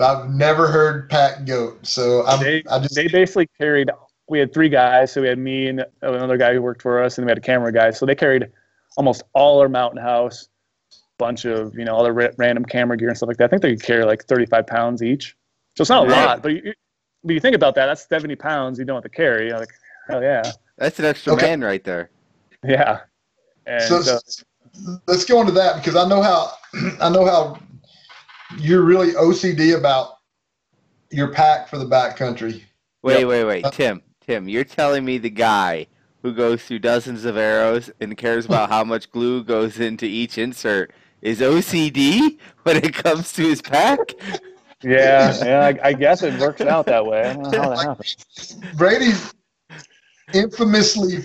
I've 0.00 0.30
never 0.30 0.68
heard 0.68 1.08
pack 1.10 1.44
goat. 1.44 1.86
So 1.86 2.26
I'm, 2.26 2.42
they, 2.42 2.62
I 2.70 2.78
just 2.78 2.94
they 2.94 3.08
basically 3.08 3.48
carried. 3.58 3.90
We 4.28 4.38
had 4.38 4.52
three 4.52 4.68
guys, 4.68 5.12
so 5.12 5.20
we 5.20 5.28
had 5.28 5.38
me 5.38 5.66
and 5.66 5.84
another 6.02 6.36
guy 6.36 6.54
who 6.54 6.62
worked 6.62 6.82
for 6.82 7.02
us, 7.02 7.18
and 7.18 7.26
we 7.26 7.30
had 7.30 7.38
a 7.38 7.42
camera 7.42 7.72
guy. 7.72 7.90
So 7.90 8.06
they 8.06 8.14
carried 8.14 8.48
almost 8.96 9.22
all 9.34 9.60
our 9.60 9.68
mountain 9.68 10.00
house, 10.00 10.48
bunch 11.18 11.44
of 11.44 11.76
you 11.76 11.84
know 11.84 11.94
all 11.94 12.04
the 12.04 12.12
ra- 12.12 12.30
random 12.38 12.64
camera 12.64 12.96
gear 12.96 13.08
and 13.08 13.16
stuff 13.16 13.28
like 13.28 13.36
that. 13.38 13.44
I 13.44 13.48
think 13.48 13.62
they 13.62 13.74
could 13.74 13.82
carry 13.82 14.04
like 14.04 14.24
35 14.24 14.66
pounds 14.66 15.02
each. 15.02 15.36
So 15.76 15.82
it's 15.82 15.90
not 15.90 16.06
a 16.06 16.10
lot, 16.10 16.42
but 16.42 16.52
you, 16.52 16.72
but 17.24 17.34
you 17.34 17.40
think 17.40 17.56
about 17.56 17.74
that, 17.74 17.86
that's 17.86 18.08
70 18.08 18.36
pounds 18.36 18.78
you 18.78 18.84
don't 18.84 18.96
have 18.96 19.04
to 19.04 19.08
carry. 19.08 19.48
You're 19.48 19.58
like, 19.58 19.68
hell 20.10 20.22
yeah. 20.22 20.42
That's 20.76 20.98
an 20.98 21.04
extra 21.04 21.34
okay. 21.34 21.46
man 21.46 21.60
right 21.62 21.84
there. 21.84 22.10
Yeah. 22.64 23.00
And 23.66 23.82
so, 23.82 24.16
uh, 24.16 24.18
let's 25.06 25.24
go 25.24 25.40
into 25.40 25.52
that 25.52 25.76
because 25.76 25.96
I 25.96 26.08
know 26.08 26.22
how 26.22 26.52
I 27.00 27.08
know 27.08 27.24
how 27.26 27.58
you're 28.58 28.82
really 28.82 29.12
OCD 29.12 29.76
about 29.78 30.18
your 31.10 31.32
pack 31.32 31.68
for 31.68 31.78
the 31.78 31.84
backcountry. 31.84 32.62
Wait, 33.02 33.20
yep. 33.20 33.28
wait, 33.28 33.44
wait, 33.44 33.64
Tim, 33.72 34.02
Tim, 34.20 34.48
you're 34.48 34.64
telling 34.64 35.04
me 35.04 35.18
the 35.18 35.30
guy 35.30 35.86
who 36.22 36.34
goes 36.34 36.62
through 36.62 36.80
dozens 36.80 37.24
of 37.24 37.36
arrows 37.36 37.90
and 38.00 38.16
cares 38.16 38.44
about 38.44 38.68
how 38.68 38.84
much 38.84 39.10
glue 39.10 39.42
goes 39.42 39.80
into 39.80 40.04
each 40.04 40.36
insert 40.36 40.92
is 41.22 41.40
OCD 41.40 42.38
when 42.62 42.76
it 42.76 42.94
comes 42.94 43.32
to 43.32 43.42
his 43.42 43.62
pack? 43.62 43.98
Yeah, 44.82 45.36
yeah, 45.44 45.60
I, 45.60 45.88
I 45.88 45.92
guess 45.92 46.22
it 46.22 46.38
works 46.40 46.62
out 46.62 46.86
that 46.86 47.04
way. 47.04 47.22
I 47.22 47.34
don't 47.34 47.50
know 47.50 47.62
how 47.62 47.68
that 47.70 47.78
happens. 47.86 48.56
Brady's 48.76 49.34
infamously, 50.34 51.24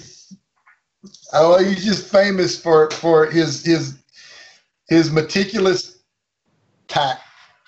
oh, 1.34 1.64
he's 1.64 1.84
just 1.84 2.12
famous 2.12 2.60
for 2.60 2.90
for 2.92 3.26
his 3.26 3.66
his 3.66 3.98
his 4.88 5.12
meticulous 5.12 6.04
pack 6.88 7.20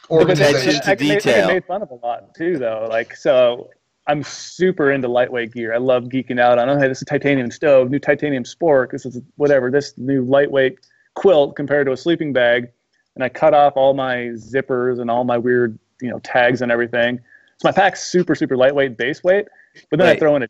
organization 0.10 0.82
to 0.84 0.95
detail. 0.95 1.47
I, 1.47 1.52
I 1.52 1.54
made 1.54 1.65
fun 1.65 1.82
of 1.82 1.91
a 1.91 1.95
lot 1.95 2.34
too, 2.36 2.58
though. 2.58 2.88
Like 2.89 3.15
so, 3.15 3.69
I'm 4.08 4.23
super 4.23 4.91
into 4.91 5.08
lightweight 5.08 5.54
gear. 5.54 5.73
I 5.73 5.78
love 5.78 6.06
geeking 6.06 6.39
out 6.39 6.58
on, 6.58 6.69
oh, 6.69 6.80
hey, 6.80 6.88
this 6.88 7.02
is 7.02 7.06
titanium 7.06 7.52
stove, 7.52 7.91
new 7.91 8.00
titanium 8.00 8.43
spork, 8.43 8.91
this 8.91 9.06
is 9.06 9.19
whatever, 9.36 9.69
this 9.69 9.97
new 9.97 10.23
lightweight 10.23 10.78
quilt 11.15 11.56
compared 11.56 11.88
to 11.88 11.91
a 11.91 11.97
sleeping 11.97 12.32
bag. 12.32 12.69
And 13.15 13.23
I 13.23 13.30
cut 13.30 13.54
off 13.54 13.73
all 13.76 13.93
my 13.93 14.15
zippers 14.36 15.02
and 15.02 15.12
all 15.12 15.23
my 15.26 15.38
weird, 15.38 15.78
you 16.02 16.10
know, 16.10 16.19
tags 16.19 16.62
and 16.62 16.71
everything. 16.71 17.19
So 17.58 17.67
my 17.67 17.71
pack's 17.71 18.04
super, 18.04 18.36
super 18.36 18.56
lightweight 18.56 18.95
base 18.97 19.23
weight. 19.23 19.47
But 19.89 19.97
then 19.97 20.08
Wait, 20.08 20.15
I 20.15 20.19
throw 20.19 20.36
in 20.36 20.43
a. 20.43 20.47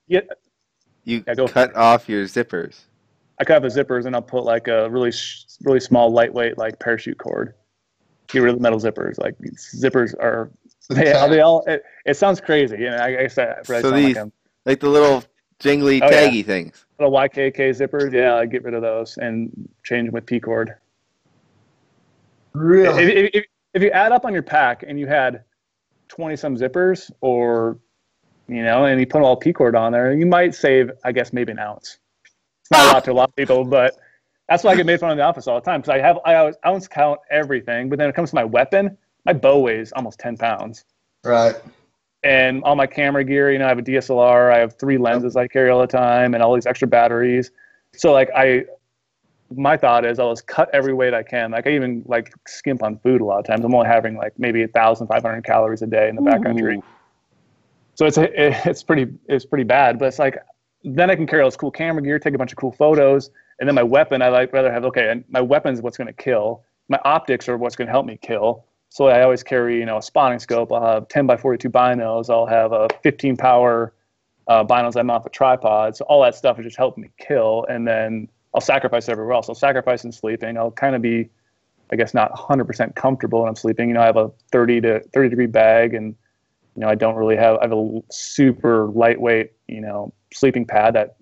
Yeah, 1.07 1.17
you 1.17 1.23
yeah, 1.27 1.47
cut 1.47 1.75
off 1.75 2.09
your 2.09 2.25
zippers. 2.25 2.81
I 3.39 3.45
cut 3.45 3.63
off 3.63 3.73
the 3.73 3.83
zippers 3.83 4.05
and 4.05 4.15
I'll 4.15 4.21
put 4.21 4.43
like 4.43 4.67
a 4.67 4.89
really, 4.89 5.13
really 5.63 5.79
small, 5.79 6.11
lightweight, 6.11 6.57
like 6.57 6.79
parachute 6.79 7.17
cord 7.17 7.53
get 8.27 8.39
rid 8.39 8.49
of 8.49 8.57
the 8.57 8.61
metal 8.61 8.79
zippers. 8.79 9.17
Like 9.17 9.37
zippers 9.39 10.13
are 10.19 10.51
they, 10.89 11.05
they 11.05 11.41
all. 11.41 11.63
It, 11.65 11.83
it, 12.05 12.15
sounds 12.15 12.39
crazy, 12.39 12.77
you 12.77 12.89
know. 12.89 12.97
I, 12.97 13.23
I 13.23 13.27
said, 13.27 13.65
so 13.65 13.91
these 13.91 14.15
like, 14.15 14.31
like, 14.65 14.79
the 14.79 14.89
little 14.89 15.23
jingly 15.59 16.01
oh, 16.01 16.09
taggy 16.09 16.37
yeah. 16.37 16.43
things. 16.43 16.85
Little 16.99 17.13
YKK 17.13 17.55
zippers, 17.55 18.13
yeah. 18.13 18.35
I 18.35 18.45
get 18.45 18.63
rid 18.63 18.73
of 18.73 18.81
those 18.81 19.17
and 19.17 19.69
change 19.83 20.07
them 20.07 20.13
with 20.13 20.25
P 20.25 20.39
cord. 20.39 20.75
Really? 22.53 23.03
If, 23.03 23.29
if, 23.33 23.45
if 23.73 23.83
you 23.83 23.91
add 23.91 24.11
up 24.11 24.25
on 24.25 24.33
your 24.33 24.43
pack 24.43 24.83
and 24.87 24.99
you 24.99 25.07
had 25.07 25.43
twenty 26.07 26.35
some 26.35 26.55
zippers, 26.55 27.11
or 27.21 27.79
you 28.47 28.63
know, 28.63 28.85
and 28.85 28.99
you 28.99 29.05
put 29.05 29.21
all 29.21 29.35
P 29.35 29.53
cord 29.53 29.75
on 29.75 29.91
there, 29.91 30.11
and 30.11 30.19
you 30.19 30.25
might 30.25 30.55
save, 30.55 30.91
I 31.03 31.11
guess, 31.11 31.33
maybe 31.33 31.51
an 31.51 31.59
ounce. 31.59 31.99
It's 32.61 32.71
not 32.71 32.85
a 32.85 32.93
lot 32.93 33.03
to 33.05 33.11
a 33.11 33.13
lot 33.13 33.29
of 33.29 33.35
people, 33.35 33.65
but 33.77 33.97
that's 34.47 34.63
why 34.63 34.71
I 34.71 34.75
get 34.75 34.85
made 34.85 34.99
fun 34.99 35.09
of 35.09 35.13
in 35.13 35.17
the 35.17 35.23
office 35.23 35.47
all 35.47 35.59
the 35.59 35.65
time 35.65 35.81
because 35.81 35.93
I 35.93 35.99
have 35.99 36.19
I 36.25 36.35
always 36.35 36.55
ounce 36.65 36.87
count 36.87 37.19
everything, 37.29 37.89
but 37.89 37.99
then 37.99 38.09
it 38.09 38.15
comes 38.15 38.29
to 38.29 38.35
my 38.35 38.45
weapon, 38.45 38.97
my 39.25 39.33
bow 39.33 39.59
weighs 39.59 39.91
almost 39.91 40.19
ten 40.19 40.37
pounds. 40.37 40.85
Right. 41.23 41.55
And 42.23 42.63
all 42.63 42.75
my 42.75 42.87
camera 42.87 43.23
gear, 43.23 43.51
you 43.51 43.59
know, 43.59 43.65
I 43.65 43.69
have 43.69 43.79
a 43.79 43.83
DSLR, 43.83 44.51
I 44.53 44.57
have 44.59 44.77
three 44.77 44.97
lenses 44.97 45.35
I 45.35 45.47
carry 45.47 45.69
all 45.69 45.81
the 45.81 45.87
time, 45.87 46.33
and 46.33 46.41
all 46.41 46.55
these 46.55 46.65
extra 46.65 46.87
batteries. 46.87 47.51
So 47.93 48.11
like 48.11 48.29
I, 48.35 48.65
my 49.55 49.77
thought 49.77 50.05
is 50.05 50.19
I'll 50.19 50.31
just 50.31 50.47
cut 50.47 50.69
every 50.73 50.93
weight 50.93 51.13
I 51.13 51.23
can. 51.23 51.51
Like 51.51 51.67
I 51.67 51.71
even 51.71 52.03
like 52.05 52.33
skimp 52.47 52.83
on 52.83 52.97
food 52.99 53.21
a 53.21 53.25
lot 53.25 53.39
of 53.39 53.45
times. 53.45 53.63
I'm 53.63 53.73
only 53.73 53.87
having 53.87 54.15
like 54.15 54.33
maybe 54.37 54.63
a 54.63 54.67
thousand 54.67 55.07
five 55.07 55.21
hundred 55.21 55.43
calories 55.43 55.81
a 55.81 55.87
day 55.87 56.09
in 56.09 56.15
the 56.15 56.21
backcountry. 56.21 56.81
So 57.97 58.05
it's 58.05 58.17
it, 58.17 58.31
it's 58.35 58.83
pretty 58.83 59.11
it's 59.27 59.45
pretty 59.45 59.63
bad, 59.63 59.99
but 59.99 60.05
it's 60.05 60.19
like 60.19 60.37
then 60.83 61.09
I 61.09 61.15
can 61.15 61.27
carry 61.27 61.41
all 61.41 61.47
this 61.47 61.57
cool 61.57 61.71
camera 61.71 62.01
gear, 62.01 62.19
take 62.19 62.35
a 62.35 62.37
bunch 62.37 62.51
of 62.51 62.57
cool 62.57 62.71
photos, 62.71 63.31
and 63.59 63.67
then 63.67 63.75
my 63.75 63.83
weapon, 63.83 64.21
I 64.21 64.29
like 64.29 64.53
rather 64.53 64.71
have 64.71 64.85
okay, 64.85 65.09
and 65.09 65.23
my 65.29 65.41
weapon's 65.41 65.81
what's 65.81 65.97
going 65.97 66.07
to 66.07 66.13
kill. 66.13 66.63
My 66.89 66.99
optics 67.03 67.49
are 67.49 67.57
what's 67.57 67.75
going 67.75 67.87
to 67.87 67.91
help 67.91 68.05
me 68.05 68.17
kill. 68.21 68.65
So 68.89 69.07
I 69.07 69.23
always 69.23 69.43
carry, 69.43 69.79
you 69.79 69.85
know, 69.85 69.97
a 69.97 70.01
spotting 70.01 70.39
scope. 70.39 70.71
I'll 70.71 70.85
have 70.85 71.07
10 71.09 71.27
by 71.27 71.35
42 71.35 71.69
binos. 71.69 72.29
I'll 72.29 72.45
have 72.45 72.71
a 72.71 72.87
15 73.03 73.35
power 73.35 73.93
uh, 74.47 74.63
binos 74.63 74.97
I 74.97 75.01
mount 75.01 75.25
a 75.25 75.29
tripod. 75.29 75.97
So 75.97 76.05
all 76.05 76.21
that 76.23 76.35
stuff 76.35 76.57
is 76.59 76.65
just 76.65 76.77
helping 76.77 77.01
me 77.03 77.09
kill. 77.17 77.65
And 77.69 77.85
then 77.85 78.29
I'll 78.53 78.61
sacrifice 78.61 79.09
everywhere 79.09 79.33
else. 79.33 79.49
I'll 79.49 79.55
sacrifice 79.55 80.05
in 80.05 80.11
sleeping. 80.11 80.57
I'll 80.57 80.71
kind 80.71 80.95
of 80.95 81.01
be, 81.01 81.29
I 81.91 81.97
guess, 81.97 82.13
not 82.13 82.31
100% 82.31 82.95
comfortable 82.95 83.41
when 83.41 83.49
I'm 83.49 83.55
sleeping. 83.55 83.89
You 83.89 83.95
know, 83.95 84.01
I 84.01 84.05
have 84.05 84.17
a 84.17 84.31
30 84.51 84.81
to 84.81 84.99
30 85.13 85.29
degree 85.29 85.47
bag, 85.47 85.93
and 85.93 86.15
you 86.77 86.81
know, 86.81 86.89
I 86.89 86.95
don't 86.95 87.15
really 87.15 87.35
have. 87.35 87.57
I 87.57 87.63
have 87.63 87.73
a 87.73 88.01
super 88.11 88.85
lightweight, 88.87 89.51
you 89.67 89.81
know, 89.81 90.13
sleeping 90.31 90.63
pad 90.63 90.93
that 90.93 91.17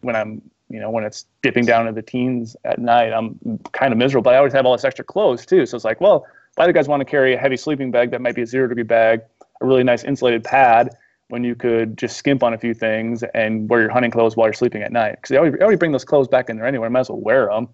when 0.00 0.16
I'm 0.16 0.42
you 0.70 0.80
know, 0.80 0.90
when 0.90 1.04
it's 1.04 1.26
dipping 1.42 1.64
down 1.64 1.86
to 1.86 1.92
the 1.92 2.02
teens 2.02 2.56
at 2.64 2.78
night, 2.78 3.12
I'm 3.12 3.38
kind 3.72 3.92
of 3.92 3.98
miserable. 3.98 4.22
But 4.22 4.34
I 4.34 4.38
always 4.38 4.52
have 4.52 4.66
all 4.66 4.72
this 4.72 4.84
extra 4.84 5.04
clothes 5.04 5.46
too. 5.46 5.64
So 5.66 5.76
it's 5.76 5.84
like, 5.84 6.00
well, 6.00 6.26
why 6.56 6.66
do 6.66 6.72
guys 6.72 6.88
want 6.88 7.00
to 7.00 7.04
carry 7.04 7.34
a 7.34 7.38
heavy 7.38 7.56
sleeping 7.56 7.90
bag 7.90 8.10
that 8.10 8.20
might 8.20 8.34
be 8.34 8.42
a 8.42 8.46
zero 8.46 8.68
degree 8.68 8.82
bag, 8.82 9.20
a 9.60 9.66
really 9.66 9.84
nice 9.84 10.04
insulated 10.04 10.44
pad, 10.44 10.90
when 11.28 11.44
you 11.44 11.54
could 11.54 11.96
just 11.96 12.16
skimp 12.16 12.42
on 12.42 12.54
a 12.54 12.58
few 12.58 12.74
things 12.74 13.22
and 13.34 13.68
wear 13.68 13.80
your 13.80 13.90
hunting 13.90 14.10
clothes 14.10 14.36
while 14.36 14.46
you're 14.46 14.54
sleeping 14.54 14.82
at 14.82 14.92
night? 14.92 15.12
Because 15.12 15.30
they 15.30 15.36
already, 15.36 15.58
already 15.60 15.76
bring 15.76 15.92
those 15.92 16.04
clothes 16.04 16.28
back 16.28 16.50
in 16.50 16.56
there 16.56 16.66
anyway. 16.66 16.86
I 16.86 16.88
might 16.90 17.00
as 17.00 17.10
well 17.10 17.20
wear 17.20 17.46
them. 17.46 17.68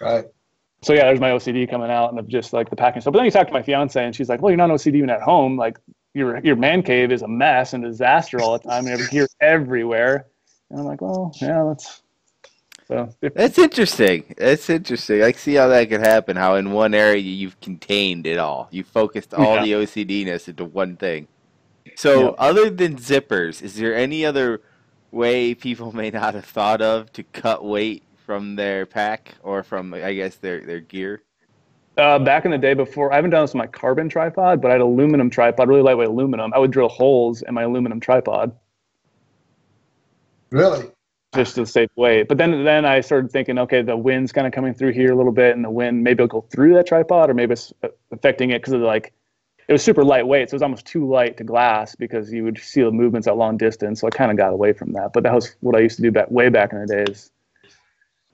Right. 0.00 0.24
So 0.82 0.92
yeah, 0.92 1.04
there's 1.04 1.20
my 1.20 1.30
OCD 1.30 1.68
coming 1.68 1.90
out 1.90 2.10
and 2.10 2.18
of 2.18 2.28
just 2.28 2.52
like 2.52 2.70
the 2.70 2.76
packing 2.76 3.00
stuff. 3.00 3.12
But 3.12 3.18
then 3.18 3.24
you 3.24 3.30
talk 3.30 3.46
to 3.46 3.52
my 3.52 3.62
fiance 3.62 4.02
and 4.02 4.14
she's 4.14 4.28
like, 4.28 4.40
well, 4.40 4.50
you're 4.50 4.58
not 4.58 4.70
OCD 4.70 4.96
even 4.96 5.10
at 5.10 5.22
home. 5.22 5.56
Like 5.56 5.78
your 6.16 6.38
your 6.38 6.56
man 6.56 6.82
cave 6.82 7.12
is 7.12 7.22
a 7.22 7.28
mess 7.28 7.74
and 7.74 7.84
a 7.84 7.88
disaster 7.88 8.40
all 8.40 8.58
the 8.58 8.68
time 8.68 8.86
and 8.86 8.94
every 8.94 9.06
gear 9.08 9.28
everywhere. 9.40 10.26
And 10.70 10.80
I'm 10.80 10.86
like, 10.86 11.00
well, 11.00 11.32
yeah, 11.40 11.64
that's 11.64 12.02
so 12.88 13.12
that's 13.20 13.58
interesting. 13.58 14.34
That's 14.38 14.70
interesting. 14.70 15.22
I 15.22 15.32
see 15.32 15.54
how 15.54 15.68
that 15.68 15.88
could 15.88 16.00
happen. 16.00 16.36
How 16.36 16.54
in 16.54 16.70
one 16.70 16.94
area 16.94 17.20
you've 17.20 17.60
contained 17.60 18.26
it 18.26 18.38
all. 18.38 18.68
You 18.70 18.84
focused 18.84 19.34
all 19.34 19.56
yeah. 19.56 19.62
the 19.64 19.72
OCDness 19.72 20.48
into 20.48 20.64
one 20.64 20.96
thing. 20.96 21.26
So, 21.96 22.20
yeah. 22.20 22.28
other 22.38 22.70
than 22.70 22.96
zippers, 22.96 23.62
is 23.62 23.76
there 23.76 23.94
any 23.94 24.24
other 24.24 24.60
way 25.10 25.54
people 25.54 25.92
may 25.96 26.10
not 26.10 26.34
have 26.34 26.44
thought 26.44 26.80
of 26.80 27.12
to 27.14 27.24
cut 27.24 27.64
weight 27.64 28.04
from 28.24 28.56
their 28.56 28.86
pack 28.86 29.34
or 29.42 29.62
from 29.62 29.92
I 29.92 30.14
guess 30.14 30.36
their 30.36 30.60
their 30.60 30.80
gear? 30.80 31.22
Uh, 31.96 32.18
back 32.18 32.44
in 32.44 32.50
the 32.50 32.58
day 32.58 32.74
before, 32.74 33.10
I 33.12 33.16
haven't 33.16 33.30
done 33.30 33.42
this 33.42 33.54
with 33.54 33.58
my 33.58 33.66
carbon 33.66 34.08
tripod, 34.08 34.60
but 34.60 34.70
I 34.70 34.72
had 34.72 34.80
aluminum 34.82 35.30
tripod, 35.30 35.68
really 35.68 35.80
lightweight 35.80 36.08
aluminum. 36.08 36.52
I 36.54 36.58
would 36.58 36.70
drill 36.70 36.88
holes 36.88 37.42
in 37.42 37.54
my 37.54 37.62
aluminum 37.62 38.00
tripod. 38.00 38.54
Really? 40.50 40.90
Just 41.34 41.54
to 41.54 41.64
save 41.64 41.88
weight. 41.96 42.28
But 42.28 42.36
then 42.36 42.64
then 42.64 42.84
I 42.84 43.00
started 43.00 43.30
thinking, 43.30 43.58
okay, 43.58 43.80
the 43.82 43.96
wind's 43.96 44.30
kind 44.30 44.46
of 44.46 44.52
coming 44.52 44.74
through 44.74 44.92
here 44.92 45.12
a 45.12 45.16
little 45.16 45.32
bit, 45.32 45.56
and 45.56 45.64
the 45.64 45.70
wind 45.70 46.04
maybe 46.04 46.22
it'll 46.22 46.40
go 46.40 46.46
through 46.50 46.74
that 46.74 46.86
tripod, 46.86 47.30
or 47.30 47.34
maybe 47.34 47.54
it's 47.54 47.72
affecting 48.12 48.50
it 48.50 48.60
because 48.60 48.74
of 48.74 48.82
like 48.82 49.14
it 49.68 49.72
was 49.72 49.82
super 49.82 50.04
lightweight, 50.04 50.50
so 50.50 50.54
it 50.54 50.56
was 50.56 50.62
almost 50.62 50.86
too 50.86 51.08
light 51.08 51.38
to 51.38 51.44
glass 51.44 51.96
because 51.96 52.30
you 52.30 52.44
would 52.44 52.58
see 52.58 52.82
the 52.82 52.92
movements 52.92 53.26
at 53.26 53.36
long 53.36 53.56
distance. 53.56 54.00
So 54.00 54.06
I 54.06 54.10
kind 54.10 54.30
of 54.30 54.36
got 54.36 54.52
away 54.52 54.72
from 54.72 54.92
that. 54.92 55.12
But 55.12 55.24
that 55.24 55.34
was 55.34 55.56
what 55.60 55.74
I 55.74 55.80
used 55.80 55.96
to 55.96 56.02
do 56.02 56.12
back 56.12 56.30
way 56.30 56.50
back 56.50 56.72
in 56.72 56.80
the 56.80 57.04
days. 57.04 57.30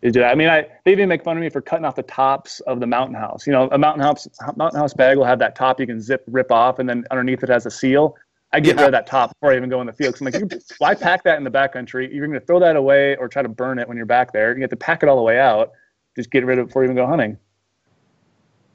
Is 0.02 0.12
do 0.12 0.20
that. 0.20 0.32
I 0.32 0.34
mean, 0.34 0.48
I 0.48 0.66
they 0.84 0.92
even 0.92 1.08
make 1.08 1.22
fun 1.22 1.36
of 1.36 1.42
me 1.42 1.48
for 1.48 1.60
cutting 1.60 1.84
off 1.84 1.94
the 1.94 2.02
tops 2.02 2.58
of 2.60 2.80
the 2.80 2.86
mountain 2.88 3.14
house. 3.14 3.46
You 3.46 3.52
know, 3.52 3.68
a 3.70 3.78
mountain 3.78 4.02
house 4.02 4.26
mountain 4.56 4.80
house 4.80 4.92
bag 4.92 5.16
will 5.16 5.24
have 5.24 5.38
that 5.38 5.54
top 5.54 5.78
you 5.78 5.86
can 5.86 6.00
zip 6.00 6.24
rip 6.26 6.50
off, 6.50 6.80
and 6.80 6.88
then 6.88 7.04
underneath 7.12 7.42
it 7.44 7.48
has 7.48 7.66
a 7.66 7.70
seal. 7.70 8.16
I 8.52 8.60
get 8.60 8.76
rid 8.76 8.86
of 8.86 8.92
that 8.92 9.06
top 9.06 9.30
before 9.30 9.52
I 9.52 9.56
even 9.56 9.70
go 9.70 9.80
in 9.80 9.86
the 9.86 9.92
field. 9.92 10.14
Cause 10.14 10.34
I'm 10.34 10.48
like, 10.48 10.62
why 10.78 10.94
pack 10.94 11.24
that 11.24 11.38
in 11.38 11.44
the 11.44 11.50
backcountry? 11.50 12.12
You're 12.12 12.26
going 12.26 12.38
to 12.38 12.44
throw 12.44 12.60
that 12.60 12.76
away 12.76 13.16
or 13.16 13.26
try 13.26 13.40
to 13.40 13.48
burn 13.48 13.78
it 13.78 13.88
when 13.88 13.96
you're 13.96 14.04
back 14.04 14.32
there. 14.32 14.54
You 14.54 14.60
have 14.60 14.70
to 14.70 14.76
pack 14.76 15.02
it 15.02 15.08
all 15.08 15.16
the 15.16 15.22
way 15.22 15.40
out. 15.40 15.72
Just 16.16 16.30
get 16.30 16.44
rid 16.44 16.58
of 16.58 16.64
it 16.64 16.66
before 16.66 16.82
you 16.82 16.88
even 16.88 16.96
go 16.96 17.06
hunting. 17.06 17.38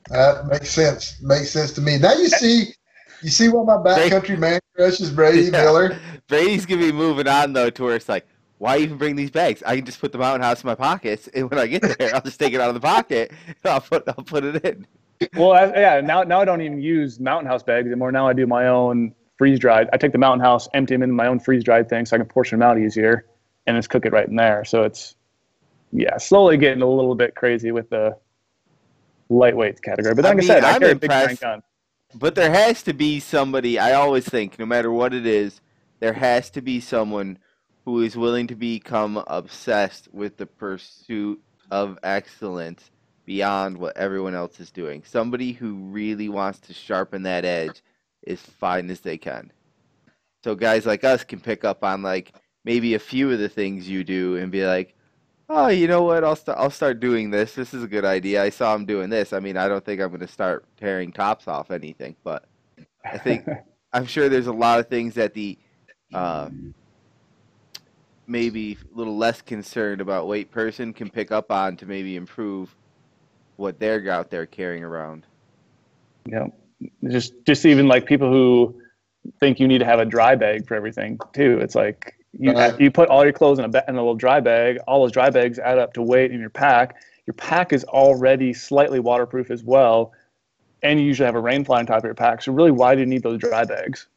That 0.10 0.48
makes 0.48 0.72
sense. 0.72 1.22
Makes 1.22 1.52
sense 1.52 1.72
to 1.74 1.82
me. 1.82 2.00
Now 2.00 2.14
you 2.14 2.28
see, 2.28 2.74
you 3.22 3.30
see 3.30 3.50
what 3.50 3.68
my 3.68 3.76
backcountry 3.76 4.40
man 4.40 4.60
crushes 4.76 5.12
Brady 5.12 5.44
yeah. 5.44 5.52
Miller. 5.52 6.00
Brady's 6.28 6.66
gonna 6.66 6.82
be 6.82 6.92
moving 6.92 7.28
on 7.28 7.54
though 7.54 7.70
to 7.70 7.84
where 7.84 7.96
it's 7.96 8.10
like, 8.10 8.26
why 8.58 8.78
even 8.78 8.98
bring 8.98 9.16
these 9.16 9.32
bags? 9.32 9.62
I 9.66 9.76
can 9.76 9.86
just 9.86 10.00
put 10.00 10.12
the 10.12 10.18
mountain 10.18 10.42
house 10.42 10.64
in 10.64 10.68
my 10.68 10.76
pockets, 10.76 11.28
and 11.28 11.50
when 11.50 11.60
I 11.60 11.68
get 11.68 11.82
there, 11.82 12.16
I'll 12.16 12.22
just 12.22 12.40
take 12.40 12.54
it 12.54 12.62
out 12.62 12.70
of 12.70 12.74
the 12.74 12.82
pocket. 12.82 13.32
I'll 13.66 13.82
put 13.82 14.04
I'll 14.08 14.16
put 14.16 14.44
it 14.44 14.64
in. 14.66 14.88
Well, 15.36 15.54
I, 15.54 15.66
yeah. 15.68 16.02
Now 16.02 16.24
now 16.24 16.42
I 16.42 16.46
don't 16.46 16.62
even 16.62 16.82
use 16.82 17.20
mountain 17.20 17.50
house 17.50 17.64
bags 17.64 17.88
anymore. 17.88 18.12
Now 18.12 18.28
I 18.28 18.34
do 18.34 18.48
my 18.48 18.68
own 18.68 19.14
freeze 19.38 19.60
dried. 19.60 19.90
I 19.94 19.98
take 19.98 20.12
the 20.12 20.18
mountain 20.18 20.44
house, 20.44 20.68
empty 20.74 20.96
them 20.96 21.04
in 21.04 21.12
my 21.12 21.28
own 21.28 21.40
freeze 21.40 21.64
dried 21.64 21.90
thing, 21.90 22.06
so 22.06 22.16
I 22.16 22.20
can 22.20 22.28
portion 22.28 22.60
them 22.60 22.68
out 22.68 22.80
easier, 22.80 23.26
and 23.68 23.78
just 23.78 23.90
cook 23.90 24.06
it 24.06 24.12
right 24.12 24.28
in 24.28 24.36
there. 24.36 24.66
So 24.66 24.84
it's 24.84 25.16
yeah, 25.92 26.18
slowly 26.18 26.58
getting 26.58 26.82
a 26.82 26.90
little 26.90 27.16
bit 27.16 27.36
crazy 27.36 27.72
with 27.72 27.90
the 27.90 28.18
lightweight 29.30 29.82
category. 29.82 30.16
But 30.16 30.26
like 30.26 30.34
I, 30.34 30.36
mean, 30.36 30.44
I 30.44 30.54
said, 30.54 30.64
I 30.64 30.74
I'm 30.74 30.80
carry 30.80 30.92
impressed, 30.94 31.26
a 31.26 31.30
big 31.30 31.40
gun. 31.40 31.64
But 32.16 32.36
there 32.36 32.52
has 32.52 32.84
to 32.84 32.94
be 32.94 33.20
somebody. 33.20 33.78
I 33.78 33.94
always 33.94 34.26
think, 34.26 34.58
no 34.58 34.66
matter 34.66 34.92
what 34.92 35.14
it 35.14 35.26
is, 35.26 35.62
there 36.00 36.14
has 36.14 36.50
to 36.52 36.62
be 36.62 36.80
someone 36.80 37.38
who 37.88 38.02
is 38.02 38.18
willing 38.18 38.48
to 38.48 38.56
become 38.56 39.24
obsessed 39.28 40.10
with 40.12 40.36
the 40.36 40.46
pursuit 40.46 41.42
of 41.72 41.98
excellence 42.04 42.92
beyond 43.26 43.78
what 43.78 43.96
everyone 43.96 44.36
else 44.36 44.60
is 44.60 44.72
doing. 44.72 45.02
Somebody 45.06 45.54
who 45.54 45.74
really 45.74 46.28
wants 46.28 46.60
to 46.60 46.74
sharpen 46.74 47.24
that 47.24 47.46
edge 47.46 47.82
as 48.28 48.42
fine 48.42 48.90
as 48.90 49.00
they 49.00 49.18
can. 49.18 49.54
So 50.44 50.54
guys 50.54 50.86
like 50.86 51.06
us 51.06 51.24
can 51.24 51.40
pick 51.40 51.64
up 51.64 51.82
on 51.82 52.02
like 52.02 52.34
maybe 52.66 52.94
a 52.94 53.00
few 53.00 53.32
of 53.32 53.40
the 53.40 53.48
things 53.48 53.88
you 53.88 54.04
do 54.04 54.36
and 54.36 54.52
be 54.52 54.66
like, 54.66 54.94
oh, 55.48 55.70
you 55.70 55.88
know 55.88 56.04
what? 56.04 56.26
I'll 56.26 56.36
start. 56.36 56.58
I'll 56.58 56.70
start 56.70 57.00
doing 57.00 57.30
this. 57.32 57.54
This 57.54 57.74
is 57.74 57.84
a 57.84 57.88
good 57.88 58.04
idea. 58.04 58.44
I 58.44 58.50
saw 58.50 58.76
him 58.76 58.86
doing 58.86 59.10
this. 59.10 59.32
I 59.32 59.40
mean, 59.40 59.56
I 59.56 59.70
don't 59.70 59.86
think 59.86 60.02
I'm 60.02 60.10
going 60.10 60.20
to 60.20 60.28
start 60.28 60.66
tearing 60.76 61.14
tops 61.14 61.48
off 61.48 61.72
anything, 61.72 62.18
but 62.26 62.44
I 63.06 63.18
think 63.18 63.48
I'm 63.94 64.06
sure 64.06 64.28
there's 64.28 64.48
a 64.48 64.52
lot 64.52 64.82
of 64.82 64.90
things 64.90 65.14
that 65.14 65.34
the 65.34 65.58
uh, 66.14 66.50
maybe 68.28 68.78
a 68.94 68.98
little 68.98 69.18
less 69.18 69.42
concerned 69.42 70.02
about 70.02 70.28
weight 70.28 70.52
person 70.52 70.94
can 70.94 71.10
pick 71.10 71.32
up 71.32 71.52
on 71.52 71.78
to 71.78 71.86
maybe 71.86 72.16
improve 72.16 72.76
what 73.56 73.80
they're 73.80 74.10
out 74.10 74.30
there 74.30 74.46
carrying 74.46 74.84
around. 74.84 75.26
Yeah, 76.26 76.48
just 77.10 77.34
just 77.46 77.66
even 77.66 77.88
like 77.88 78.06
people 78.06 78.30
who 78.30 78.80
think 79.40 79.60
you 79.60 79.68
need 79.68 79.80
to 79.80 79.86
have 79.86 80.00
a 80.00 80.06
dry 80.06 80.36
bag 80.36 80.68
for 80.68 80.76
everything 80.76 81.20
too. 81.34 81.60
It's 81.62 81.76
like 81.76 82.16
you 82.38 82.52
right. 82.52 82.80
you 82.80 82.92
put 82.92 83.10
all 83.10 83.24
your 83.24 83.34
clothes 83.34 83.60
in 83.60 83.66
a, 83.66 83.84
in 83.88 83.96
a 83.96 84.00
little 84.00 84.16
dry 84.16 84.40
bag. 84.40 84.78
All 84.88 85.02
those 85.02 85.12
dry 85.12 85.30
bags 85.30 85.58
add 85.58 85.80
up 85.80 85.94
to 85.94 86.02
weight 86.02 86.32
in 86.32 86.40
your 86.40 86.50
pack. 86.50 86.96
Your 87.26 87.34
pack 87.34 87.74
is 87.74 87.84
already 87.86 88.54
slightly 88.54 89.00
waterproof 89.00 89.52
as 89.52 89.64
well, 89.64 90.14
and 90.84 91.00
you 91.00 91.06
usually 91.06 91.26
have 91.26 91.36
a 91.36 91.40
rain 91.40 91.66
fly 91.66 91.80
on 91.80 91.86
top 91.86 92.00
of 92.00 92.04
your 92.04 92.14
pack. 92.14 92.42
So 92.42 92.52
really, 92.52 92.72
why 92.72 92.96
do 92.96 93.02
you 93.02 93.08
need 93.08 93.24
those 93.24 93.40
dry 93.40 93.64
bags? 93.64 94.08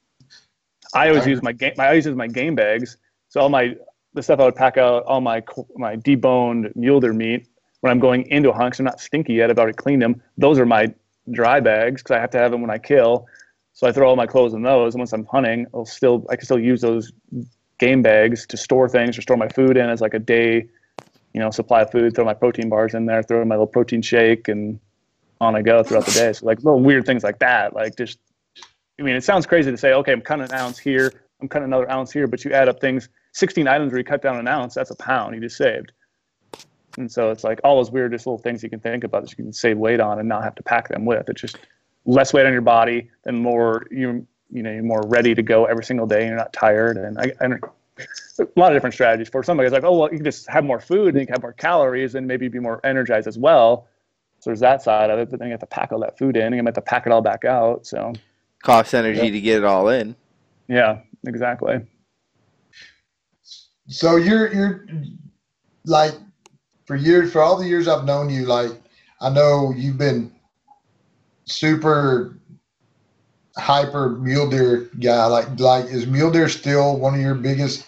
I 0.94 1.08
always 1.08 1.26
use 1.26 1.42
my 1.42 1.52
game. 1.52 1.72
I 1.78 1.88
always 1.88 2.06
use 2.06 2.16
my 2.16 2.26
game 2.26 2.54
bags. 2.54 2.96
So 3.28 3.40
all 3.40 3.48
my 3.48 3.76
the 4.14 4.22
stuff 4.22 4.40
I 4.40 4.44
would 4.44 4.56
pack 4.56 4.76
out, 4.76 5.04
all 5.04 5.20
my 5.20 5.42
my 5.76 5.96
deboned 5.96 6.74
mule 6.76 7.00
deer 7.00 7.12
meat 7.12 7.48
when 7.80 7.90
I'm 7.90 8.00
going 8.00 8.26
into 8.30 8.50
a 8.50 8.52
hunt. 8.52 8.72
Cause 8.72 8.80
I'm 8.80 8.84
not 8.84 9.00
stinky 9.00 9.34
yet. 9.34 9.50
I've 9.50 9.58
already 9.58 9.76
cleaned 9.76 10.02
them. 10.02 10.22
Those 10.36 10.58
are 10.58 10.66
my 10.66 10.92
dry 11.30 11.60
bags 11.60 12.02
because 12.02 12.16
I 12.16 12.20
have 12.20 12.30
to 12.30 12.38
have 12.38 12.50
them 12.50 12.60
when 12.60 12.70
I 12.70 12.78
kill. 12.78 13.26
So 13.72 13.86
I 13.86 13.92
throw 13.92 14.08
all 14.08 14.16
my 14.16 14.26
clothes 14.26 14.52
in 14.54 14.62
those. 14.62 14.94
And 14.94 15.00
once 15.00 15.12
I'm 15.12 15.26
hunting, 15.26 15.66
I'll 15.72 15.86
still 15.86 16.26
I 16.30 16.36
can 16.36 16.44
still 16.44 16.58
use 16.58 16.80
those 16.80 17.12
game 17.78 18.02
bags 18.02 18.46
to 18.46 18.56
store 18.56 18.88
things 18.88 19.16
or 19.16 19.22
store 19.22 19.36
my 19.36 19.48
food 19.48 19.76
in 19.76 19.88
as 19.88 20.00
like 20.00 20.14
a 20.14 20.18
day, 20.18 20.68
you 21.32 21.40
know, 21.40 21.50
supply 21.50 21.82
of 21.82 21.90
food. 21.90 22.14
Throw 22.14 22.24
my 22.24 22.34
protein 22.34 22.68
bars 22.68 22.94
in 22.94 23.06
there. 23.06 23.22
Throw 23.22 23.44
my 23.44 23.54
little 23.54 23.66
protein 23.66 24.02
shake 24.02 24.48
and 24.48 24.78
on 25.40 25.56
I 25.56 25.62
go 25.62 25.82
throughout 25.82 26.06
the 26.06 26.12
day. 26.12 26.32
So 26.32 26.46
like 26.46 26.58
little 26.58 26.80
weird 26.80 27.06
things 27.06 27.24
like 27.24 27.38
that. 27.38 27.74
Like 27.74 27.96
just, 27.96 28.18
I 28.98 29.02
mean, 29.02 29.16
it 29.16 29.24
sounds 29.24 29.46
crazy 29.46 29.70
to 29.70 29.76
say, 29.76 29.94
okay, 29.94 30.12
I'm 30.12 30.20
cutting 30.20 30.44
an 30.44 30.52
ounce 30.52 30.78
here, 30.78 31.12
I'm 31.40 31.48
cutting 31.48 31.64
another 31.64 31.90
ounce 31.90 32.12
here, 32.12 32.26
but 32.26 32.44
you 32.44 32.52
add 32.52 32.68
up 32.68 32.80
things. 32.80 33.08
16 33.32 33.68
items 33.68 33.92
where 33.92 33.98
you 33.98 34.04
cut 34.04 34.22
down 34.22 34.36
an 34.36 34.48
ounce, 34.48 34.74
that's 34.74 34.90
a 34.90 34.96
pound 34.96 35.34
you 35.34 35.40
just 35.40 35.56
saved. 35.56 35.92
And 36.98 37.10
so 37.10 37.30
it's 37.30 37.44
like 37.44 37.60
all 37.62 37.76
those 37.76 37.90
weirdest 37.90 38.26
little 38.26 38.38
things 38.38 38.62
you 38.62 38.70
can 38.70 38.80
think 38.80 39.04
about 39.04 39.22
that 39.22 39.30
you 39.30 39.36
can 39.36 39.52
save 39.52 39.78
weight 39.78 40.00
on 40.00 40.18
and 40.18 40.28
not 40.28 40.42
have 40.42 40.54
to 40.56 40.62
pack 40.62 40.88
them 40.88 41.04
with. 41.04 41.28
It's 41.28 41.40
just 41.40 41.58
less 42.04 42.32
weight 42.32 42.46
on 42.46 42.52
your 42.52 42.62
body 42.62 43.10
and 43.26 43.38
more 43.38 43.86
you 43.90 44.26
you 44.50 44.62
know 44.62 44.72
you're 44.72 44.82
more 44.82 45.02
ready 45.06 45.34
to 45.34 45.42
go 45.42 45.66
every 45.66 45.84
single 45.84 46.06
day 46.06 46.20
and 46.20 46.28
you're 46.28 46.36
not 46.36 46.52
tired. 46.52 46.96
And 46.96 47.18
I, 47.18 47.32
I 47.40 47.46
a 48.38 48.46
lot 48.56 48.72
of 48.72 48.76
different 48.76 48.94
strategies 48.94 49.28
for 49.28 49.42
some 49.42 49.58
guys 49.58 49.72
like 49.72 49.84
oh 49.84 49.96
well 49.96 50.10
you 50.10 50.16
can 50.16 50.24
just 50.24 50.48
have 50.48 50.64
more 50.64 50.80
food 50.80 51.08
and 51.14 51.20
you 51.20 51.26
can 51.26 51.34
have 51.34 51.42
more 51.42 51.52
calories 51.52 52.14
and 52.14 52.26
maybe 52.26 52.48
be 52.48 52.58
more 52.58 52.80
energized 52.84 53.28
as 53.28 53.38
well. 53.38 53.86
So 54.40 54.50
there's 54.50 54.60
that 54.60 54.82
side 54.82 55.10
of 55.10 55.18
it, 55.18 55.30
but 55.30 55.38
then 55.38 55.48
you 55.48 55.52
have 55.52 55.60
to 55.60 55.66
pack 55.66 55.92
all 55.92 56.00
that 56.00 56.18
food 56.18 56.36
in 56.36 56.44
and 56.44 56.56
you 56.56 56.64
have 56.64 56.74
to 56.74 56.80
pack 56.80 57.06
it 57.06 57.12
all 57.12 57.20
back 57.20 57.44
out. 57.44 57.86
So 57.86 58.12
cost 58.62 58.94
energy 58.94 59.26
yeah. 59.26 59.30
to 59.30 59.40
get 59.40 59.58
it 59.58 59.64
all 59.64 59.88
in. 59.88 60.16
Yeah, 60.66 61.00
exactly. 61.26 61.80
So 63.88 64.16
you're 64.16 64.52
you're 64.52 64.86
like 65.84 66.14
for 66.86 66.96
years, 66.96 67.32
for 67.32 67.40
all 67.40 67.56
the 67.56 67.66
years 67.66 67.88
I've 67.88 68.04
known 68.04 68.30
you, 68.30 68.46
like 68.46 68.72
I 69.20 69.30
know 69.30 69.72
you've 69.76 69.98
been 69.98 70.32
super 71.44 72.36
hyper 73.56 74.10
mule 74.10 74.48
deer 74.48 74.90
guy. 74.98 75.26
Like, 75.26 75.58
like 75.58 75.86
is 75.86 76.06
mule 76.06 76.30
deer 76.30 76.48
still 76.48 76.98
one 76.98 77.14
of 77.14 77.20
your 77.20 77.34
biggest? 77.34 77.86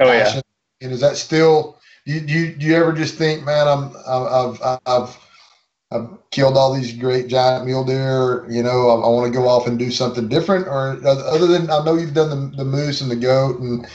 Oh 0.00 0.06
passions? 0.06 0.42
yeah. 0.80 0.86
And 0.86 0.92
is 0.92 1.00
that 1.00 1.16
still? 1.16 1.78
Do 2.06 2.14
you, 2.14 2.20
do 2.20 2.32
you, 2.32 2.54
do 2.54 2.66
you 2.66 2.74
ever 2.76 2.92
just 2.92 3.16
think, 3.16 3.44
man, 3.44 3.68
I'm 3.68 3.92
I've 4.06 4.80
I've 4.86 5.18
I've 5.90 6.30
killed 6.30 6.56
all 6.56 6.72
these 6.72 6.92
great 6.92 7.28
giant 7.28 7.64
mule 7.64 7.84
deer. 7.84 8.48
You 8.50 8.62
know, 8.62 8.88
I, 8.88 8.94
I 8.94 9.08
want 9.08 9.32
to 9.32 9.38
go 9.38 9.48
off 9.48 9.66
and 9.66 9.78
do 9.78 9.90
something 9.90 10.28
different. 10.28 10.68
Or 10.68 10.98
other 11.04 11.46
than 11.46 11.70
I 11.70 11.84
know 11.84 11.94
you've 11.94 12.14
done 12.14 12.50
the, 12.50 12.56
the 12.56 12.64
moose 12.64 13.00
and 13.00 13.10
the 13.10 13.16
goat 13.16 13.60
and 13.60 13.86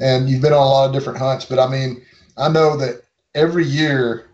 and 0.00 0.28
you've 0.28 0.42
been 0.42 0.52
on 0.52 0.62
a 0.62 0.70
lot 0.70 0.86
of 0.86 0.92
different 0.92 1.18
hunts. 1.18 1.44
But 1.44 1.58
I 1.58 1.68
mean, 1.68 2.02
I 2.36 2.48
know 2.48 2.76
that 2.76 3.02
every 3.34 3.64
year 3.64 4.30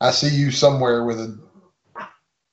I 0.00 0.10
see 0.10 0.34
you 0.34 0.50
somewhere 0.50 1.04
with 1.04 1.20
a 1.20 1.38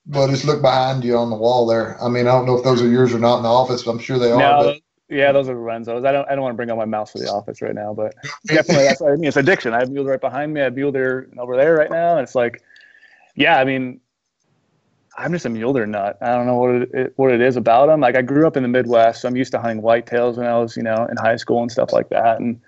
well, 0.10 0.27
just 0.30 0.45
look 0.45 0.62
behind 0.62 1.03
you 1.03 1.17
on 1.17 1.30
the 1.30 1.36
wall 1.36 1.65
there. 1.65 2.01
I 2.01 2.08
mean, 2.08 2.27
I 2.27 2.32
don't 2.32 2.45
know 2.45 2.58
if 2.58 2.63
those 2.63 2.82
are 2.82 2.88
yours 2.88 3.13
or 3.13 3.19
not 3.19 3.38
in 3.38 3.43
the 3.43 3.49
office, 3.49 3.84
but 3.84 3.91
I'm 3.91 3.99
sure 3.99 4.17
they 4.17 4.30
no, 4.30 4.43
are. 4.43 4.63
But. 4.63 4.82
Yeah, 5.10 5.32
those 5.32 5.47
are 5.47 5.53
Lorenzo's. 5.53 6.03
I 6.03 6.11
don't 6.11 6.30
I 6.30 6.36
don't 6.36 6.41
want 6.41 6.53
to 6.53 6.57
bring 6.57 6.70
out 6.70 6.78
my 6.78 6.86
mouse 6.86 7.13
for 7.13 7.20
the 7.20 7.32
office 7.32 7.61
right 7.61 7.74
now, 7.74 7.93
but 7.93 8.13
definitely 8.45 8.86
that's 8.86 9.01
I 9.01 9.15
mean. 9.15 9.24
It's 9.26 9.38
addiction. 9.38 9.74
I 9.74 9.80
have 9.80 9.89
mule 9.89 10.03
right 10.03 10.20
behind 10.20 10.53
me. 10.53 10.59
I 10.59 10.65
have 10.65 10.76
mule 10.76 10.91
there 10.91 11.30
over 11.38 11.55
there 11.55 11.76
right 11.76 11.89
now. 11.89 12.18
And 12.18 12.22
it's 12.22 12.36
like, 12.36 12.61
yeah, 13.36 13.57
I 13.57 13.63
mean, 13.63 14.01
I'm 15.18 15.32
just 15.32 15.45
a 15.45 15.49
mule 15.49 15.74
deer 15.74 15.88
nut. 15.88 16.18
I 16.22 16.36
don't 16.36 16.45
know 16.45 16.57
what 16.57 16.76
it, 16.76 17.13
what 17.15 17.32
it 17.32 17.41
is 17.41 17.57
about 17.57 17.88
them. 17.88 18.01
Like 18.01 18.15
I 18.15 18.22
grew 18.22 18.45
up 18.45 18.55
in 18.55 18.63
the 18.63 18.70
Midwest, 18.70 19.22
so 19.22 19.28
I'm 19.28 19.36
used 19.36 19.51
to 19.53 19.59
hunting 19.59 19.84
whitetails 19.84 20.38
when 20.38 20.45
I 20.45 20.57
was, 20.57 20.78
you 20.78 20.84
know, 20.84 21.07
in 21.09 21.18
high 21.18 21.38
school 21.38 21.61
and 21.61 21.72
stuff 21.72 21.91
like 21.91 22.09
that. 22.09 22.39
And 22.39 22.59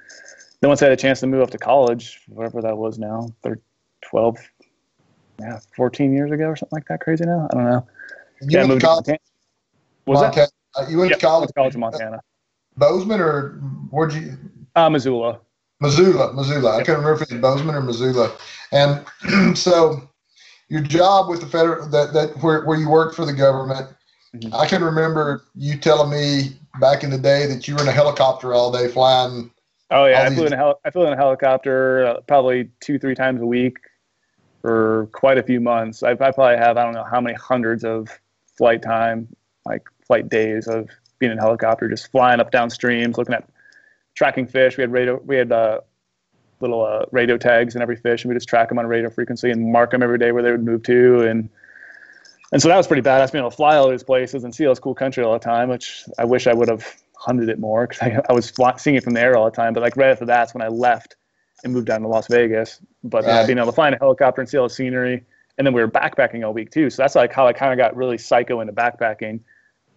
then 0.62 0.70
once 0.70 0.82
I 0.82 0.86
had 0.86 0.92
a 0.92 0.98
chance 0.98 1.20
to 1.20 1.28
move 1.28 1.42
up 1.42 1.52
to 1.52 1.60
college, 1.60 2.22
whatever 2.28 2.62
that 2.62 2.78
was 2.78 2.98
now, 2.98 3.32
12, 4.02 4.38
yeah, 5.40 5.60
14 5.76 6.12
years 6.12 6.32
ago 6.32 6.46
or 6.46 6.56
something 6.56 6.76
like 6.76 6.88
that. 6.88 7.02
Crazy 7.02 7.26
now. 7.26 7.48
I 7.52 7.56
don't 7.56 7.66
know. 7.66 7.88
You 8.42 8.48
yeah, 8.50 8.66
moved 8.66 8.82
to 8.82 8.88
college. 8.88 9.06
To 9.06 9.18
was 10.08 10.22
Montana. 10.22 10.48
that? 10.76 10.82
Uh, 10.82 10.90
you 10.90 10.98
went 10.98 11.14
to 11.14 11.20
college. 11.20 11.42
Went 11.42 11.50
to 11.50 11.54
college 11.54 11.74
in 11.76 11.82
Montana. 11.82 12.22
Bozeman 12.78 13.20
or 13.20 13.60
where'd 13.92 14.14
you? 14.14 14.38
Uh, 14.76 14.90
Missoula. 14.90 15.40
Missoula, 15.82 16.34
Missoula. 16.34 16.72
I 16.72 16.84
can't 16.84 16.98
remember 16.98 17.14
if 17.14 17.22
it's 17.22 17.34
Bozeman 17.34 17.76
or 17.76 17.82
Missoula. 17.82 18.32
And 18.72 19.06
so 19.58 20.09
your 20.70 20.82
job 20.82 21.30
with 21.30 21.42
the 21.42 21.48
federal 21.48 21.88
that, 21.90 22.14
that 22.14 22.42
where, 22.42 22.66
where 22.66 22.78
you 22.78 22.90
worked 22.90 23.16
for 23.16 23.26
the 23.26 23.34
government, 23.34 23.90
mm-hmm. 24.36 24.54
I 24.54 24.66
can 24.68 24.84
remember 24.84 25.44
you 25.56 25.78
telling 25.78 26.12
me 26.12 26.58
back 26.80 27.04
in 27.04 27.10
the 27.10 27.18
day 27.18 27.46
that 27.48 27.68
you 27.68 27.76
were 27.76 27.82
in 27.82 27.88
a 27.88 27.92
helicopter 27.92 28.54
all 28.54 28.72
day 28.72 28.88
flying 28.88 29.52
Oh 29.92 30.06
yeah, 30.06 30.22
I 30.22 30.30
flew, 30.34 30.46
in 30.46 30.54
a 30.54 30.58
hel- 30.58 30.80
I 30.86 30.92
flew 30.92 31.08
in 31.08 31.14
a 31.14 31.16
helicopter 31.16 32.06
uh, 32.06 32.22
probably 32.22 32.70
two, 32.80 33.00
three 33.00 33.16
times 33.16 33.42
a 33.42 33.46
week 33.46 33.78
for 34.62 35.10
quite 35.14 35.40
a 35.40 35.44
few 35.44 35.60
months. 35.60 36.04
I, 36.04 36.12
I 36.12 36.16
probably 36.16 36.58
have 36.58 36.78
I 36.78 36.84
don't 36.84 36.94
know 36.94 37.06
how 37.10 37.20
many 37.20 37.36
hundreds 37.36 37.84
of 37.84 38.08
flight 38.56 38.84
time, 38.84 39.28
like 39.66 39.88
flight 40.06 40.30
days 40.30 40.68
of 40.68 40.90
being 41.18 41.32
in 41.32 41.40
a 41.40 41.42
helicopter, 41.42 41.90
just 41.90 42.12
flying 42.12 42.40
up 42.40 42.52
down 42.52 42.70
streams, 42.70 43.18
looking 43.18 43.34
at 43.34 43.50
tracking 44.14 44.46
fish. 44.46 44.78
We 44.78 44.84
had 44.84 44.92
radio, 44.92 45.20
we 45.26 45.38
had 45.38 45.52
uh, 45.52 45.80
little 46.62 46.86
uh, 46.86 47.06
radio 47.12 47.38
tags 47.38 47.76
in 47.76 47.82
every 47.82 47.96
fish, 47.96 48.24
and 48.24 48.30
we 48.30 48.36
just 48.36 48.50
track 48.50 48.70
them 48.70 48.80
on 48.80 48.88
radio 48.88 49.10
frequency 49.10 49.50
and 49.52 49.72
mark 49.72 49.92
them 49.92 50.04
every 50.04 50.18
day 50.18 50.32
where 50.32 50.44
they 50.44 50.52
would 50.52 50.64
move 50.64 50.84
to, 50.84 51.22
and 51.22 51.50
and 52.52 52.62
so 52.62 52.68
that 52.68 52.78
was 52.78 52.88
pretty 52.88 53.02
badass 53.02 53.32
being 53.32 53.42
able 53.42 53.52
to 53.52 53.56
fly 53.56 53.76
all 53.76 53.90
these 53.90 54.04
places 54.04 54.44
and 54.44 54.54
see 54.54 54.66
all 54.66 54.72
this 54.72 54.80
cool 54.80 54.96
country 54.96 55.24
all 55.24 55.34
the 55.34 55.40
time, 55.40 55.70
which 55.70 56.04
I 56.18 56.26
wish 56.26 56.48
I 56.48 56.54
would 56.54 56.70
have 56.70 56.86
hunted 57.16 57.50
it 57.50 57.60
more 57.60 57.86
because 57.86 58.02
I, 58.02 58.22
I, 58.30 58.34
was 58.34 58.52
seeing 58.78 58.96
it 58.96 59.04
from 59.04 59.14
the 59.14 59.22
air 59.22 59.38
all 59.38 59.46
the 59.46 59.52
time. 59.52 59.74
But 59.74 59.84
like 59.84 59.96
right 59.98 60.10
after 60.10 60.26
that's 60.26 60.54
when 60.54 60.62
I 60.62 60.70
left 60.70 61.16
and 61.64 61.74
moved 61.74 61.88
down 61.88 62.02
to 62.02 62.08
Las 62.08 62.28
Vegas. 62.28 62.80
But 63.04 63.26
right. 63.26 63.44
uh, 63.44 63.46
being 63.46 63.58
able 63.58 63.68
to 63.68 63.74
fly 63.74 63.90
in 63.90 63.94
a 63.94 63.98
helicopter 63.98 64.42
and 64.42 64.50
see 64.50 64.58
all 64.58 64.68
the 64.68 64.74
scenery, 64.74 65.24
and 65.58 65.68
then 65.68 65.74
we 65.74 65.82
were 65.82 65.90
backpacking 65.90 66.46
all 66.46 66.54
week 66.54 66.72
too. 66.72 66.90
So 66.90 67.04
that's 67.04 67.16
like 67.16 67.34
how 67.34 67.46
I 67.46 67.54
kind 67.54 67.72
of 67.72 67.78
got 67.78 67.96
really 67.96 68.18
psycho 68.18 68.62
into 68.62 68.74
backpacking, 68.74 69.42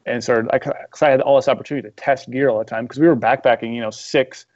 and 0.06 0.22
started. 0.22 0.50
I, 0.52 0.58
cause 0.58 1.02
I 1.02 1.10
had 1.10 1.20
all 1.20 1.36
this 1.36 1.48
opportunity 1.48 1.88
to 1.88 1.94
test 1.94 2.30
gear 2.30 2.50
all 2.50 2.58
the 2.58 2.64
time 2.64 2.84
because 2.84 3.00
we 3.00 3.06
were 3.06 3.16
backpacking, 3.16 3.74
you 3.74 3.80
know, 3.80 3.90
six, 3.90 4.46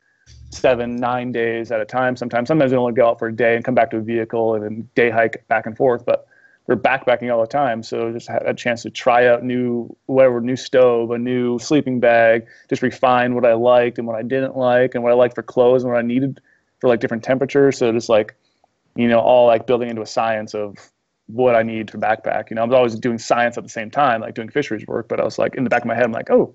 seven, 0.57 0.97
nine 0.97 1.33
days 1.33 1.71
at 1.71 1.81
a 1.81 1.85
time. 1.85 2.17
Sometimes, 2.17 2.49
sometimes 2.49 2.73
we 2.73 2.79
only 2.79 2.93
go 2.93 3.09
out 3.09 3.19
for 3.19 3.29
a 3.29 3.33
day 3.33 3.55
and 3.55 3.65
come 3.65 3.75
back 3.75 3.91
to 3.91 3.99
a 3.99 4.01
vehicle 4.01 4.55
and 4.55 4.65
then 4.65 4.89
day 4.95 5.11
hike 5.11 5.47
back 5.49 5.67
and 5.67 5.77
forth. 5.77 6.05
But 6.05 6.27
we're 6.67 6.77
backpacking 6.77 7.33
all 7.33 7.41
the 7.41 7.47
time, 7.47 7.85
so 7.85 8.11
just 8.13 8.27
had 8.27 8.43
a 8.45 8.53
chance 8.53 8.83
to 8.83 8.91
try 8.91 9.29
out 9.29 9.45
new 9.45 9.95
whatever 10.07 10.41
new 10.41 10.57
stove, 10.57 11.13
a 11.13 11.19
new 11.19 11.61
sleeping 11.61 12.01
bag, 12.01 12.47
just 12.69 12.83
refine 12.83 13.37
what 13.37 13.47
I 13.47 13.53
liked 13.55 13.99
and 13.99 14.07
what 14.07 14.17
I 14.17 14.23
didn't 14.23 14.57
like, 14.57 14.97
and 14.97 15.05
what 15.05 15.13
I 15.13 15.15
liked 15.15 15.37
for 15.37 15.45
clothes 15.45 15.85
and 15.85 15.93
what 15.93 15.99
I 15.99 16.03
needed 16.03 16.41
for 16.81 16.89
like 16.89 16.99
different 16.99 17.23
temperatures. 17.23 17.79
So 17.79 17.93
just 17.93 18.09
like, 18.09 18.35
you 18.97 19.07
know, 19.07 19.21
all 19.21 19.47
like 19.47 19.69
building 19.69 19.91
into 19.91 20.03
a 20.03 20.07
science 20.07 20.55
of 20.55 20.77
what 21.29 21.55
I 21.55 21.63
need 21.63 21.89
for 21.91 21.99
backpack. 21.99 22.51
You 22.51 22.57
know, 22.57 22.63
I 22.63 22.67
was 22.67 22.75
always 22.75 22.95
doing 22.97 23.19
science 23.19 23.57
at 23.57 23.63
the 23.63 23.71
same 23.71 23.91
time, 23.91 24.21
like 24.21 24.35
doing 24.35 24.49
fisheries 24.49 24.87
work, 24.89 25.07
but 25.09 25.21
I 25.21 25.25
was 25.25 25.39
like 25.39 25.55
in 25.55 25.63
the 25.63 25.71
back 25.71 25.83
of 25.83 25.87
my 25.87 25.95
head, 25.95 26.05
I'm 26.05 26.13
like, 26.13 26.31
oh, 26.31 26.53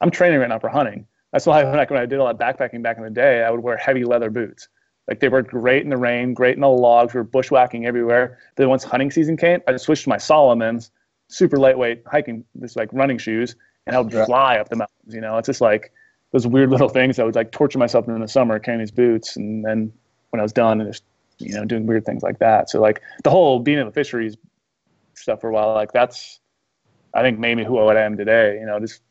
I'm 0.00 0.10
training 0.10 0.40
right 0.40 0.48
now 0.48 0.58
for 0.58 0.68
hunting. 0.70 1.06
That's 1.32 1.46
why 1.46 1.64
when 1.70 1.78
I, 1.78 1.84
when 1.84 2.00
I 2.00 2.06
did 2.06 2.18
all 2.18 2.32
that 2.32 2.38
backpacking 2.38 2.82
back 2.82 2.98
in 2.98 3.04
the 3.04 3.10
day, 3.10 3.42
I 3.42 3.50
would 3.50 3.60
wear 3.60 3.76
heavy 3.76 4.04
leather 4.04 4.30
boots 4.30 4.68
like 5.08 5.20
they 5.20 5.28
were 5.28 5.42
great 5.42 5.82
in 5.82 5.90
the 5.90 5.96
rain, 5.96 6.32
great 6.32 6.54
in 6.54 6.60
the 6.60 6.68
logs. 6.68 7.12
We 7.14 7.18
were 7.18 7.24
bushwhacking 7.24 7.86
everywhere. 7.86 8.38
Then 8.56 8.68
once 8.68 8.84
hunting 8.84 9.10
season 9.10 9.36
came, 9.36 9.60
I 9.66 9.72
just 9.72 9.84
switched 9.84 10.04
to 10.04 10.08
my 10.08 10.16
Salomons, 10.16 10.90
super 11.28 11.56
lightweight 11.56 12.04
hiking, 12.06 12.44
just 12.60 12.76
like 12.76 12.88
running 12.92 13.18
shoes, 13.18 13.56
and 13.86 13.96
I 13.96 14.00
would 14.00 14.12
fly 14.12 14.58
up 14.58 14.68
the 14.68 14.76
mountains. 14.76 15.14
You 15.14 15.20
know, 15.20 15.38
it's 15.38 15.46
just 15.46 15.60
like 15.60 15.92
those 16.30 16.46
weird 16.46 16.70
little 16.70 16.88
things. 16.88 17.18
I 17.18 17.24
would 17.24 17.34
like 17.34 17.50
torture 17.50 17.78
myself 17.78 18.06
in 18.08 18.20
the 18.20 18.28
summer 18.28 18.58
carrying 18.58 18.80
these 18.80 18.92
boots, 18.92 19.36
and 19.36 19.64
then 19.64 19.92
when 20.30 20.40
I 20.40 20.42
was 20.42 20.52
done, 20.52 20.80
and 20.80 20.90
just 20.90 21.04
you 21.38 21.54
know 21.54 21.64
doing 21.64 21.86
weird 21.86 22.04
things 22.04 22.22
like 22.22 22.38
that. 22.38 22.70
So 22.70 22.80
like 22.80 23.02
the 23.24 23.30
whole 23.30 23.58
being 23.58 23.78
in 23.78 23.86
the 23.86 23.92
fisheries 23.92 24.36
stuff 25.14 25.40
for 25.40 25.50
a 25.50 25.52
while, 25.52 25.74
like 25.74 25.92
that's 25.92 26.38
I 27.12 27.22
think 27.22 27.40
made 27.40 27.56
me 27.56 27.64
who 27.64 27.78
I 27.78 28.00
am 28.00 28.16
today. 28.16 28.56
You 28.60 28.66
know, 28.66 28.78
just 28.78 29.02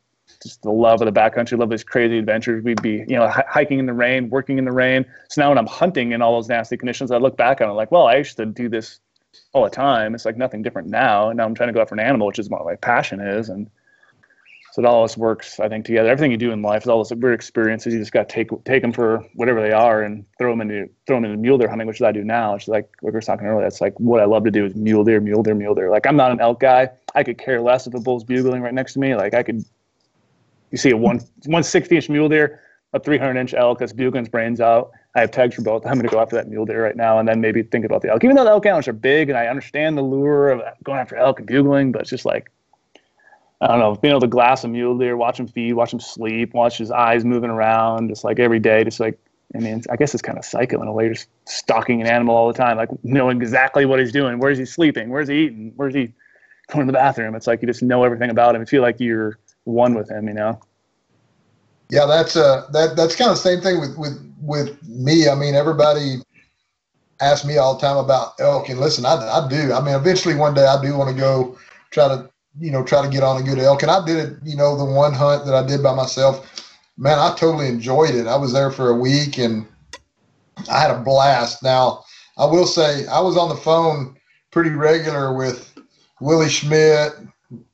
just 0.42 0.62
the 0.62 0.70
love 0.70 1.00
of 1.00 1.12
the 1.12 1.20
backcountry, 1.20 1.58
love 1.58 1.70
these 1.70 1.84
crazy 1.84 2.18
adventures. 2.18 2.62
We'd 2.62 2.82
be, 2.82 3.04
you 3.08 3.16
know, 3.16 3.26
h- 3.26 3.44
hiking 3.48 3.78
in 3.78 3.86
the 3.86 3.92
rain, 3.92 4.30
working 4.30 4.58
in 4.58 4.64
the 4.64 4.72
rain. 4.72 5.04
So 5.28 5.40
now 5.40 5.48
when 5.48 5.58
I'm 5.58 5.66
hunting 5.66 6.12
in 6.12 6.22
all 6.22 6.34
those 6.34 6.48
nasty 6.48 6.76
conditions, 6.76 7.10
I 7.10 7.18
look 7.18 7.36
back 7.36 7.60
on 7.60 7.68
it 7.68 7.72
like, 7.72 7.90
well, 7.90 8.06
I 8.06 8.16
used 8.16 8.36
to 8.36 8.46
do 8.46 8.68
this 8.68 9.00
all 9.52 9.64
the 9.64 9.70
time. 9.70 10.14
It's 10.14 10.24
like 10.24 10.36
nothing 10.36 10.62
different 10.62 10.88
now. 10.88 11.28
And 11.28 11.36
now 11.36 11.44
I'm 11.44 11.54
trying 11.54 11.68
to 11.68 11.72
go 11.72 11.80
after 11.80 11.94
an 11.94 12.00
animal, 12.00 12.26
which 12.26 12.38
is 12.38 12.48
what 12.48 12.64
my 12.64 12.76
passion 12.76 13.20
is. 13.20 13.48
And 13.48 13.70
so 14.72 14.80
it 14.80 14.86
all 14.86 15.02
this 15.02 15.18
works, 15.18 15.60
I 15.60 15.68
think, 15.68 15.84
together. 15.84 16.08
Everything 16.08 16.30
you 16.30 16.38
do 16.38 16.50
in 16.50 16.62
life 16.62 16.82
is 16.84 16.88
all 16.88 17.04
this 17.04 17.12
weird 17.12 17.34
experiences. 17.34 17.92
You 17.92 17.98
just 17.98 18.12
got 18.12 18.28
to 18.30 18.34
take 18.34 18.64
take 18.64 18.80
them 18.80 18.92
for 18.92 19.22
whatever 19.34 19.60
they 19.60 19.72
are 19.72 20.02
and 20.02 20.24
throw 20.38 20.50
them 20.50 20.62
into 20.62 20.88
throw 21.06 21.18
them 21.18 21.26
into 21.26 21.36
mule 21.36 21.58
deer 21.58 21.68
hunting, 21.68 21.86
which 21.86 21.98
is 21.98 22.02
I 22.02 22.10
do 22.10 22.24
now. 22.24 22.54
It's 22.54 22.68
like 22.68 22.88
like 23.02 23.02
we 23.02 23.10
were 23.10 23.20
talking 23.20 23.46
earlier. 23.46 23.66
It's 23.66 23.80
like 23.80 23.98
what 24.00 24.20
I 24.20 24.24
love 24.24 24.44
to 24.44 24.50
do 24.50 24.64
is 24.64 24.74
mule 24.74 25.04
deer, 25.04 25.20
mule 25.20 25.42
deer, 25.42 25.54
mule 25.54 25.74
deer. 25.74 25.90
Like 25.90 26.06
I'm 26.06 26.16
not 26.16 26.32
an 26.32 26.40
elk 26.40 26.60
guy. 26.60 26.88
I 27.14 27.22
could 27.22 27.38
care 27.38 27.60
less 27.60 27.86
if 27.86 27.94
a 27.94 28.00
bull's 28.00 28.24
bugling 28.24 28.62
right 28.62 28.74
next 28.74 28.94
to 28.94 28.98
me. 28.98 29.14
Like 29.14 29.34
I 29.34 29.42
could 29.42 29.62
you 30.72 30.78
see 30.78 30.90
a 30.90 30.96
one 30.96 31.18
160 31.18 31.94
inch 31.94 32.08
mule 32.08 32.28
deer, 32.28 32.60
a 32.92 32.98
300 32.98 33.38
inch 33.38 33.54
elk 33.54 33.78
that's 33.78 33.92
bugling 33.92 34.24
brains 34.24 34.60
out. 34.60 34.90
I 35.14 35.20
have 35.20 35.30
tags 35.30 35.54
for 35.54 35.62
both. 35.62 35.86
I'm 35.86 35.94
going 35.94 36.08
to 36.08 36.08
go 36.08 36.20
after 36.20 36.36
that 36.36 36.48
mule 36.48 36.64
deer 36.64 36.82
right 36.82 36.96
now, 36.96 37.18
and 37.18 37.28
then 37.28 37.40
maybe 37.40 37.62
think 37.62 37.84
about 37.84 38.02
the 38.02 38.08
elk. 38.10 38.24
Even 38.24 38.34
though 38.34 38.44
the 38.44 38.50
elk 38.50 38.66
antlers 38.66 38.88
are 38.88 38.94
big, 38.94 39.28
and 39.28 39.38
I 39.38 39.46
understand 39.46 39.96
the 39.96 40.02
lure 40.02 40.48
of 40.48 40.62
going 40.82 40.98
after 40.98 41.16
elk 41.16 41.38
and 41.38 41.46
bugling, 41.46 41.92
but 41.92 42.00
it's 42.00 42.10
just 42.10 42.24
like 42.24 42.50
I 43.60 43.68
don't 43.68 43.78
know, 43.78 43.94
being 43.94 44.10
able 44.10 44.22
to 44.22 44.26
glass 44.26 44.64
a 44.64 44.68
mule 44.68 44.98
deer, 44.98 45.16
watch 45.16 45.38
him 45.38 45.46
feed, 45.46 45.74
watch 45.74 45.92
him 45.92 46.00
sleep, 46.00 46.52
watch 46.52 46.78
his 46.78 46.90
eyes 46.90 47.24
moving 47.24 47.50
around, 47.50 48.08
just 48.08 48.24
like 48.24 48.40
every 48.40 48.58
day, 48.58 48.82
just 48.82 48.98
like 48.98 49.18
I 49.54 49.58
mean, 49.58 49.82
I 49.90 49.96
guess 49.96 50.14
it's 50.14 50.22
kind 50.22 50.38
of 50.38 50.44
psycho 50.44 50.80
in 50.80 50.88
a 50.88 50.92
way, 50.92 51.08
just 51.10 51.28
stalking 51.44 52.00
an 52.00 52.06
animal 52.06 52.34
all 52.34 52.48
the 52.48 52.58
time, 52.58 52.76
like 52.76 52.88
knowing 53.04 53.40
exactly 53.40 53.84
what 53.84 54.00
he's 54.00 54.10
doing. 54.10 54.38
Where's 54.38 54.58
he 54.58 54.64
sleeping? 54.64 55.10
Where's 55.10 55.28
he 55.28 55.44
eating? 55.44 55.72
Where's 55.76 55.94
he 55.94 56.12
going 56.68 56.86
to 56.86 56.92
the 56.92 56.96
bathroom? 56.96 57.34
It's 57.34 57.46
like 57.46 57.60
you 57.60 57.68
just 57.68 57.82
know 57.82 58.02
everything 58.02 58.30
about 58.30 58.54
him. 58.54 58.62
You 58.62 58.66
feel 58.66 58.82
like 58.82 58.98
you're 58.98 59.38
one 59.64 59.94
with 59.94 60.10
him, 60.10 60.28
you 60.28 60.34
know? 60.34 60.60
Yeah, 61.90 62.06
that's 62.06 62.36
uh 62.36 62.66
that 62.72 62.96
that's 62.96 63.14
kind 63.14 63.30
of 63.30 63.36
the 63.36 63.42
same 63.42 63.60
thing 63.60 63.78
with 63.78 63.96
with 63.98 64.18
with 64.40 64.82
me. 64.88 65.28
I 65.28 65.34
mean, 65.34 65.54
everybody 65.54 66.16
asks 67.20 67.46
me 67.46 67.58
all 67.58 67.74
the 67.74 67.80
time 67.80 67.98
about 67.98 68.32
elk, 68.40 68.68
and 68.68 68.80
listen, 68.80 69.04
I, 69.04 69.14
I 69.14 69.46
do. 69.48 69.72
I 69.72 69.80
mean, 69.80 69.94
eventually 69.94 70.34
one 70.34 70.54
day 70.54 70.64
I 70.64 70.80
do 70.80 70.96
want 70.96 71.14
to 71.14 71.20
go 71.20 71.58
try 71.90 72.08
to 72.08 72.30
you 72.58 72.70
know 72.70 72.82
try 72.82 73.02
to 73.02 73.10
get 73.10 73.22
on 73.22 73.40
a 73.40 73.44
good 73.44 73.58
elk, 73.58 73.82
and 73.82 73.90
I 73.90 74.04
did 74.04 74.16
it. 74.16 74.38
You 74.42 74.56
know, 74.56 74.76
the 74.76 74.84
one 74.84 75.12
hunt 75.12 75.44
that 75.44 75.54
I 75.54 75.66
did 75.66 75.82
by 75.82 75.94
myself, 75.94 76.64
man, 76.96 77.18
I 77.18 77.34
totally 77.36 77.68
enjoyed 77.68 78.14
it. 78.14 78.26
I 78.26 78.36
was 78.36 78.54
there 78.54 78.70
for 78.70 78.88
a 78.88 78.96
week, 78.96 79.38
and 79.38 79.66
I 80.70 80.80
had 80.80 80.90
a 80.90 81.00
blast. 81.00 81.62
Now, 81.62 82.04
I 82.38 82.46
will 82.46 82.66
say 82.66 83.06
I 83.06 83.20
was 83.20 83.36
on 83.36 83.50
the 83.50 83.56
phone 83.56 84.16
pretty 84.50 84.70
regular 84.70 85.36
with 85.36 85.74
Willie 86.20 86.48
Schmidt, 86.48 87.12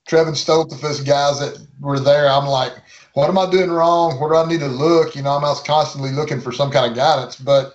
Trevin 0.09 0.33
Stoltzfus 0.33 1.05
guys 1.07 1.39
that 1.41 1.59
were 1.81 2.01
there. 2.01 2.29
I'm 2.29 2.47
like, 2.47 2.73
what 3.13 3.29
am 3.29 3.39
I 3.39 3.51
doing 3.51 3.71
wrong? 3.71 4.19
Where 4.19 4.31
do 4.31 4.37
I 4.37 4.49
need 4.49 4.61
to 4.61 4.69
look? 4.69 5.15
You 5.15 5.23
know, 5.23 5.31
I'm 5.31 5.45
always 5.45 5.61
constantly 5.61 6.11
looking 6.11 6.41
for 6.41 6.51
some 6.51 6.71
kind 6.71 6.91
of 6.91 6.97
guidance, 6.97 7.37
but 7.37 7.75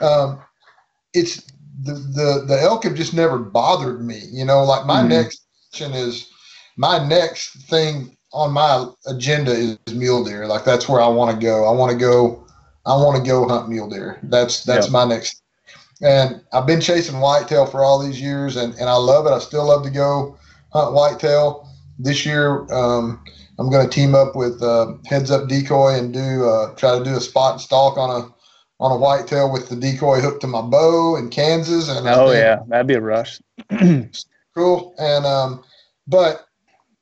um, 0.00 0.40
it's 1.14 1.46
the, 1.82 1.94
the, 1.94 2.44
the 2.46 2.60
elk 2.60 2.84
have 2.84 2.94
just 2.94 3.14
never 3.14 3.38
bothered 3.38 4.04
me. 4.04 4.20
You 4.30 4.44
know, 4.44 4.64
like 4.64 4.86
my 4.86 5.00
mm-hmm. 5.00 5.08
next 5.08 5.46
question 5.70 5.92
is 5.94 6.30
my 6.76 7.06
next 7.06 7.68
thing 7.68 8.16
on 8.32 8.52
my 8.52 8.86
agenda 9.06 9.52
is 9.52 9.78
mule 9.92 10.24
deer. 10.24 10.46
Like 10.46 10.64
that's 10.64 10.88
where 10.88 11.00
I 11.00 11.08
want 11.08 11.30
to 11.34 11.44
go. 11.44 11.66
I 11.66 11.72
want 11.72 11.92
to 11.92 11.98
go. 11.98 12.46
I 12.86 12.94
want 12.94 13.16
to 13.16 13.28
go 13.28 13.46
hunt 13.48 13.68
mule 13.68 13.88
deer. 13.88 14.18
That's 14.24 14.64
that's 14.64 14.86
yep. 14.86 14.92
my 14.92 15.04
next. 15.04 15.42
And 16.02 16.42
I've 16.52 16.66
been 16.66 16.80
chasing 16.80 17.20
whitetail 17.20 17.66
for 17.66 17.84
all 17.84 17.98
these 17.98 18.20
years, 18.20 18.56
and, 18.56 18.74
and 18.74 18.88
I 18.88 18.96
love 18.96 19.26
it. 19.26 19.30
I 19.30 19.38
still 19.38 19.66
love 19.66 19.84
to 19.84 19.90
go 19.90 20.38
hunt 20.72 20.94
whitetail. 20.94 21.69
This 22.02 22.24
year, 22.24 22.66
um, 22.72 23.22
I'm 23.58 23.70
going 23.70 23.86
to 23.86 23.92
team 23.92 24.14
up 24.14 24.34
with 24.34 24.62
uh, 24.62 24.94
Heads 25.06 25.30
Up 25.30 25.48
Decoy 25.48 25.98
and 25.98 26.12
do 26.14 26.48
uh, 26.48 26.74
try 26.76 26.98
to 26.98 27.04
do 27.04 27.16
a 27.16 27.20
spot 27.20 27.52
and 27.52 27.60
stalk 27.60 27.98
on 27.98 28.10
a 28.10 28.34
on 28.80 28.92
a 28.92 28.96
whitetail 28.96 29.52
with 29.52 29.68
the 29.68 29.76
decoy 29.76 30.20
hooked 30.20 30.40
to 30.40 30.46
my 30.46 30.62
bow 30.62 31.16
in 31.16 31.28
Kansas. 31.28 31.88
And 31.90 32.08
oh 32.08 32.32
yeah, 32.32 32.60
that'd 32.66 32.86
be 32.86 32.94
a 32.94 33.00
rush. 33.00 33.40
cool. 34.54 34.94
And 34.98 35.26
um, 35.26 35.62
but 36.06 36.46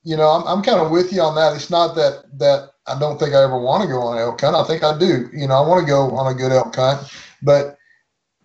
you 0.02 0.16
know, 0.16 0.28
I'm 0.28 0.46
I'm 0.46 0.62
kind 0.62 0.80
of 0.80 0.90
with 0.90 1.12
you 1.12 1.22
on 1.22 1.36
that. 1.36 1.54
It's 1.54 1.70
not 1.70 1.94
that 1.94 2.24
that 2.38 2.70
I 2.88 2.98
don't 2.98 3.18
think 3.18 3.34
I 3.34 3.44
ever 3.44 3.60
want 3.60 3.82
to 3.84 3.88
go 3.88 4.00
on 4.00 4.16
an 4.16 4.22
elk 4.24 4.40
hunt. 4.40 4.56
I 4.56 4.64
think 4.64 4.82
I 4.82 4.98
do. 4.98 5.28
You 5.32 5.46
know, 5.46 5.54
I 5.54 5.66
want 5.66 5.80
to 5.80 5.90
go 5.90 6.10
on 6.16 6.32
a 6.32 6.36
good 6.36 6.50
elk 6.50 6.74
hunt, 6.74 7.08
but 7.42 7.78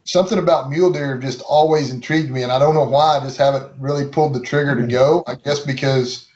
something 0.03 0.37
about 0.37 0.69
mule 0.69 0.91
deer 0.91 1.17
just 1.17 1.41
always 1.41 1.89
intrigued 1.89 2.29
me, 2.29 2.43
and 2.43 2.51
I 2.51 2.59
don't 2.59 2.75
know 2.75 2.83
why. 2.83 3.17
I 3.17 3.21
just 3.21 3.37
haven't 3.37 3.71
really 3.79 4.07
pulled 4.07 4.35
the 4.35 4.41
trigger 4.41 4.79
to 4.79 4.85
go. 4.85 5.23
I 5.25 5.35
guess 5.35 5.59
because 5.59 6.27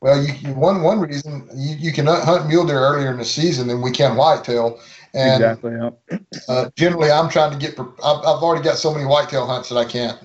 well, 0.00 0.22
you, 0.22 0.54
one 0.54 0.82
one 0.82 1.00
reason 1.00 1.48
you, 1.54 1.76
you 1.76 1.92
can 1.92 2.06
hunt 2.06 2.48
mule 2.48 2.66
deer 2.66 2.78
earlier 2.78 3.10
in 3.10 3.18
the 3.18 3.24
season 3.24 3.68
than 3.68 3.80
we 3.80 3.90
can 3.90 4.16
whitetail, 4.16 4.78
and 5.14 5.42
exactly, 5.42 5.72
yeah. 5.72 6.18
uh, 6.48 6.70
generally 6.76 7.10
I'm 7.10 7.28
trying 7.28 7.52
to 7.52 7.58
get. 7.58 7.78
I've, 7.78 8.18
I've 8.18 8.42
already 8.42 8.62
got 8.62 8.76
so 8.76 8.92
many 8.92 9.06
whitetail 9.06 9.46
hunts 9.46 9.68
that 9.70 9.76
I 9.76 9.84
can't. 9.84 10.18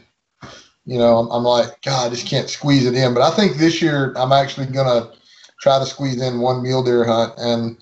You 0.85 0.97
know, 0.97 1.19
I'm, 1.19 1.29
I'm 1.31 1.43
like, 1.43 1.81
God, 1.83 2.07
I 2.07 2.09
just 2.09 2.27
can't 2.27 2.49
squeeze 2.49 2.85
it 2.85 2.95
in. 2.95 3.13
But 3.13 3.21
I 3.21 3.35
think 3.35 3.57
this 3.57 3.81
year 3.81 4.13
I'm 4.17 4.31
actually 4.31 4.67
gonna 4.67 5.11
try 5.61 5.79
to 5.79 5.85
squeeze 5.85 6.21
in 6.21 6.39
one 6.39 6.63
mule 6.63 6.83
deer 6.83 7.05
hunt, 7.05 7.33
and 7.37 7.77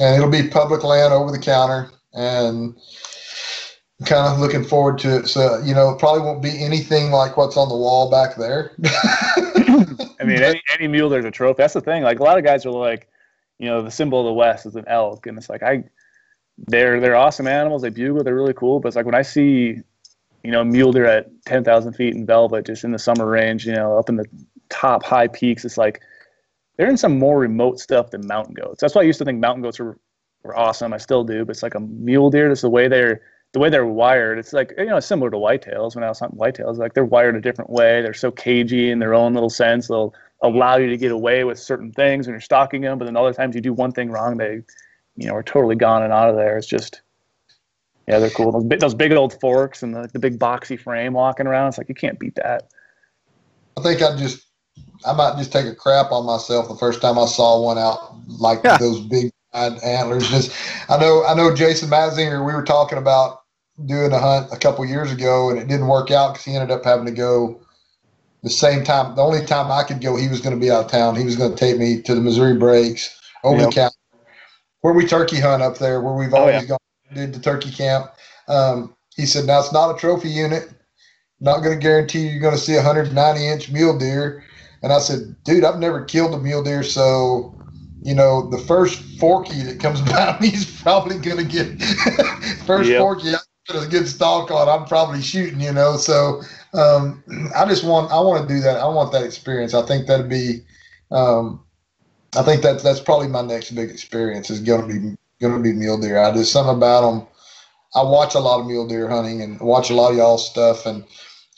and 0.00 0.16
it'll 0.16 0.30
be 0.30 0.48
public 0.48 0.82
land 0.82 1.12
over 1.12 1.30
the 1.30 1.38
counter, 1.38 1.90
and 2.14 2.76
kind 4.04 4.32
of 4.32 4.38
looking 4.38 4.64
forward 4.64 4.98
to 4.98 5.18
it. 5.18 5.28
So, 5.28 5.60
you 5.64 5.74
know, 5.74 5.94
probably 5.96 6.22
won't 6.22 6.42
be 6.42 6.62
anything 6.62 7.10
like 7.10 7.36
what's 7.36 7.56
on 7.56 7.68
the 7.68 7.76
wall 7.76 8.10
back 8.10 8.36
there. 8.36 8.72
I 10.20 10.24
mean, 10.24 10.42
any, 10.42 10.62
any 10.72 10.88
mule 10.88 11.08
there's 11.08 11.24
a 11.24 11.30
trophy. 11.30 11.56
That's 11.58 11.74
the 11.74 11.80
thing. 11.80 12.02
Like 12.02 12.20
a 12.20 12.22
lot 12.22 12.38
of 12.38 12.44
guys 12.44 12.66
are 12.66 12.70
like, 12.70 13.08
you 13.58 13.66
know, 13.66 13.82
the 13.82 13.90
symbol 13.90 14.20
of 14.20 14.26
the 14.26 14.32
West 14.32 14.66
is 14.66 14.76
an 14.76 14.84
elk, 14.86 15.26
and 15.26 15.36
it's 15.36 15.48
like 15.48 15.62
I, 15.62 15.84
they're 16.66 17.00
they're 17.00 17.16
awesome 17.16 17.46
animals. 17.46 17.82
They 17.82 17.90
bugle. 17.90 18.22
They're 18.24 18.34
really 18.34 18.54
cool. 18.54 18.80
But 18.80 18.88
it's 18.88 18.96
like 18.96 19.06
when 19.06 19.14
I 19.14 19.22
see, 19.22 19.76
you 20.44 20.50
know, 20.50 20.64
mule 20.64 20.92
deer 20.92 21.06
at 21.06 21.28
ten 21.44 21.64
thousand 21.64 21.94
feet 21.94 22.14
in 22.14 22.26
velvet, 22.26 22.66
just 22.66 22.84
in 22.84 22.92
the 22.92 22.98
summer 22.98 23.26
range, 23.26 23.66
you 23.66 23.74
know, 23.74 23.98
up 23.98 24.08
in 24.08 24.16
the 24.16 24.26
top 24.68 25.02
high 25.02 25.28
peaks, 25.28 25.64
it's 25.64 25.78
like 25.78 26.00
they're 26.76 26.90
in 26.90 26.96
some 26.96 27.18
more 27.18 27.38
remote 27.38 27.80
stuff 27.80 28.10
than 28.10 28.26
mountain 28.26 28.54
goats. 28.54 28.80
That's 28.80 28.94
why 28.94 29.02
I 29.02 29.04
used 29.04 29.18
to 29.18 29.24
think 29.24 29.40
mountain 29.40 29.62
goats 29.62 29.78
were 29.78 29.98
were 30.42 30.56
awesome. 30.56 30.92
I 30.92 30.98
still 30.98 31.24
do, 31.24 31.44
but 31.44 31.50
it's 31.50 31.62
like 31.62 31.74
a 31.74 31.80
mule 31.80 32.30
deer. 32.30 32.48
Just 32.48 32.62
the 32.62 32.70
way 32.70 32.88
they're 32.88 33.22
the 33.52 33.58
way 33.58 33.70
they're 33.70 33.86
wired. 33.86 34.38
It's 34.38 34.52
like 34.52 34.72
you 34.76 34.86
know 34.86 35.00
similar 35.00 35.30
to 35.30 35.36
whitetails. 35.36 35.94
When 35.94 36.04
I 36.04 36.08
was 36.08 36.18
hunting 36.18 36.38
whitetails, 36.38 36.78
like 36.78 36.94
they're 36.94 37.04
wired 37.04 37.36
a 37.36 37.40
different 37.40 37.70
way. 37.70 38.02
They're 38.02 38.14
so 38.14 38.30
cagey 38.30 38.90
in 38.90 38.98
their 38.98 39.14
own 39.14 39.34
little 39.34 39.50
sense. 39.50 39.88
They'll 39.88 40.14
allow 40.42 40.76
you 40.76 40.88
to 40.88 40.96
get 40.96 41.10
away 41.10 41.44
with 41.44 41.58
certain 41.58 41.92
things 41.92 42.26
when 42.26 42.34
you're 42.34 42.40
stalking 42.40 42.82
them, 42.82 42.98
but 42.98 43.06
then 43.06 43.16
other 43.16 43.32
times 43.32 43.54
you 43.54 43.60
do 43.60 43.72
one 43.72 43.92
thing 43.92 44.10
wrong, 44.10 44.36
they 44.36 44.62
you 45.16 45.26
know 45.26 45.34
are 45.34 45.42
totally 45.42 45.76
gone 45.76 46.02
and 46.02 46.12
out 46.12 46.30
of 46.30 46.36
there. 46.36 46.56
It's 46.56 46.66
just 46.66 47.02
yeah, 48.06 48.18
they're 48.18 48.30
cool. 48.30 48.52
Those 48.52 48.64
big, 48.64 48.80
those 48.80 48.94
big 48.94 49.12
old 49.12 49.38
forks 49.38 49.82
and 49.82 49.94
the, 49.94 50.08
the 50.12 50.18
big 50.18 50.38
boxy 50.38 50.80
frame 50.80 51.12
walking 51.12 51.46
around. 51.46 51.68
It's 51.68 51.78
like 51.78 51.90
you 51.90 51.94
can't 51.94 52.18
beat 52.18 52.34
that. 52.36 52.70
I 53.76 53.82
think 53.82 54.02
I 54.02 54.16
just 54.16 54.46
I 55.06 55.12
might 55.12 55.36
just 55.36 55.52
take 55.52 55.66
a 55.66 55.74
crap 55.74 56.10
on 56.10 56.24
myself 56.24 56.68
the 56.68 56.76
first 56.76 57.00
time 57.00 57.18
I 57.18 57.26
saw 57.26 57.62
one 57.62 57.78
out 57.78 58.16
like 58.26 58.60
yeah. 58.64 58.78
those 58.78 59.00
big 59.00 59.30
antlers. 59.84 60.28
Just 60.28 60.52
I 60.88 60.98
know 60.98 61.24
I 61.24 61.34
know 61.34 61.54
Jason 61.54 61.88
Matzinger. 61.88 62.44
We 62.44 62.52
were 62.52 62.64
talking 62.64 62.98
about 62.98 63.42
doing 63.86 64.12
a 64.12 64.18
hunt 64.18 64.52
a 64.52 64.56
couple 64.56 64.84
years 64.84 65.12
ago, 65.12 65.50
and 65.50 65.58
it 65.58 65.68
didn't 65.68 65.86
work 65.86 66.10
out 66.10 66.34
because 66.34 66.44
he 66.44 66.54
ended 66.54 66.70
up 66.70 66.84
having 66.84 67.06
to 67.06 67.12
go 67.12 67.60
the 68.42 68.50
same 68.50 68.84
time. 68.84 69.14
The 69.14 69.22
only 69.22 69.44
time 69.44 69.70
I 69.70 69.82
could 69.82 70.00
go, 70.00 70.16
he 70.16 70.28
was 70.28 70.40
going 70.40 70.54
to 70.54 70.60
be 70.60 70.70
out 70.70 70.84
of 70.84 70.90
town. 70.90 71.16
He 71.16 71.24
was 71.24 71.36
going 71.36 71.50
to 71.50 71.56
take 71.56 71.78
me 71.78 72.00
to 72.02 72.14
the 72.14 72.20
Missouri 72.20 72.56
Breaks 72.56 73.20
over 73.44 73.58
yep. 73.58 73.68
the 73.68 73.74
counter 73.74 73.94
where 74.80 74.94
we 74.94 75.06
turkey 75.06 75.40
hunt 75.40 75.62
up 75.62 75.78
there, 75.78 76.00
where 76.00 76.14
we've 76.14 76.34
always 76.34 76.56
oh, 76.56 76.60
yeah. 76.60 76.66
gone 76.66 76.78
did 77.14 77.32
the 77.32 77.40
turkey 77.40 77.70
camp. 77.70 78.10
Um, 78.48 78.94
he 79.16 79.26
said, 79.26 79.46
"Now 79.46 79.60
it's 79.60 79.72
not 79.72 79.94
a 79.94 79.98
trophy 79.98 80.28
unit. 80.28 80.70
Not 81.40 81.62
going 81.62 81.78
to 81.78 81.82
guarantee 81.82 82.28
you're 82.28 82.40
going 82.40 82.54
to 82.54 82.60
see 82.60 82.74
a 82.74 82.82
190 82.82 83.46
inch 83.46 83.70
mule 83.70 83.98
deer." 83.98 84.44
And 84.82 84.92
I 84.92 84.98
said, 84.98 85.36
"Dude, 85.44 85.64
I've 85.64 85.78
never 85.78 86.04
killed 86.04 86.34
a 86.34 86.38
mule 86.38 86.62
deer, 86.62 86.82
so." 86.82 87.54
You 88.02 88.14
know, 88.14 88.48
the 88.48 88.58
first 88.58 89.02
forky 89.18 89.62
that 89.62 89.80
comes 89.80 90.00
by 90.12 90.36
me 90.40 90.48
is 90.48 90.80
probably 90.82 91.18
going 91.18 91.38
to 91.38 91.44
get 91.44 91.82
first 92.66 92.90
yep. 92.90 93.00
forky. 93.00 93.30
I 93.30 93.38
get 93.66 93.82
a 93.82 93.88
good 93.88 94.08
stalk 94.08 94.50
on. 94.50 94.68
I'm 94.68 94.86
probably 94.86 95.22
shooting. 95.22 95.60
You 95.60 95.72
know, 95.72 95.96
so 95.96 96.42
um, 96.74 97.22
I 97.56 97.66
just 97.66 97.84
want 97.84 98.10
I 98.12 98.20
want 98.20 98.46
to 98.46 98.54
do 98.54 98.60
that. 98.60 98.78
I 98.78 98.86
want 98.86 99.12
that 99.12 99.24
experience. 99.24 99.74
I 99.74 99.84
think 99.86 100.06
that'd 100.06 100.28
be, 100.28 100.60
um, 101.10 101.64
I 102.36 102.42
think 102.42 102.62
that 102.62 102.82
that's 102.82 103.00
probably 103.00 103.28
my 103.28 103.42
next 103.42 103.72
big 103.72 103.90
experience 103.90 104.50
is 104.50 104.60
going 104.60 104.82
to 104.82 104.86
be 104.88 105.16
going 105.40 105.56
to 105.56 105.62
be 105.62 105.72
mule 105.72 105.98
deer. 105.98 106.18
I 106.18 106.32
just 106.32 106.52
something 106.52 106.76
about 106.76 107.10
them. 107.10 107.26
I 107.94 108.02
watch 108.02 108.34
a 108.34 108.40
lot 108.40 108.60
of 108.60 108.66
mule 108.66 108.86
deer 108.86 109.08
hunting 109.08 109.40
and 109.40 109.58
watch 109.60 109.90
a 109.90 109.94
lot 109.94 110.10
of 110.10 110.16
y'all 110.18 110.38
stuff, 110.38 110.84
and 110.84 111.04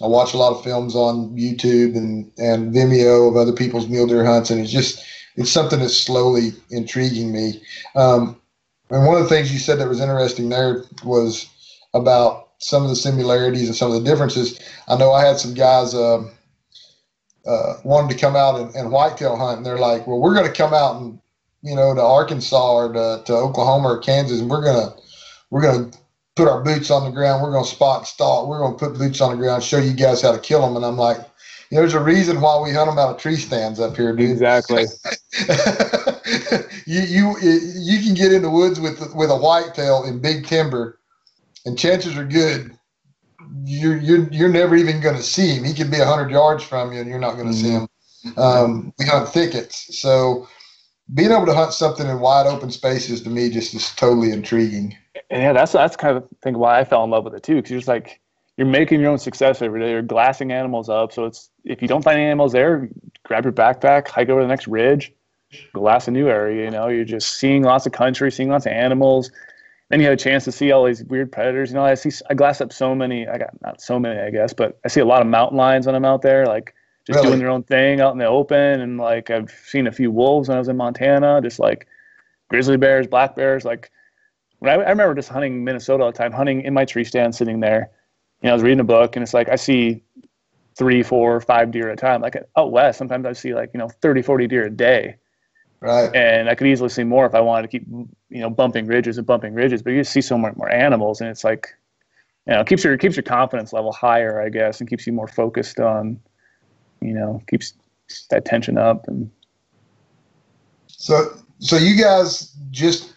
I 0.03 0.07
watch 0.07 0.33
a 0.33 0.39
lot 0.39 0.53
of 0.53 0.63
films 0.63 0.95
on 0.95 1.37
YouTube 1.37 1.97
and 1.97 2.31
and 2.39 2.73
Vimeo 2.73 3.29
of 3.29 3.37
other 3.37 3.53
people's 3.53 3.89
mule 3.89 4.07
deer 4.07 4.25
hunts, 4.25 4.51
and 4.51 4.61
it's 4.61 4.71
just 4.71 5.05
it's 5.37 5.51
something 5.51 5.79
that's 5.79 5.97
slowly 5.97 6.51
intriguing 6.71 7.33
me. 7.33 7.63
Um, 7.95 8.41
and 8.91 9.07
one 9.07 9.17
of 9.17 9.23
the 9.23 9.29
things 9.29 9.53
you 9.53 9.59
said 9.59 9.79
that 9.79 9.89
was 9.89 10.01
interesting 10.01 10.49
there 10.49 10.85
was 11.05 11.49
about 11.95 12.49
some 12.59 12.83
of 12.83 12.91
the 12.91 12.97
similarities 12.97 13.69
and 13.69 13.77
some 13.77 13.91
of 13.93 14.03
the 14.03 14.09
differences. 14.09 14.61
I 14.89 14.97
know 14.97 15.13
I 15.13 15.25
had 15.25 15.39
some 15.39 15.55
guys 15.55 15.95
uh, 15.95 16.23
uh, 17.47 17.75
wanted 17.85 18.13
to 18.13 18.21
come 18.21 18.37
out 18.37 18.61
and, 18.61 18.75
and 18.75 18.91
whitetail 18.91 19.37
hunt, 19.37 19.59
and 19.59 19.67
they're 19.67 19.79
like, 19.79 20.07
"Well, 20.07 20.21
we're 20.21 20.35
going 20.35 20.47
to 20.47 20.53
come 20.53 20.75
out 20.75 21.01
and 21.01 21.19
you 21.63 21.75
know 21.75 21.95
to 21.95 22.03
Arkansas 22.03 22.73
or 22.73 22.93
to, 22.93 23.23
to 23.25 23.33
Oklahoma 23.33 23.89
or 23.89 23.99
Kansas, 23.99 24.41
and 24.41 24.51
we're 24.51 24.65
gonna 24.65 24.95
we're 25.51 25.63
gonna 25.63 25.91
put 26.37 26.49
our 26.49 26.63
boots 26.63 26.91
on 26.91 27.05
the 27.05 27.11
ground. 27.11 27.43
We're 27.43 27.53
gonna 27.53 27.65
spot 27.65 28.07
stalk. 28.07 28.49
We're 28.49 28.61
gonna 28.61 28.77
put 28.77 28.99
boots 28.99 29.21
on 29.21 29.31
the 29.31 29.37
ground, 29.37 29.63
show 29.63 29.79
you 29.79 29.95
guys 29.95 30.21
how 30.21 30.33
to 30.33 30.39
kill 30.39 30.61
them." 30.61 30.77
And 30.77 30.85
I'm 30.85 30.97
like, 30.97 31.19
"There's 31.71 31.95
a 31.95 32.01
reason 32.01 32.41
why 32.41 32.61
we 32.61 32.73
hunt 32.73 32.91
them 32.91 32.99
out 32.99 33.11
of 33.11 33.19
tree 33.19 33.37
stands 33.37 33.81
up 33.81 33.97
here, 33.97 34.15
dude." 34.15 34.31
Exactly. 34.31 34.85
you 36.87 37.01
you 37.01 37.37
you 37.41 38.03
can 38.03 38.15
get 38.15 38.33
in 38.33 38.43
the 38.43 38.51
woods 38.51 38.81
with 38.81 39.15
with 39.15 39.31
a 39.31 39.37
whitetail 39.37 40.05
in 40.05 40.21
big 40.21 40.47
timber 40.47 40.99
and 41.67 41.79
chances 41.79 42.17
are 42.17 42.25
good 42.25 42.77
you're 43.65 43.97
you're 43.97 44.29
you're 44.31 44.49
never 44.49 44.77
even 44.77 45.01
going 45.01 45.17
to 45.17 45.23
see 45.23 45.55
him. 45.55 45.65
He 45.65 45.75
could 45.75 45.91
be 45.91 45.99
hundred 45.99 46.31
yards 46.31 46.63
from 46.65 46.93
you, 46.93 47.01
and 47.01 47.09
you're 47.09 47.19
not 47.19 47.35
going 47.35 47.49
to 47.49 47.53
mm-hmm. 47.53 47.65
see 47.65 48.33
him. 48.33 48.39
Um, 48.39 48.93
we 48.99 49.07
hunt 49.07 49.29
thickets, 49.29 49.99
so 49.99 50.47
being 51.15 51.33
able 51.33 51.47
to 51.47 51.55
hunt 51.55 51.73
something 51.73 52.07
in 52.07 52.21
wide 52.21 52.47
open 52.47 52.71
spaces 52.71 53.23
to 53.23 53.31
me 53.31 53.51
just 53.51 53.75
is 53.75 53.91
totally 53.95 54.31
intriguing. 54.31 54.97
Yeah, 55.31 55.53
that's 55.53 55.73
that's 55.73 55.97
kind 55.97 56.17
of 56.17 56.29
think 56.43 56.57
why 56.57 56.79
I 56.79 56.85
fell 56.85 57.05
in 57.05 57.11
love 57.11 57.25
with 57.25 57.35
it 57.35 57.43
too, 57.43 57.57
because 57.57 57.71
you're 57.71 57.81
just 57.81 57.89
like 57.89 58.21
you're 58.57 58.67
making 58.67 59.01
your 59.01 59.11
own 59.11 59.19
success 59.19 59.63
every 59.63 59.81
day. 59.81 59.91
You're 59.91 60.03
glassing 60.03 60.53
animals 60.53 60.89
up, 60.89 61.13
so 61.13 61.25
it's 61.25 61.51
if 61.65 61.81
you 61.83 61.89
don't 61.89 62.03
find 62.03 62.19
animals 62.19 62.53
there, 62.53 62.89
grab 63.25 63.45
your 63.45 63.53
backpack, 63.53 64.09
hike 64.09 64.29
over 64.29 64.43
the 64.43 64.49
next 64.49 64.67
ridge, 64.67 65.13
glass 65.73 66.09
a 66.09 66.11
new 66.11 66.29
area. 66.29 66.65
You 66.65 66.71
know, 66.71 66.89
you're 66.89 67.05
just 67.05 67.39
seeing 67.39 67.63
lots 67.63 67.87
of 67.87 67.93
country, 67.93 68.31
seeing 68.31 68.51
lots 68.51 68.67
of 68.67 68.73
animals 68.73 69.31
then 69.91 69.99
you 69.99 70.07
have 70.07 70.15
a 70.15 70.17
chance 70.17 70.45
to 70.45 70.53
see 70.53 70.71
all 70.71 70.85
these 70.85 71.03
weird 71.05 71.33
predators. 71.33 71.71
You 71.71 71.75
know, 71.75 71.85
I 71.85 71.95
see 71.95 72.11
I 72.31 72.35
glass 72.35 72.61
up 72.61 72.73
so 72.73 72.95
many. 72.95 73.27
I 73.27 73.39
got 73.39 73.61
not 73.61 73.81
so 73.81 73.99
many, 73.99 74.21
I 74.21 74.31
guess, 74.31 74.53
but 74.53 74.79
I 74.85 74.89
see 74.89 75.01
a 75.01 75.05
lot 75.05 75.21
of 75.21 75.27
mountain 75.27 75.59
lions 75.59 75.87
when 75.87 75.97
I'm 75.97 76.05
out 76.05 76.23
there, 76.23 76.47
like 76.47 76.75
just 77.07 77.17
really? 77.17 77.31
doing 77.31 77.39
their 77.41 77.51
own 77.51 77.65
thing 77.65 78.01
out 78.01 78.13
in 78.13 78.19
the 78.19 78.27
open. 78.27 78.81
And 78.81 78.99
like 78.99 79.31
I've 79.31 79.51
seen 79.51 79.89
a 79.89 79.93
few 79.93 80.13
wolves 80.13 80.49
when 80.49 80.57
I 80.57 80.61
was 80.61 80.69
in 80.69 80.77
Montana, 80.77 81.41
just 81.43 81.59
like 81.59 81.89
grizzly 82.49 82.77
bears, 82.77 83.09
black 83.09 83.35
bears. 83.35 83.65
Like 83.65 83.91
when 84.61 84.71
I, 84.71 84.75
I 84.75 84.91
remember 84.91 85.15
just 85.17 85.29
hunting 85.29 85.65
Minnesota 85.65 86.05
all 86.05 86.13
the 86.13 86.19
time, 86.19 86.31
hunting 86.31 86.63
in 86.63 86.73
my 86.73 86.85
tree 86.85 87.05
stand, 87.05 87.35
sitting 87.35 87.59
there. 87.59 87.91
You 88.43 88.47
know, 88.47 88.51
I 88.51 88.55
was 88.55 88.63
reading 88.63 88.81
a 88.81 88.85
book, 88.85 89.17
and 89.17 89.23
it's 89.23 89.35
like 89.35 89.49
I 89.49 89.57
see 89.57 90.03
three, 90.77 91.03
four, 91.03 91.41
five 91.41 91.71
deer 91.71 91.89
at 91.91 91.95
a 91.95 91.97
time. 91.97 92.23
Like 92.23 92.37
out 92.57 92.73
west, 92.73 92.99
sometimes 92.99 93.27
I 93.27 93.33
see 93.33 93.55
like 93.55 93.71
you 93.75 93.79
know 93.79 93.89
30, 93.89 94.23
40 94.23 94.47
deer 94.47 94.67
a 94.67 94.71
day. 94.71 95.17
Right. 95.81 96.15
And 96.15 96.51
I 96.51 96.55
could 96.55 96.67
easily 96.67 96.91
see 96.91 97.05
more 97.05 97.25
if 97.25 97.35
I 97.35 97.41
wanted 97.41 97.63
to 97.63 97.69
keep, 97.69 97.89
you 97.89 98.41
know, 98.41 98.51
bumping 98.51 98.87
ridges 98.87 99.17
and 99.17 99.27
bumping 99.27 99.55
ridges. 99.55 99.83
But 99.83 99.95
you 99.95 100.05
see 100.05 100.21
so 100.21 100.37
much 100.37 100.55
more 100.57 100.71
animals, 100.71 101.21
and 101.21 101.31
it's 101.31 101.43
like, 101.43 101.69
you 102.47 102.53
know, 102.53 102.65
keeps 102.65 102.85
your 102.85 102.97
keeps 102.99 103.17
your 103.17 103.23
confidence 103.23 103.73
level 103.73 103.93
higher, 103.93 104.43
I 104.43 104.51
guess, 104.51 104.81
and 104.81 104.89
keeps 104.89 105.07
you 105.07 105.13
more 105.13 105.29
focused 105.29 105.81
on, 105.81 106.21
you 107.01 107.15
know, 107.15 107.43
keeps 107.49 107.75
that 108.31 108.45
tension 108.45 108.77
up. 108.77 109.09
And 109.09 109.31
so, 110.87 111.35
so 111.61 111.77
you 111.77 111.97
guys 111.97 112.55
just, 112.71 113.15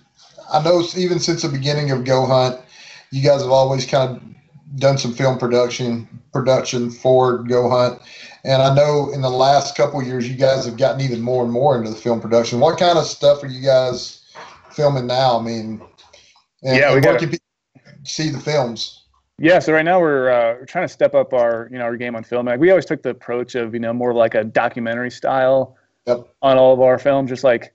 I 0.52 0.64
know 0.64 0.84
even 0.96 1.20
since 1.20 1.42
the 1.42 1.50
beginning 1.50 1.92
of 1.92 2.06
Go 2.06 2.26
Hunt, 2.26 2.60
you 3.12 3.24
guys 3.24 3.42
have 3.42 3.52
always 3.52 3.86
kind 3.86 4.18
of 4.18 4.24
done 4.76 4.98
some 4.98 5.14
film 5.14 5.38
production 5.38 6.08
production 6.32 6.90
for 6.90 7.40
Go 7.40 7.70
Hunt. 7.70 8.02
And 8.44 8.62
I 8.62 8.74
know 8.74 9.12
in 9.14 9.22
the 9.22 9.30
last 9.30 9.78
couple 9.78 10.02
years, 10.04 10.28
you 10.28 10.36
guys 10.36 10.66
have 10.66 10.78
gotten 10.78 11.02
even 11.02 11.22
more 11.22 11.44
and 11.44 11.52
more 11.52 11.78
into 11.78 11.92
the 11.92 11.96
film 11.96 12.20
production. 12.20 12.60
What 12.60 12.78
kind 12.78 12.98
of 12.98 13.06
stuff 13.06 13.44
are 13.44 13.48
you 13.48 13.62
guys 13.62 14.26
filming 14.72 15.08
now? 15.08 15.40
I 15.40 15.44
mean, 15.44 15.82
and, 16.64 16.78
yeah, 16.78 16.94
we 16.94 17.00
got 17.00 17.20
to 17.20 17.40
see 18.04 18.30
the 18.30 18.40
films. 18.40 19.04
Yeah, 19.40 19.60
so 19.60 19.74
right 19.74 19.84
now 19.84 20.00
we're, 20.00 20.30
uh, 20.30 20.60
we're 20.60 20.66
trying 20.66 20.86
to 20.86 20.94
step 20.94 21.16
up 21.16 21.34
our 21.34 21.68
you 21.72 21.78
know 21.78 21.86
our 21.86 21.98
game 21.98 22.16
on 22.16 22.24
film. 22.24 22.46
Like 22.46 22.60
we 22.60 22.70
always 22.70 22.86
took 22.86 23.02
the 23.02 23.10
approach 23.10 23.56
of 23.56 23.74
you 23.74 23.80
know 23.80 23.94
more 23.94 24.14
like 24.14 24.36
a 24.36 24.44
documentary 24.44 25.12
style 25.12 25.76
yep. 26.06 26.28
on 26.42 26.58
all 26.58 26.74
of 26.74 26.82
our 26.82 27.00
films, 27.00 27.30
just 27.30 27.44
like 27.44 27.74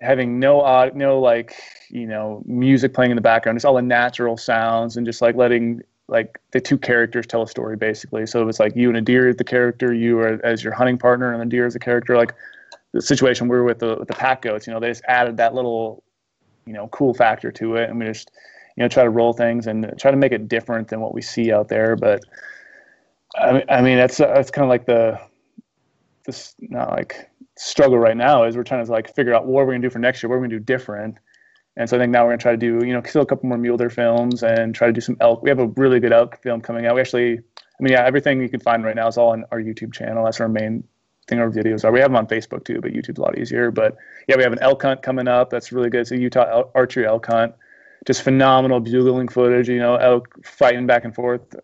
having 0.00 0.38
no 0.38 0.60
odd, 0.60 0.94
no 0.94 1.20
like 1.20 1.54
you 1.88 2.06
know 2.06 2.42
music 2.46 2.94
playing 2.94 3.10
in 3.10 3.16
the 3.16 3.22
background, 3.22 3.56
just 3.56 3.64
all 3.64 3.74
the 3.74 3.82
natural 3.82 4.36
sounds, 4.36 4.96
and 4.96 5.06
just 5.06 5.20
like 5.20 5.34
letting 5.34 5.82
like 6.08 6.38
the 6.50 6.60
two 6.60 6.78
characters 6.78 7.26
tell 7.26 7.42
a 7.42 7.48
story 7.48 7.76
basically. 7.76 8.26
So 8.26 8.46
it's 8.48 8.60
like 8.60 8.76
you 8.76 8.88
and 8.88 8.96
a 8.96 9.00
deer 9.00 9.28
as 9.28 9.36
the 9.36 9.44
character, 9.44 9.92
you 9.92 10.18
are 10.18 10.44
as 10.44 10.62
your 10.62 10.72
hunting 10.72 10.98
partner, 10.98 11.32
and 11.32 11.40
the 11.40 11.46
deer 11.46 11.66
as 11.66 11.74
a 11.74 11.78
character. 11.78 12.16
Like 12.16 12.34
the 12.92 13.02
situation 13.02 13.48
we 13.48 13.56
were 13.56 13.64
with 13.64 13.78
the 13.78 13.96
with 13.98 14.08
the 14.08 14.14
pack 14.14 14.42
goats, 14.42 14.66
you 14.66 14.72
know, 14.72 14.80
they 14.80 14.88
just 14.88 15.02
added 15.06 15.36
that 15.38 15.54
little, 15.54 16.02
you 16.66 16.72
know, 16.72 16.88
cool 16.88 17.14
factor 17.14 17.50
to 17.52 17.76
it, 17.76 17.88
and 17.88 17.98
we 17.98 18.06
just 18.06 18.30
you 18.76 18.82
know 18.82 18.88
try 18.88 19.04
to 19.04 19.10
roll 19.10 19.32
things 19.32 19.66
and 19.66 19.92
try 19.98 20.10
to 20.10 20.16
make 20.16 20.32
it 20.32 20.48
different 20.48 20.88
than 20.88 21.00
what 21.00 21.14
we 21.14 21.22
see 21.22 21.52
out 21.52 21.68
there. 21.68 21.96
But 21.96 22.22
I 23.38 23.52
mean, 23.52 23.64
I 23.68 23.82
mean 23.82 23.96
that's 23.96 24.18
that's 24.18 24.50
kind 24.50 24.64
of 24.64 24.68
like 24.68 24.86
the 24.86 25.20
this 26.24 26.54
not 26.60 26.90
like 26.90 27.28
struggle 27.56 27.98
right 27.98 28.16
now 28.16 28.44
is 28.44 28.56
we're 28.56 28.62
trying 28.62 28.84
to 28.84 28.90
like 28.90 29.14
figure 29.14 29.34
out 29.34 29.46
what 29.46 29.66
we're 29.66 29.72
gonna 29.72 29.80
do 29.80 29.90
for 29.90 29.98
next 29.98 30.22
year, 30.22 30.30
what 30.30 30.36
we're 30.36 30.46
gonna 30.46 30.58
do 30.58 30.64
different 30.64 31.18
and 31.76 31.88
so 31.88 31.96
I 31.96 32.00
think 32.00 32.12
now 32.12 32.24
we're 32.24 32.30
gonna 32.30 32.38
try 32.38 32.52
to 32.52 32.58
do, 32.58 32.84
you 32.86 32.92
know, 32.92 33.02
still 33.02 33.22
a 33.22 33.26
couple 33.26 33.48
more 33.48 33.58
mule 33.58 33.76
deer 33.76 33.90
films 33.90 34.42
and 34.42 34.74
try 34.74 34.86
to 34.86 34.92
do 34.92 35.00
some 35.00 35.16
elk. 35.20 35.42
We 35.42 35.50
have 35.50 35.58
a 35.58 35.66
really 35.68 36.00
good 36.00 36.12
elk 36.12 36.42
film 36.42 36.60
coming 36.60 36.86
out. 36.86 36.94
We 36.94 37.00
actually, 37.00 37.38
I 37.38 37.82
mean, 37.82 37.92
yeah, 37.92 38.04
everything 38.04 38.40
you 38.40 38.48
can 38.48 38.60
find 38.60 38.84
right 38.84 38.96
now 38.96 39.08
is 39.08 39.16
all 39.16 39.30
on 39.30 39.44
our 39.50 39.60
YouTube 39.60 39.92
channel. 39.92 40.24
That's 40.24 40.40
our 40.40 40.48
main 40.48 40.84
thing. 41.28 41.38
Our 41.38 41.50
videos 41.50 41.84
are. 41.84 41.92
We 41.92 42.00
have 42.00 42.10
them 42.10 42.16
on 42.16 42.26
Facebook 42.26 42.64
too, 42.64 42.80
but 42.80 42.92
YouTube's 42.92 43.18
a 43.18 43.22
lot 43.22 43.38
easier. 43.38 43.70
But 43.70 43.96
yeah, 44.28 44.36
we 44.36 44.42
have 44.42 44.52
an 44.52 44.60
elk 44.60 44.82
hunt 44.82 45.02
coming 45.02 45.28
up. 45.28 45.50
That's 45.50 45.72
really 45.72 45.88
good. 45.88 46.02
It's 46.02 46.10
a 46.10 46.18
Utah 46.18 46.64
archery 46.74 47.06
elk 47.06 47.26
hunt. 47.26 47.54
Just 48.06 48.22
phenomenal 48.22 48.80
bugling 48.80 49.28
footage. 49.28 49.68
You 49.68 49.78
know, 49.78 49.96
elk 49.96 50.44
fighting 50.44 50.86
back 50.86 51.04
and 51.04 51.14
forth 51.14 51.56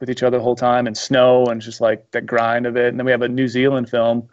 with 0.00 0.10
each 0.10 0.24
other 0.24 0.38
the 0.38 0.42
whole 0.42 0.56
time, 0.56 0.88
and 0.88 0.96
snow, 0.96 1.44
and 1.46 1.60
just 1.60 1.80
like 1.80 2.10
that 2.10 2.26
grind 2.26 2.66
of 2.66 2.76
it. 2.76 2.88
And 2.88 2.98
then 2.98 3.04
we 3.06 3.12
have 3.12 3.22
a 3.22 3.28
New 3.28 3.46
Zealand 3.46 3.88
film 3.88 4.28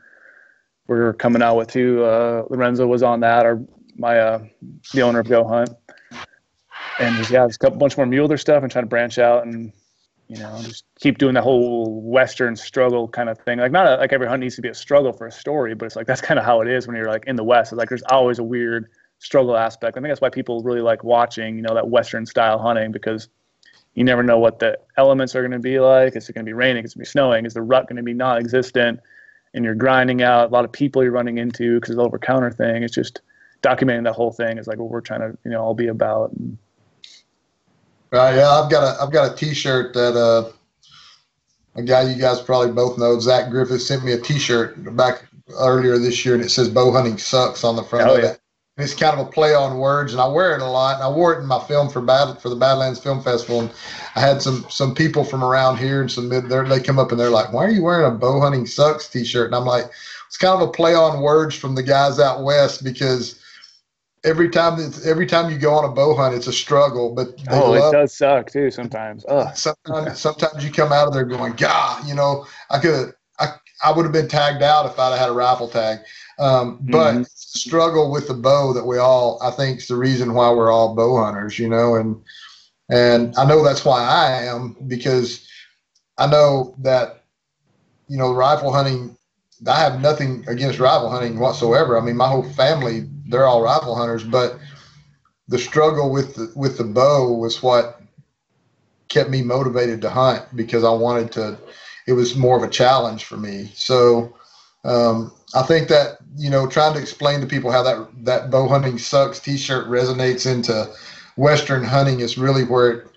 we're 0.88 1.14
coming 1.14 1.42
out 1.42 1.58
with 1.58 1.70
too. 1.70 2.04
Uh, 2.04 2.44
Lorenzo 2.50 2.88
was 2.88 3.04
on 3.04 3.22
that. 3.22 3.46
Our 3.46 3.62
my 3.96 4.20
uh, 4.20 4.46
the 4.94 5.02
owner 5.02 5.20
of 5.20 5.30
Go 5.30 5.44
Hunt, 5.44 5.70
and 7.00 7.30
yeah, 7.30 7.48
just 7.48 7.64
a 7.64 7.70
bunch 7.70 7.98
more 7.98 8.06
mule 8.06 8.28
deer 8.28 8.38
stuff 8.38 8.64
and 8.64 8.72
trying 8.72 8.86
to 8.86 8.90
branch 8.90 9.18
out 9.18 9.46
and 9.46 9.72
you 10.28 10.38
know 10.38 10.60
just 10.64 10.86
keep 11.00 11.18
doing 11.18 11.34
the 11.34 11.42
whole 11.42 12.02
western 12.02 12.56
struggle 12.56 13.08
kind 13.08 13.30
of 13.30 13.38
thing. 13.40 13.60
Like 13.60 13.72
not 13.72 13.88
a, 13.88 13.96
like 13.98 14.14
every 14.14 14.28
hunt 14.28 14.42
needs 14.42 14.56
to 14.56 14.62
be 14.62 14.70
a 14.70 14.74
struggle 14.74 15.14
for 15.14 15.28
a 15.28 15.32
story, 15.32 15.76
but 15.76 15.86
it's 15.86 15.96
like 15.96 16.08
that's 16.08 16.22
kind 16.22 16.40
of 16.40 16.46
how 16.46 16.62
it 16.62 16.68
is 16.68 16.88
when 16.88 16.96
you're 16.96 17.10
like 17.10 17.26
in 17.28 17.36
the 17.36 17.44
west. 17.44 17.72
It's 17.72 17.78
like 17.78 17.90
there's 17.90 18.04
always 18.04 18.40
a 18.40 18.44
weird 18.44 18.90
struggle 19.20 19.56
aspect. 19.56 19.98
I 19.98 20.02
think 20.02 20.10
that's 20.10 20.22
why 20.22 20.30
people 20.30 20.62
really 20.62 20.82
like 20.82 21.04
watching, 21.04 21.56
you 21.56 21.62
know, 21.62 21.74
that 21.74 21.90
Western 21.90 22.26
style 22.26 22.60
hunting 22.60 22.92
because 22.92 23.30
you 23.96 24.04
never 24.04 24.24
know 24.24 24.38
what 24.38 24.60
the 24.60 24.78
elements 24.98 25.36
are 25.36 25.42
going 25.42 25.52
to 25.52 25.60
be 25.60 25.80
like. 25.80 26.16
Is 26.16 26.30
it 26.30 26.34
going 26.34 26.46
to 26.46 26.50
be 26.50 26.54
raining? 26.54 26.84
Is 26.84 26.92
it 26.92 26.96
going 26.96 27.06
to 27.06 27.08
be 27.08 27.12
snowing? 27.12 27.46
Is 27.46 27.54
the 27.54 27.62
rut 27.62 27.88
going 27.88 27.96
to 27.98 28.04
be 28.04 28.14
non-existent? 28.14 29.00
And 29.54 29.64
you're 29.64 29.76
grinding 29.76 30.22
out 30.22 30.50
a 30.50 30.54
lot 30.54 30.66
of 30.66 30.72
people 30.72 31.02
you're 31.02 31.14
running 31.14 31.38
into 31.38 31.80
because 31.80 31.92
of 31.92 31.98
the 31.98 32.04
over 32.04 32.20
counter 32.20 32.52
thing. 32.52 32.84
It's 32.84 32.94
just 32.94 33.22
documenting 33.66 34.04
that 34.04 34.14
whole 34.14 34.32
thing 34.32 34.58
is 34.58 34.68
like 34.68 34.78
what 34.78 34.90
we're 34.90 35.02
trying 35.02 35.22
to, 35.22 35.38
you 35.44 35.52
know, 35.52 35.62
all 35.62 35.74
be 35.74 35.88
about. 35.88 36.32
Right. 38.12 38.36
Yeah. 38.36 38.50
I've 38.50 38.70
got 38.70 38.84
a, 38.84 39.02
I've 39.02 39.12
got 39.12 39.34
a 39.34 39.36
t-shirt 39.36 39.94
that, 39.94 40.16
uh, 40.16 40.52
a 41.76 41.84
guy 41.84 42.04
you 42.04 42.20
guys 42.20 42.42
probably 42.42 42.72
both 42.72 42.98
know, 42.98 43.20
Zach 43.20 43.50
Griffith, 43.50 43.82
sent 43.82 44.04
me 44.04 44.14
a 44.14 44.18
T-shirt 44.18 44.96
back 44.96 45.26
earlier 45.50 45.98
this 45.98 46.26
year, 46.26 46.36
and 46.36 46.44
it 46.44 46.50
says 46.50 46.70
"Bow 46.70 46.92
hunting 46.92 47.18
sucks" 47.18 47.64
on 47.64 47.76
the 47.76 47.84
front 47.84 48.10
oh, 48.10 48.16
of 48.16 48.24
yeah. 48.24 48.30
it. 48.32 48.42
And 48.78 48.84
it's 48.84 48.94
kind 48.94 49.18
of 49.18 49.28
a 49.28 49.32
play 49.32 49.54
on 49.54 49.78
words, 49.78 50.12
and 50.12 50.22
I 50.22 50.28
wear 50.28 50.56
it 50.56 50.62
a 50.62 50.66
lot. 50.66 50.96
And 50.96 51.04
I 51.04 51.10
wore 51.10 51.34
it 51.34 51.40
in 51.40 51.46
my 51.46 51.60
film 51.60 51.90
for 51.90 52.02
Bad 52.02 52.42
for 52.42 52.50
the 52.50 52.56
Badlands 52.56 53.00
Film 53.00 53.22
Festival, 53.22 53.62
and 53.62 53.72
I 54.16 54.22
had 54.22 54.42
some 54.42 54.66
some 54.70 54.96
people 54.96 55.24
from 55.24 55.44
around 55.44 55.78
here 55.78 56.02
and 56.02 56.12
some 56.12 56.30
mid 56.30 56.50
there. 56.50 56.68
They 56.68 56.80
come 56.80 57.00
up 57.00 57.12
and 57.12 57.20
they're 57.20 57.30
like, 57.30 57.52
"Why 57.54 57.66
are 57.66 57.70
you 57.70 57.84
wearing 57.84 58.06
a 58.06 58.18
bow 58.18 58.40
hunting 58.40 58.66
sucks 58.66 59.10
T-shirt?" 59.10 59.48
And 59.48 59.56
I'm 59.56 59.66
like, 59.66 59.86
it's 60.28 60.38
kind 60.38 60.62
of 60.62 60.68
a 60.68 60.72
play 60.72 60.96
on 60.96 61.22
words 61.22 61.56
from 61.56 61.76
the 61.76 61.84
guys 61.84 62.20
out 62.20 62.44
west 62.44 62.84
because 62.84 63.40
every 64.26 64.50
time 64.50 64.80
every 65.06 65.26
time 65.26 65.50
you 65.52 65.58
go 65.58 65.74
on 65.74 65.86
a 65.86 65.94
bow 65.94 66.16
hunt, 66.16 66.36
it's 66.36 66.48
a 66.48 66.54
struggle. 66.54 67.14
But 67.14 67.42
oh, 67.50 67.72
love, 67.72 67.94
it 67.94 67.98
does 67.98 68.14
suck 68.14 68.52
too 68.52 68.72
sometimes. 68.72 69.26
Ugh. 69.30 69.56
Sometimes 69.56 70.20
sometimes 70.20 70.66
you 70.66 70.72
come 70.72 70.92
out 70.92 71.08
of 71.08 71.14
there 71.14 71.24
going, 71.24 71.54
God, 71.54 72.06
you 72.08 72.16
know, 72.16 72.46
I 72.70 72.80
could 72.80 73.14
I 73.40 73.54
I 73.84 73.92
would 73.92 74.04
have 74.04 74.12
been 74.12 74.28
tagged 74.28 74.64
out 74.64 74.86
if 74.86 75.00
I'd 75.00 75.12
have 75.12 75.20
had 75.20 75.30
a 75.30 75.34
rifle 75.34 75.70
tag. 75.70 76.00
Um, 76.38 76.80
but 76.82 77.14
mm-hmm. 77.14 77.24
struggle 77.24 78.12
with 78.12 78.28
the 78.28 78.34
bow 78.34 78.74
that 78.74 78.86
we 78.86 78.98
all, 78.98 79.40
I 79.42 79.52
think, 79.52 79.80
is 79.80 79.88
the 79.88 79.96
reason 79.96 80.34
why 80.34 80.52
we're 80.52 80.72
all 80.72 80.94
bow 80.94 81.24
hunters, 81.24 81.58
you 81.58 81.70
know, 81.70 81.96
and 81.96 82.22
and 82.90 83.36
I 83.38 83.46
know 83.46 83.64
that's 83.64 83.86
why 83.86 84.04
I 84.04 84.44
am 84.44 84.76
because 84.88 85.48
I 86.18 86.28
know 86.28 86.76
that, 86.80 87.24
you 88.08 88.18
know, 88.18 88.34
rifle 88.34 88.74
hunting. 88.74 89.18
I 89.66 89.80
have 89.80 90.02
nothing 90.02 90.44
against 90.50 90.80
rifle 90.80 91.10
hunting 91.10 91.40
whatsoever. 91.40 91.98
I 91.98 92.04
mean, 92.04 92.18
my 92.18 92.28
whole 92.28 92.44
family, 92.44 93.08
they're 93.26 93.46
all 93.46 93.62
rifle 93.62 93.96
hunters, 93.96 94.24
but 94.24 94.60
the 95.48 95.58
struggle 95.58 96.12
with 96.12 96.36
the 96.36 96.52
with 96.56 96.78
the 96.78 96.84
bow 96.84 97.32
was 97.34 97.62
what 97.62 98.02
kept 99.08 99.30
me 99.30 99.42
motivated 99.42 100.02
to 100.02 100.10
hunt 100.10 100.44
because 100.56 100.84
I 100.84 100.92
wanted 100.92 101.32
to. 101.34 101.58
It 102.08 102.14
was 102.14 102.36
more 102.36 102.56
of 102.56 102.64
a 102.64 102.70
challenge 102.70 103.26
for 103.26 103.38
me. 103.38 103.72
So 103.74 104.36
um, 104.84 105.32
I 105.56 105.64
think 105.64 105.88
that 105.90 106.18
you 106.38 106.50
know 106.50 106.68
trying 106.68 106.94
to 106.94 107.02
explain 107.02 107.42
to 107.42 107.48
people 107.48 107.72
how 107.72 107.84
that 107.84 108.08
that 108.26 108.52
bow 108.52 108.68
hunting 108.68 108.98
sucks 108.98 109.40
T-shirt 109.40 109.88
resonates 109.88 110.52
into 110.52 110.92
Western 111.36 111.84
hunting 111.84 112.20
is 112.22 112.38
really 112.38 112.64
where 112.64 112.92
it 112.92 113.08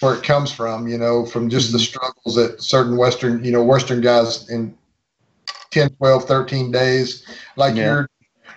where 0.00 0.14
it 0.14 0.22
comes 0.22 0.52
from. 0.52 0.88
You 0.88 0.98
know, 0.98 1.24
from 1.24 1.48
just 1.48 1.72
the 1.72 1.78
mm-hmm. 1.78 1.84
struggles 1.84 2.34
that 2.36 2.62
certain 2.62 2.96
Western 2.96 3.44
you 3.44 3.52
know 3.52 3.62
Western 3.62 4.00
guys 4.00 4.48
in 4.50 4.76
10, 5.70 5.90
12, 5.96 6.24
13 6.24 6.70
days, 6.70 7.26
like 7.56 7.76
yeah. 7.76 7.84
your 7.84 8.10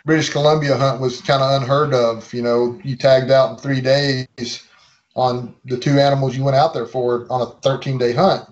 British 0.06 0.30
Columbia 0.30 0.76
hunt 0.76 1.02
was 1.02 1.22
kind 1.22 1.42
of 1.42 1.62
unheard 1.62 1.94
of. 1.94 2.34
You 2.34 2.42
know, 2.42 2.80
you 2.84 2.96
tagged 2.96 3.32
out 3.32 3.52
in 3.52 3.58
three 3.58 3.82
days 3.82 4.68
on 5.16 5.54
the 5.66 5.78
two 5.78 6.00
animals 6.00 6.36
you 6.36 6.44
went 6.44 6.56
out 6.56 6.74
there 6.74 6.86
for 6.86 7.28
on 7.30 7.42
a 7.42 7.46
13 7.62 7.98
day 7.98 8.14
hunt. 8.14 8.46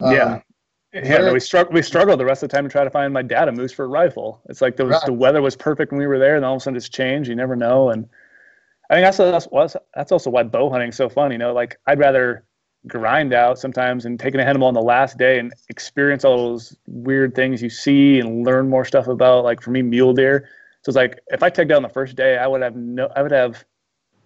Um, 0.00 0.12
yeah. 0.12 0.40
Yeah, 0.94 1.18
no, 1.18 1.32
we 1.32 1.40
struggled. 1.40 1.74
We 1.74 1.80
struggled 1.80 2.20
the 2.20 2.26
rest 2.26 2.42
of 2.42 2.50
the 2.50 2.54
time 2.54 2.64
to 2.64 2.70
try 2.70 2.84
to 2.84 2.90
find 2.90 3.14
my 3.14 3.22
dad 3.22 3.48
a 3.48 3.52
moose 3.52 3.72
for 3.72 3.86
a 3.86 3.88
rifle. 3.88 4.42
It's 4.50 4.60
like 4.60 4.76
the, 4.76 4.86
right. 4.86 5.00
the 5.06 5.12
weather 5.12 5.40
was 5.40 5.56
perfect 5.56 5.90
when 5.90 5.98
we 5.98 6.06
were 6.06 6.18
there, 6.18 6.36
and 6.36 6.44
all 6.44 6.54
of 6.54 6.58
a 6.58 6.60
sudden 6.60 6.76
it's 6.76 6.90
changed. 6.90 7.30
You 7.30 7.34
never 7.34 7.56
know, 7.56 7.88
and 7.88 8.06
I 8.90 8.96
think 8.96 9.16
that's 9.16 9.46
that's 9.46 9.76
that's 9.94 10.12
also 10.12 10.28
why 10.28 10.42
bow 10.42 10.68
hunting 10.68 10.90
is 10.90 10.96
so 10.96 11.08
fun. 11.08 11.32
You 11.32 11.38
know, 11.38 11.54
like 11.54 11.78
I'd 11.86 11.98
rather 11.98 12.44
grind 12.86 13.32
out 13.32 13.58
sometimes 13.58 14.04
and 14.04 14.20
take 14.20 14.34
an 14.34 14.40
animal 14.40 14.68
on 14.68 14.74
the 14.74 14.82
last 14.82 15.16
day 15.16 15.38
and 15.38 15.54
experience 15.70 16.26
all 16.26 16.36
those 16.36 16.76
weird 16.86 17.34
things 17.34 17.62
you 17.62 17.70
see 17.70 18.18
and 18.18 18.44
learn 18.44 18.68
more 18.68 18.84
stuff 18.84 19.06
about. 19.06 19.44
Like 19.44 19.62
for 19.62 19.70
me, 19.70 19.80
mule 19.80 20.12
deer. 20.12 20.46
So 20.82 20.90
it's 20.90 20.96
like 20.96 21.20
if 21.28 21.42
I 21.42 21.50
tagged 21.50 21.68
down 21.70 21.82
the 21.82 21.88
first 21.88 22.16
day, 22.16 22.38
I 22.38 22.46
would 22.46 22.62
have 22.62 22.76
no, 22.76 23.08
I 23.14 23.22
would 23.22 23.32
have 23.32 23.64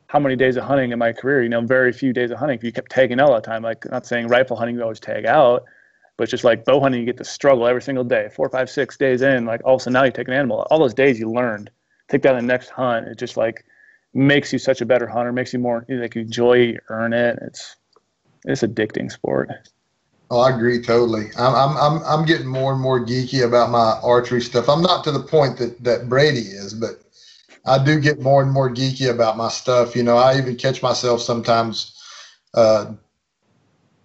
how 0.09 0.18
many 0.20 0.36
days 0.36 0.57
of 0.57 0.64
hunting 0.64 0.92
in 0.92 0.98
my 0.98 1.12
career? 1.12 1.42
You 1.42 1.48
know, 1.48 1.61
very 1.61 1.92
few 1.92 2.12
days 2.12 2.30
of 2.30 2.38
hunting. 2.38 2.59
If 2.59 2.64
you 2.64 2.72
kept 2.72 2.90
tagging 2.90 3.20
out 3.20 3.30
all 3.30 3.34
the 3.34 3.40
time, 3.40 3.62
like 3.62 3.88
not 3.90 4.07
saying 4.07 4.28
rifle 4.28 4.57
hunting, 4.57 4.76
you 4.76 4.82
always 4.82 5.00
tag 5.00 5.26
out 5.26 5.64
but 6.16 6.28
just 6.28 6.44
like 6.44 6.64
bow 6.64 6.80
hunting, 6.80 7.00
you 7.00 7.07
get 7.07 7.18
to 7.18 7.24
struggle 7.24 7.66
every 7.66 7.82
single 7.82 8.04
day, 8.04 8.28
four, 8.34 8.48
five, 8.48 8.70
six 8.70 8.96
days 8.96 9.22
in. 9.22 9.44
Like 9.44 9.61
all 9.64 9.74
of 9.74 9.80
a 9.80 9.84
sudden 9.84 9.94
now 9.94 10.04
you 10.04 10.11
take 10.11 10.28
an 10.28 10.34
animal. 10.34 10.66
All 10.70 10.78
those 10.78 10.94
days 10.94 11.18
you 11.18 11.30
learned. 11.30 11.70
Take 12.09 12.22
down 12.22 12.36
the 12.36 12.42
next 12.42 12.70
hunt. 12.70 13.09
It 13.09 13.18
just 13.18 13.36
like 13.36 13.64
makes 14.14 14.52
you 14.52 14.59
such 14.59 14.80
a 14.80 14.86
better 14.86 15.07
hunter, 15.07 15.32
makes 15.32 15.52
you 15.52 15.59
more 15.59 15.84
like 15.88 16.14
you 16.14 16.22
enjoy 16.22 16.76
earn 16.88 17.12
it. 17.12 17.38
It's 17.42 17.76
it's 18.44 18.62
addicting 18.62 19.11
sport. 19.11 19.50
Oh, 20.31 20.41
I 20.41 20.55
agree 20.55 20.83
totally. 20.83 21.27
I'm 21.39 21.55
I'm 21.55 21.77
I'm 21.77 22.03
I'm 22.05 22.27
getting 22.27 22.49
more 22.49 22.72
and 22.72 22.81
more 22.81 22.99
geeky 22.99 23.47
about 23.47 23.70
my 23.70 23.99
archery 24.03 24.41
stuff. 24.41 24.68
I'm 24.68 24.83
not 24.83 25.05
to 25.05 25.12
the 25.12 25.20
point 25.20 25.57
that 25.59 25.83
that 25.85 26.09
Brady 26.09 26.41
is, 26.41 26.74
but 26.74 27.01
I 27.64 27.83
do 27.83 28.01
get 28.01 28.20
more 28.20 28.43
and 28.43 28.51
more 28.51 28.68
geeky 28.68 29.11
about 29.11 29.37
my 29.37 29.49
stuff. 29.49 29.95
You 29.95 30.03
know, 30.03 30.16
I 30.16 30.39
even 30.39 30.57
catch 30.57 30.83
myself 30.83 31.20
sometimes 31.20 32.03
uh, 32.55 32.93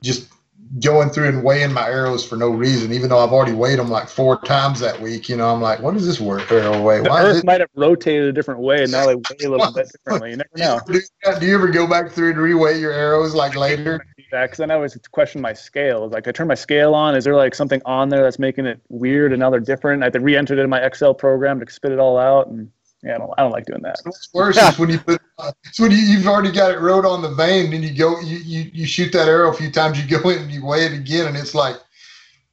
just 0.04 0.32
going 0.80 1.10
through 1.10 1.28
and 1.28 1.44
weighing 1.44 1.74
my 1.74 1.88
arrows 1.88 2.26
for 2.26 2.36
no 2.36 2.50
reason, 2.50 2.94
even 2.94 3.10
though 3.10 3.20
I've 3.20 3.34
already 3.34 3.54
weighed 3.54 3.80
them 3.80 3.90
like 3.90 4.08
four 4.08 4.40
times 4.42 4.80
that 4.80 5.00
week. 5.02 5.28
You 5.28 5.38
know, 5.38 5.54
I'm 5.54 5.62
like, 5.62 5.80
what 5.80 5.94
does 5.96 6.06
this 6.06 6.20
work 6.20 6.52
arrow 6.52 6.82
weigh? 6.82 7.02
The 7.02 7.10
Why 7.10 7.24
Earth 7.24 7.44
might 7.44 7.62
have 7.62 7.70
rotated 7.76 8.26
a 8.26 8.32
different 8.32 8.62
way, 8.62 8.84
and 8.84 8.92
now 8.92 9.08
they 9.08 9.16
weigh 9.16 9.46
a 9.46 9.50
little 9.50 9.72
bit 9.76 9.92
differently. 9.92 10.32
You 10.32 10.38
never 10.38 10.50
know. 10.56 11.40
Do 11.40 11.46
you 11.46 11.56
ever 11.56 11.68
go 11.68 11.88
back 11.88 12.12
through 12.12 12.30
and 12.30 12.40
reweigh 12.40 12.80
your 12.80 12.92
arrows 12.92 13.34
like 13.34 13.56
later? 13.56 14.06
Yeah, 14.32 14.46
because 14.46 14.60
then 14.60 14.72
I 14.72 14.76
always 14.76 14.98
question 15.12 15.42
my 15.42 15.54
scale. 15.54 16.08
Like 16.08 16.28
I 16.28 16.32
turn 16.32 16.48
my 16.48 16.56
scale 16.56 16.96
on. 16.96 17.16
Is 17.16 17.24
there 17.26 17.36
like 17.36 17.54
something 17.54 17.82
on 17.86 18.10
there 18.10 18.24
that's 18.24 18.40
making 18.40 18.66
it 18.66 18.80
weird 18.90 19.34
and 19.34 19.40
now 19.40 19.50
they're 19.50 19.60
different? 19.60 20.04
I 20.04 20.06
have 20.06 20.14
to 20.14 20.20
re-enter 20.20 20.54
it 20.54 20.60
in 20.60 20.70
my 20.70 20.80
Excel 20.80 21.14
program 21.14 21.60
to 21.60 21.72
spit 21.72 21.92
it 21.92 22.00
all 22.00 22.18
out 22.18 22.48
and 22.48 22.72
yeah, 23.04 23.16
I 23.16 23.18
don't, 23.18 23.32
I 23.38 23.42
don't 23.42 23.52
like 23.52 23.66
doing 23.66 23.82
that. 23.82 24.00
What's 24.04 24.30
worse 24.34 24.58
is 24.58 24.78
when 24.78 24.90
you 24.90 25.00
put, 25.00 25.20
it's 25.66 25.80
when 25.80 25.92
you, 25.92 25.98
you've 25.98 26.28
already 26.28 26.52
got 26.52 26.72
it 26.72 26.80
wrote 26.80 27.06
on 27.06 27.22
the 27.24 27.34
vane, 27.34 27.74
and 27.74 27.84
you 27.84 27.98
go, 27.98 28.20
you, 28.22 28.38
you 28.38 28.70
you 28.74 28.86
shoot 28.86 29.12
that 29.14 29.28
arrow 29.28 29.50
a 29.50 29.54
few 29.54 29.72
times, 29.72 30.00
you 30.00 30.08
go 30.08 30.30
in 30.30 30.44
and 30.44 30.52
you 30.52 30.64
weigh 30.64 30.86
it 30.86 30.94
again, 30.94 31.28
and 31.28 31.36
it's 31.36 31.56
like, 31.56 31.78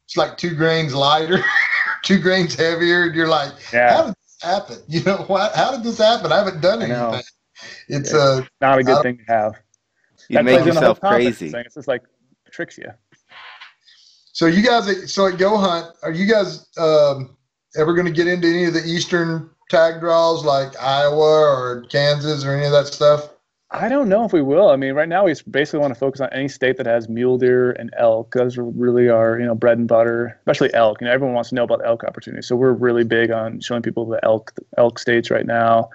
it's 0.07 0.17
like 0.17 0.39
two 0.39 0.55
grains 0.55 0.95
lighter, 0.95 1.45
two 2.03 2.19
grains 2.19 2.55
heavier, 2.55 3.05
and 3.05 3.15
you're 3.15 3.29
like, 3.29 3.53
yeah. 3.75 3.95
how 3.95 4.07
did 4.07 4.15
this 4.15 4.39
happen? 4.43 4.77
You 4.89 5.03
know 5.05 5.25
what? 5.27 5.55
How 5.55 5.71
did 5.73 5.83
this 5.83 5.99
happen? 5.99 6.33
I 6.33 6.39
haven't 6.39 6.63
done 6.63 6.81
anything. 6.81 7.23
It's, 7.89 8.15
uh, 8.15 8.43
not 8.61 8.79
a 8.79 8.85
good 8.85 9.03
thing 9.03 9.19
to 9.19 9.25
have. 9.25 9.55
You 10.29 10.43
make 10.43 10.65
yourself 10.65 11.01
crazy. 11.01 11.53
It's 11.55 11.75
just 11.75 11.89
like 11.89 12.03
it 12.47 12.53
tricks 12.53 12.79
you. 12.79 12.91
So 14.33 14.47
you 14.47 14.63
guys, 14.63 15.13
so 15.13 15.27
at 15.27 15.39
Go 15.39 15.57
Hunt, 15.57 15.97
are 16.03 16.13
you 16.13 16.27
guys 16.27 16.67
um, 16.79 17.37
ever 17.77 17.93
going 17.95 18.07
to 18.07 18.13
get 18.13 18.29
into 18.29 18.47
any 18.47 18.67
of 18.67 18.75
the 18.75 18.85
Eastern 18.85 19.51
tag 19.69 20.01
draws 20.01 20.45
like 20.45 20.79
Iowa 20.81 21.41
or 21.41 21.85
Kansas 21.89 22.45
or 22.45 22.53
any 22.55 22.65
of 22.65 22.73
that 22.73 22.87
stuff? 22.87 23.31
I 23.71 23.89
don't 23.89 24.09
know 24.09 24.25
if 24.25 24.33
we 24.33 24.41
will. 24.41 24.71
I 24.71 24.77
mean, 24.77 24.95
right 24.95 25.09
now 25.09 25.25
we 25.25 25.35
basically 25.51 25.81
want 25.81 25.93
to 25.93 25.99
focus 25.99 26.23
on 26.23 26.33
any 26.33 26.49
state 26.49 26.79
that 26.79 26.87
has 26.87 27.09
mule 27.09 27.37
deer 27.37 27.73
and 27.73 27.93
elk. 27.99 28.33
Those 28.33 28.57
really 28.57 29.11
are, 29.11 29.39
you 29.39 29.45
know, 29.45 29.55
bread 29.55 29.77
and 29.77 29.87
butter, 29.87 30.39
especially 30.39 30.73
elk. 30.73 31.03
You 31.03 31.07
know, 31.07 31.13
everyone 31.13 31.35
wants 31.35 31.51
to 31.51 31.55
know 31.55 31.65
about 31.65 31.85
elk 31.85 32.03
opportunities. 32.05 32.47
So 32.47 32.57
we're 32.57 32.73
really 32.73 33.05
big 33.05 33.31
on 33.31 33.61
showing 33.61 33.83
people 33.83 34.07
the 34.07 34.25
elk 34.25 34.53
elk 34.79 34.99
states 34.99 35.31
right 35.31 35.45
now. 35.45 35.91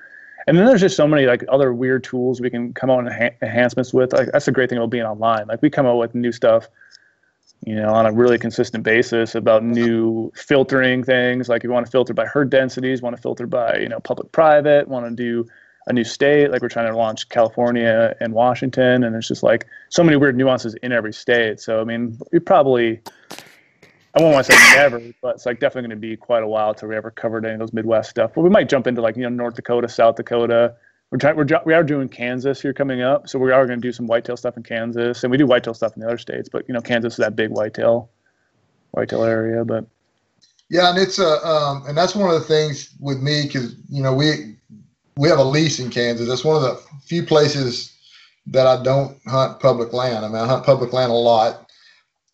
And 0.48 0.58
then 0.58 0.66
there's 0.66 0.82
just 0.82 0.96
so 0.96 1.08
many 1.08 1.26
like 1.26 1.44
other 1.50 1.74
weird 1.74 2.04
tools 2.04 2.42
we 2.42 2.50
can 2.50 2.74
come 2.74 2.90
out 2.90 3.00
and 3.00 3.34
enhancements 3.42 3.94
with. 3.94 4.14
Like 4.14 4.32
that's 4.32 4.46
the 4.46 4.52
great 4.52 4.70
thing 4.70 4.78
about 4.78 4.90
being 4.90 5.06
online. 5.06 5.48
Like 5.48 5.62
we 5.62 5.70
come 5.70 5.86
out 5.86 5.98
with 5.98 6.14
new 6.14 6.32
stuff 6.32 6.68
you 7.66 7.76
know, 7.76 7.94
on 7.94 8.06
a 8.06 8.12
really 8.12 8.38
consistent 8.38 8.84
basis 8.84 9.36
about 9.36 9.64
new 9.64 10.32
filtering 10.36 11.04
things. 11.04 11.48
Like 11.48 11.60
if 11.60 11.64
you 11.64 11.72
want 11.72 11.86
to 11.86 11.92
filter 11.92 12.14
by 12.14 12.26
herd 12.26 12.50
densities, 12.50 13.02
want 13.02 13.16
to 13.16 13.22
filter 13.22 13.48
by, 13.48 13.78
you 13.78 13.88
know, 13.88 14.00
public 14.00 14.32
private, 14.32 14.88
want 14.88 15.06
to 15.06 15.16
do 15.16 15.48
a 15.88 15.94
new 15.94 16.04
state, 16.04 16.52
like 16.52 16.62
we're 16.62 16.70
trying 16.70 16.92
to 16.92 16.98
launch 16.98 17.30
California 17.30 18.16
and 18.20 18.34
Washington. 18.34 19.04
And 19.04 19.14
there's 19.14 19.28
just 19.28 19.44
like 19.44 19.66
so 19.90 20.04
many 20.04 20.18
weird 20.18 20.38
nuances 20.38 20.76
in 20.76 20.92
every 20.92 21.14
state. 21.14 21.60
So, 21.60 21.80
I 21.80 21.84
mean, 21.84 22.18
we 22.32 22.40
probably, 22.40 23.02
I 24.16 24.22
won't 24.22 24.34
want 24.34 24.46
to 24.46 24.54
say 24.54 24.76
never, 24.76 25.02
but 25.22 25.36
it's 25.36 25.46
like 25.46 25.60
definitely 25.60 25.90
going 25.90 26.02
to 26.02 26.08
be 26.08 26.16
quite 26.16 26.44
a 26.44 26.48
while 26.48 26.74
till 26.74 26.90
we 26.90 26.96
ever 26.96 27.10
covered 27.10 27.46
any 27.46 27.56
of 27.56 27.60
those 27.60 27.74
Midwest 27.74 28.12
stuff. 28.12 28.32
But 28.36 28.42
we 28.42 28.50
might 28.50 28.70
jump 28.70 28.86
into 28.86 29.02
like, 29.02 29.18
you 29.18 29.24
know, 29.24 29.30
North 29.30 29.56
Dakota, 29.56 29.90
South 29.90 30.16
Dakota, 30.18 30.76
we're 31.14 31.20
trying 31.20 31.36
we're 31.36 31.46
we 31.64 31.76
are 31.76 31.84
doing 31.84 32.10
Kansas 32.10 32.60
here 32.60 32.74
coming 32.74 33.04
up, 33.04 33.30
so 33.30 33.38
we 33.38 33.52
are 33.52 33.68
going 33.68 33.80
to 33.80 33.88
do 33.88 33.92
some 33.92 34.08
whitetail 34.08 34.36
stuff 34.36 34.58
in 34.58 34.64
Kansas, 34.64 35.24
and 35.24 35.30
we 35.30 35.38
do 35.38 35.46
whitetail 35.46 35.76
stuff 35.76 35.96
in 35.96 36.02
the 36.02 36.08
other 36.08 36.18
states. 36.18 36.50
But 36.52 36.68
you 36.68 36.74
know, 36.74 36.82
Kansas 36.82 37.14
is 37.14 37.18
that 37.18 37.36
big 37.36 37.52
whitetail 37.52 38.10
whitetail 38.92 39.24
area. 39.24 39.64
But 39.64 39.86
yeah, 40.72 40.90
and 40.90 40.98
it's 40.98 41.20
a 41.20 41.38
um, 41.46 41.86
and 41.86 41.96
that's 41.96 42.16
one 42.16 42.34
of 42.34 42.42
the 42.42 42.48
things 42.48 42.96
with 43.00 43.22
me 43.22 43.44
because 43.44 43.76
you 43.92 44.02
know 44.02 44.12
we 44.12 44.56
we 45.16 45.30
have 45.30 45.38
a 45.38 45.44
lease 45.44 45.80
in 45.80 45.92
Kansas. 45.92 46.28
That's 46.28 46.44
one 46.44 46.56
of 46.56 46.64
the 46.64 46.82
few 47.06 47.22
places 47.22 47.96
that 48.48 48.66
I 48.66 48.82
don't 48.82 49.16
hunt 49.28 49.60
public 49.60 49.94
land. 49.94 50.26
I 50.26 50.30
mean, 50.30 50.38
I 50.38 50.48
hunt 50.48 50.66
public 50.66 50.94
land 50.94 51.12
a 51.12 51.16
lot. 51.16 51.72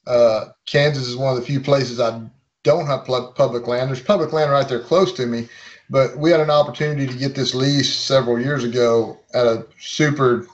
Uh, 0.09 0.49
Kansas 0.65 1.07
is 1.07 1.15
one 1.15 1.35
of 1.35 1.39
the 1.39 1.45
few 1.45 1.59
places 1.59 1.99
I 1.99 2.19
don't 2.63 2.87
hunt 2.87 3.05
public 3.05 3.67
land. 3.67 3.89
There's 3.89 4.01
public 4.01 4.33
land 4.33 4.51
right 4.51 4.67
there 4.67 4.81
close 4.81 5.13
to 5.13 5.27
me, 5.27 5.47
But 5.89 6.17
we 6.17 6.31
had 6.31 6.39
an 6.39 6.49
opportunity 6.49 7.05
to 7.05 7.17
get 7.17 7.35
this 7.35 7.53
lease 7.53 7.95
several 7.95 8.41
years 8.41 8.63
ago 8.63 9.19
at 9.35 9.45
a 9.45 9.67
super 9.79 10.47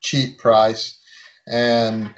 cheap 0.00 0.38
price, 0.38 0.98
and 1.46 2.12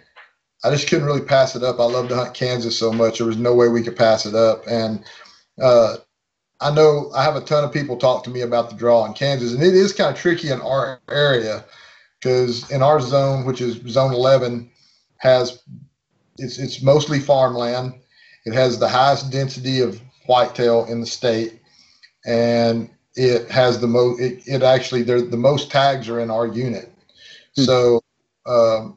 I 0.64 0.70
just 0.70 0.88
couldn't 0.88 1.06
really 1.06 1.20
pass 1.20 1.54
it 1.54 1.62
up. 1.62 1.78
I 1.78 1.84
love 1.84 2.08
to 2.08 2.16
hunt 2.16 2.34
Kansas 2.34 2.78
so 2.78 2.90
much; 2.90 3.18
there 3.18 3.26
was 3.26 3.36
no 3.36 3.54
way 3.54 3.68
we 3.68 3.82
could 3.82 3.96
pass 3.96 4.24
it 4.24 4.34
up. 4.34 4.64
And 4.66 5.04
uh, 5.60 5.98
I 6.60 6.70
know 6.74 7.10
I 7.14 7.22
have 7.22 7.36
a 7.36 7.42
ton 7.42 7.64
of 7.64 7.72
people 7.72 7.98
talk 7.98 8.24
to 8.24 8.30
me 8.30 8.40
about 8.40 8.70
the 8.70 8.76
draw 8.76 9.04
in 9.04 9.12
Kansas, 9.12 9.52
and 9.52 9.62
it 9.62 9.74
is 9.74 9.92
kind 9.92 10.14
of 10.14 10.20
tricky 10.20 10.50
in 10.50 10.60
our 10.62 11.00
area 11.10 11.64
because 12.18 12.70
in 12.70 12.82
our 12.82 13.00
zone, 13.00 13.44
which 13.44 13.60
is 13.60 13.76
Zone 13.92 14.12
11, 14.12 14.70
has 15.18 15.62
it's 16.38 16.58
it's 16.58 16.82
mostly 16.82 17.20
farmland. 17.20 17.94
It 18.44 18.54
has 18.54 18.78
the 18.78 18.88
highest 18.88 19.30
density 19.30 19.80
of 19.80 20.00
whitetail 20.26 20.86
in 20.86 21.00
the 21.00 21.06
state, 21.06 21.60
and 22.26 22.90
it 23.14 23.50
has 23.50 23.80
the 23.80 23.86
most. 23.86 24.20
It, 24.20 24.42
it 24.46 24.62
actually 24.62 25.02
they 25.02 25.20
the 25.20 25.36
most 25.36 25.70
tags 25.70 26.08
are 26.08 26.20
in 26.20 26.30
our 26.30 26.46
unit, 26.46 26.92
hmm. 27.56 27.62
so 27.62 28.00
um, 28.46 28.96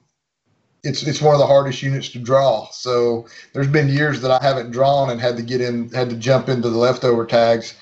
it's 0.83 1.03
it's 1.03 1.21
one 1.21 1.33
of 1.33 1.39
the 1.39 1.47
hardest 1.47 1.81
units 1.81 2.09
to 2.09 2.19
draw. 2.19 2.67
So 2.71 3.27
there's 3.53 3.67
been 3.67 3.89
years 3.89 4.21
that 4.21 4.31
I 4.31 4.43
haven't 4.43 4.71
drawn 4.71 5.09
and 5.09 5.21
had 5.21 5.37
to 5.37 5.43
get 5.43 5.61
in, 5.61 5.89
had 5.89 6.09
to 6.09 6.15
jump 6.15 6.49
into 6.49 6.69
the 6.69 6.77
leftover 6.77 7.25
tags. 7.25 7.75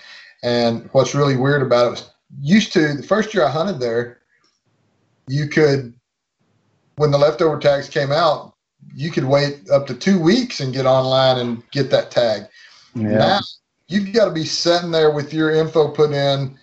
And 0.43 0.89
what's 0.93 1.15
really 1.15 1.35
weird 1.35 1.61
about 1.61 1.87
it 1.87 1.89
was 1.91 2.11
used 2.41 2.73
to 2.73 2.93
the 2.93 3.03
first 3.03 3.33
year 3.33 3.45
I 3.45 3.51
hunted 3.51 3.79
there, 3.79 4.19
you 5.27 5.47
could 5.47 5.93
when 6.95 7.11
the 7.11 7.17
leftover 7.17 7.57
tags 7.57 7.87
came 7.87 8.11
out, 8.11 8.48
you 8.93 9.11
could 9.11 9.25
wait 9.25 9.69
up 9.71 9.87
to 9.87 9.93
two 9.93 10.19
weeks 10.19 10.59
and 10.59 10.73
get 10.73 10.85
online 10.85 11.37
and 11.39 11.69
get 11.71 11.89
that 11.91 12.11
tag. 12.11 12.43
Yeah. 12.95 13.17
Now 13.17 13.39
you've 13.87 14.13
got 14.13 14.25
to 14.25 14.31
be 14.31 14.45
sitting 14.45 14.91
there 14.91 15.11
with 15.11 15.33
your 15.33 15.51
info 15.51 15.89
put 15.89 16.11
in 16.11 16.57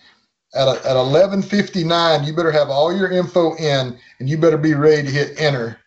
at, 0.55 0.67
a, 0.67 0.71
at 0.87 0.95
11:59. 0.95 2.25
You 2.25 2.35
better 2.35 2.51
have 2.51 2.69
all 2.69 2.95
your 2.95 3.11
info 3.11 3.55
in, 3.55 3.97
and 4.19 4.29
you 4.29 4.37
better 4.37 4.57
be 4.57 4.73
ready 4.73 5.03
to 5.03 5.11
hit 5.11 5.39
enter 5.39 5.79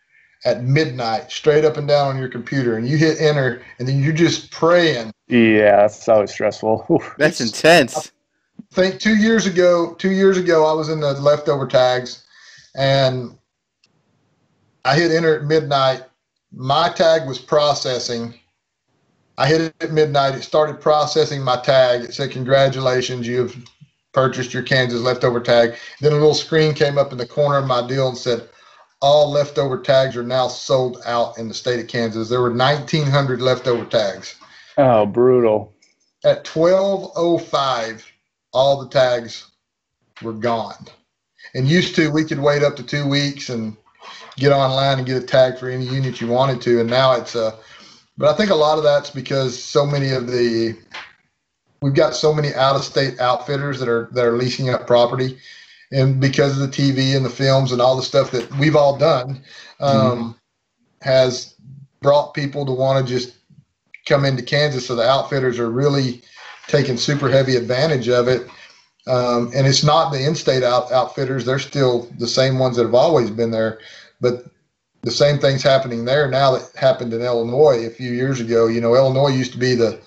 at 0.45 0.63
midnight, 0.63 1.31
straight 1.31 1.65
up 1.65 1.77
and 1.77 1.87
down 1.87 2.07
on 2.07 2.17
your 2.17 2.29
computer, 2.29 2.77
and 2.77 2.87
you 2.87 2.97
hit 2.97 3.21
enter, 3.21 3.61
and 3.77 3.87
then 3.87 4.01
you're 4.01 4.13
just 4.13 4.49
praying. 4.51 5.11
Yeah, 5.27 5.77
that's 5.77 6.07
always 6.09 6.31
stressful. 6.31 7.01
That's 7.17 7.39
intense. 7.39 8.11
I 8.71 8.75
think 8.75 8.99
two 8.99 9.15
years 9.15 9.45
ago, 9.45 9.93
two 9.97 10.11
years 10.11 10.37
ago, 10.37 10.65
I 10.65 10.73
was 10.73 10.89
in 10.89 10.99
the 10.99 11.13
leftover 11.13 11.67
tags, 11.67 12.25
and 12.75 13.37
I 14.83 14.95
hit 14.97 15.11
enter 15.11 15.37
at 15.39 15.45
midnight. 15.45 16.03
My 16.53 16.89
tag 16.89 17.27
was 17.27 17.39
processing. 17.39 18.33
I 19.37 19.47
hit 19.47 19.61
it 19.61 19.75
at 19.79 19.91
midnight. 19.91 20.35
It 20.35 20.43
started 20.43 20.81
processing 20.81 21.41
my 21.41 21.57
tag. 21.61 22.01
It 22.01 22.13
said, 22.13 22.31
"Congratulations, 22.31 23.25
you've 23.25 23.55
purchased 24.13 24.53
your 24.53 24.63
Kansas 24.63 25.01
leftover 25.01 25.39
tag." 25.39 25.75
Then 26.01 26.11
a 26.11 26.15
little 26.15 26.33
screen 26.33 26.73
came 26.73 26.97
up 26.97 27.11
in 27.11 27.17
the 27.17 27.25
corner 27.25 27.57
of 27.57 27.67
my 27.67 27.87
deal 27.87 28.09
and 28.09 28.17
said, 28.17 28.49
all 29.01 29.31
leftover 29.31 29.79
tags 29.79 30.15
are 30.15 30.23
now 30.23 30.47
sold 30.47 31.01
out 31.05 31.37
in 31.37 31.47
the 31.47 31.53
state 31.53 31.79
of 31.79 31.87
Kansas. 31.87 32.29
There 32.29 32.41
were 32.41 32.51
1,900 32.51 33.41
leftover 33.41 33.85
tags. 33.85 34.35
Oh, 34.77 35.05
brutal. 35.05 35.73
At 36.23 36.45
12:05, 36.45 38.03
all 38.53 38.79
the 38.79 38.89
tags 38.89 39.47
were 40.21 40.33
gone. 40.33 40.87
And 41.55 41.67
used 41.67 41.95
to, 41.95 42.11
we 42.11 42.23
could 42.23 42.39
wait 42.39 42.63
up 42.63 42.75
to 42.75 42.83
two 42.83 43.07
weeks 43.07 43.49
and 43.49 43.75
get 44.41 44.51
online 44.51 44.97
and 44.97 45.07
get 45.07 45.21
a 45.21 45.25
tag 45.25 45.57
for 45.57 45.69
any 45.69 45.85
unit 45.85 46.19
you 46.19 46.27
wanted 46.27 46.61
to. 46.61 46.81
And 46.81 46.89
now 46.89 47.13
it's 47.13 47.35
a, 47.35 47.45
uh, 47.47 47.55
but 48.17 48.29
I 48.29 48.35
think 48.35 48.51
a 48.51 48.55
lot 48.55 48.77
of 48.77 48.83
that's 48.83 49.09
because 49.09 49.61
so 49.61 49.85
many 49.85 50.11
of 50.11 50.27
the, 50.27 50.77
we've 51.81 51.93
got 51.93 52.13
so 52.13 52.33
many 52.33 52.53
out 52.53 52.75
of 52.75 52.83
state 52.83 53.19
outfitters 53.19 53.79
that 53.79 53.87
are 53.87 54.09
that 54.11 54.25
are 54.25 54.37
leasing 54.37 54.69
up 54.69 54.85
property 54.85 55.39
and 55.91 56.19
because 56.19 56.59
of 56.59 56.71
the 56.71 56.75
TV 56.75 57.15
and 57.15 57.25
the 57.25 57.29
films 57.29 57.71
and 57.71 57.81
all 57.81 57.95
the 57.95 58.03
stuff 58.03 58.31
that 58.31 58.49
we've 58.57 58.75
all 58.75 58.97
done, 58.97 59.41
um, 59.79 59.99
mm 59.99 60.35
has 61.03 61.55
brought 61.99 62.35
people 62.35 62.63
to 62.63 62.71
want 62.71 63.03
to 63.03 63.11
just 63.11 63.35
come 64.05 64.23
into 64.23 64.43
Kansas. 64.43 64.85
So 64.85 64.95
the 64.95 65.01
outfitters 65.01 65.57
are 65.57 65.71
really 65.71 66.21
taking 66.67 66.95
super 66.95 67.27
heavy 67.27 67.55
advantage 67.55 68.07
of 68.07 68.27
it. 68.27 68.47
Um, 69.07 69.51
and 69.55 69.65
it's 69.65 69.83
not 69.83 70.11
the 70.11 70.23
in-state 70.23 70.61
out, 70.61 70.91
outfitters; 70.91 71.43
they're 71.43 71.57
still 71.57 72.07
the 72.19 72.27
same 72.27 72.59
ones 72.59 72.77
that 72.77 72.83
have 72.83 72.93
always 72.93 73.31
been 73.31 73.49
there. 73.49 73.79
But 74.21 74.45
the 75.01 75.11
same 75.11 75.39
thing's 75.39 75.63
happening 75.63 76.05
there 76.05 76.29
now 76.29 76.51
that 76.51 76.71
happened 76.75 77.11
in 77.11 77.21
Illinois 77.21 77.85
a 77.85 77.89
few 77.89 78.11
years 78.11 78.39
ago. 78.39 78.67
You 78.67 78.79
know, 78.79 78.95
Illinois 78.95 79.29
used 79.29 79.51
to 79.53 79.57
be 79.57 79.75
the 79.75 79.99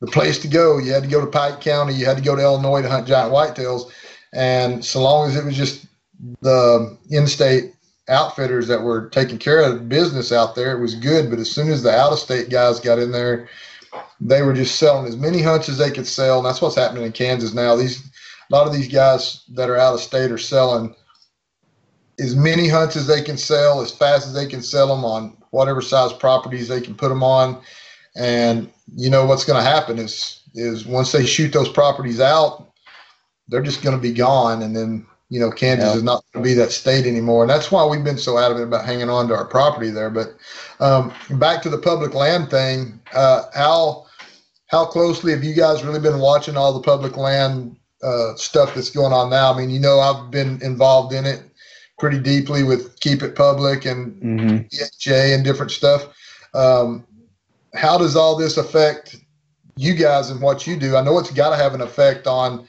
the 0.00 0.06
place 0.06 0.38
to 0.40 0.48
go. 0.48 0.78
You 0.78 0.92
had 0.92 1.02
to 1.02 1.08
go 1.08 1.20
to 1.20 1.26
Pike 1.26 1.60
County. 1.60 1.94
You 1.94 2.06
had 2.06 2.18
to 2.18 2.22
go 2.22 2.36
to 2.36 2.42
Illinois 2.42 2.82
to 2.82 2.88
hunt 2.88 3.06
giant 3.06 3.32
whitetails. 3.32 3.90
And 4.32 4.84
so 4.84 5.02
long 5.02 5.28
as 5.28 5.36
it 5.36 5.44
was 5.44 5.56
just 5.56 5.86
the 6.40 6.96
in-state 7.10 7.74
outfitters 8.08 8.68
that 8.68 8.82
were 8.82 9.08
taking 9.08 9.38
care 9.38 9.60
of 9.60 9.88
business 9.88 10.32
out 10.32 10.54
there, 10.54 10.76
it 10.76 10.80
was 10.80 10.94
good. 10.94 11.30
But 11.30 11.38
as 11.38 11.50
soon 11.50 11.70
as 11.70 11.82
the 11.82 11.90
out-of-state 11.90 12.50
guys 12.50 12.78
got 12.78 12.98
in 12.98 13.12
there, 13.12 13.48
they 14.20 14.42
were 14.42 14.52
just 14.52 14.76
selling 14.76 15.06
as 15.06 15.16
many 15.16 15.40
hunts 15.40 15.68
as 15.68 15.78
they 15.78 15.90
could 15.90 16.06
sell. 16.06 16.38
And 16.38 16.46
that's 16.46 16.60
what's 16.60 16.76
happening 16.76 17.04
in 17.04 17.12
Kansas 17.12 17.54
now. 17.54 17.76
These 17.76 18.10
a 18.48 18.54
lot 18.54 18.66
of 18.66 18.72
these 18.72 18.88
guys 18.88 19.42
that 19.54 19.68
are 19.68 19.76
out 19.76 19.94
of 19.94 20.00
state 20.00 20.30
are 20.30 20.38
selling 20.38 20.94
as 22.18 22.34
many 22.34 22.68
hunts 22.68 22.96
as 22.96 23.06
they 23.06 23.22
can 23.22 23.36
sell, 23.36 23.80
as 23.80 23.90
fast 23.90 24.26
as 24.26 24.34
they 24.34 24.46
can 24.46 24.62
sell 24.62 24.88
them 24.88 25.04
on 25.04 25.36
whatever 25.50 25.80
size 25.80 26.12
properties 26.12 26.68
they 26.68 26.80
can 26.80 26.94
put 26.94 27.08
them 27.08 27.22
on. 27.22 27.60
And 28.16 28.70
you 28.94 29.10
know 29.10 29.26
what's 29.26 29.44
going 29.44 29.62
to 29.62 29.68
happen 29.68 29.98
is 29.98 30.42
is 30.54 30.86
once 30.86 31.12
they 31.12 31.26
shoot 31.26 31.52
those 31.52 31.68
properties 31.68 32.20
out, 32.20 32.72
they're 33.48 33.62
just 33.62 33.82
going 33.82 33.94
to 33.94 34.00
be 34.00 34.12
gone. 34.12 34.62
And 34.62 34.74
then, 34.74 35.06
you 35.28 35.38
know, 35.38 35.50
Kansas 35.50 35.90
yeah. 35.90 35.96
is 35.96 36.02
not 36.02 36.24
going 36.32 36.42
to 36.42 36.48
be 36.48 36.54
that 36.54 36.72
state 36.72 37.06
anymore. 37.06 37.42
And 37.42 37.50
that's 37.50 37.70
why 37.70 37.84
we've 37.84 38.02
been 38.02 38.18
so 38.18 38.38
adamant 38.38 38.68
about 38.68 38.86
hanging 38.86 39.10
on 39.10 39.28
to 39.28 39.34
our 39.34 39.44
property 39.44 39.90
there. 39.90 40.10
But 40.10 40.34
um, 40.80 41.12
back 41.38 41.62
to 41.62 41.68
the 41.68 41.78
public 41.78 42.14
land 42.14 42.50
thing, 42.50 42.98
uh, 43.12 43.42
how, 43.54 44.06
how 44.68 44.86
closely 44.86 45.32
have 45.32 45.44
you 45.44 45.54
guys 45.54 45.84
really 45.84 46.00
been 46.00 46.20
watching 46.20 46.56
all 46.56 46.72
the 46.72 46.80
public 46.80 47.16
land 47.16 47.76
uh, 48.02 48.34
stuff 48.36 48.74
that's 48.74 48.90
going 48.90 49.12
on 49.12 49.28
now? 49.30 49.52
I 49.52 49.58
mean, 49.58 49.70
you 49.70 49.80
know, 49.80 50.00
I've 50.00 50.30
been 50.30 50.60
involved 50.62 51.12
in 51.12 51.26
it 51.26 51.42
pretty 51.98 52.18
deeply 52.18 52.62
with 52.62 52.98
Keep 53.00 53.22
It 53.22 53.34
Public 53.34 53.86
and 53.86 54.14
mm-hmm. 54.22 54.56
EHA 54.76 55.34
and 55.34 55.44
different 55.44 55.72
stuff. 55.72 56.14
Um, 56.54 57.06
how 57.74 57.98
does 57.98 58.16
all 58.16 58.36
this 58.36 58.56
affect 58.56 59.16
you 59.76 59.94
guys 59.94 60.30
and 60.30 60.40
what 60.40 60.66
you 60.66 60.76
do? 60.76 60.96
I 60.96 61.02
know 61.02 61.18
it's 61.18 61.30
got 61.30 61.50
to 61.50 61.56
have 61.56 61.74
an 61.74 61.80
effect 61.80 62.26
on 62.26 62.66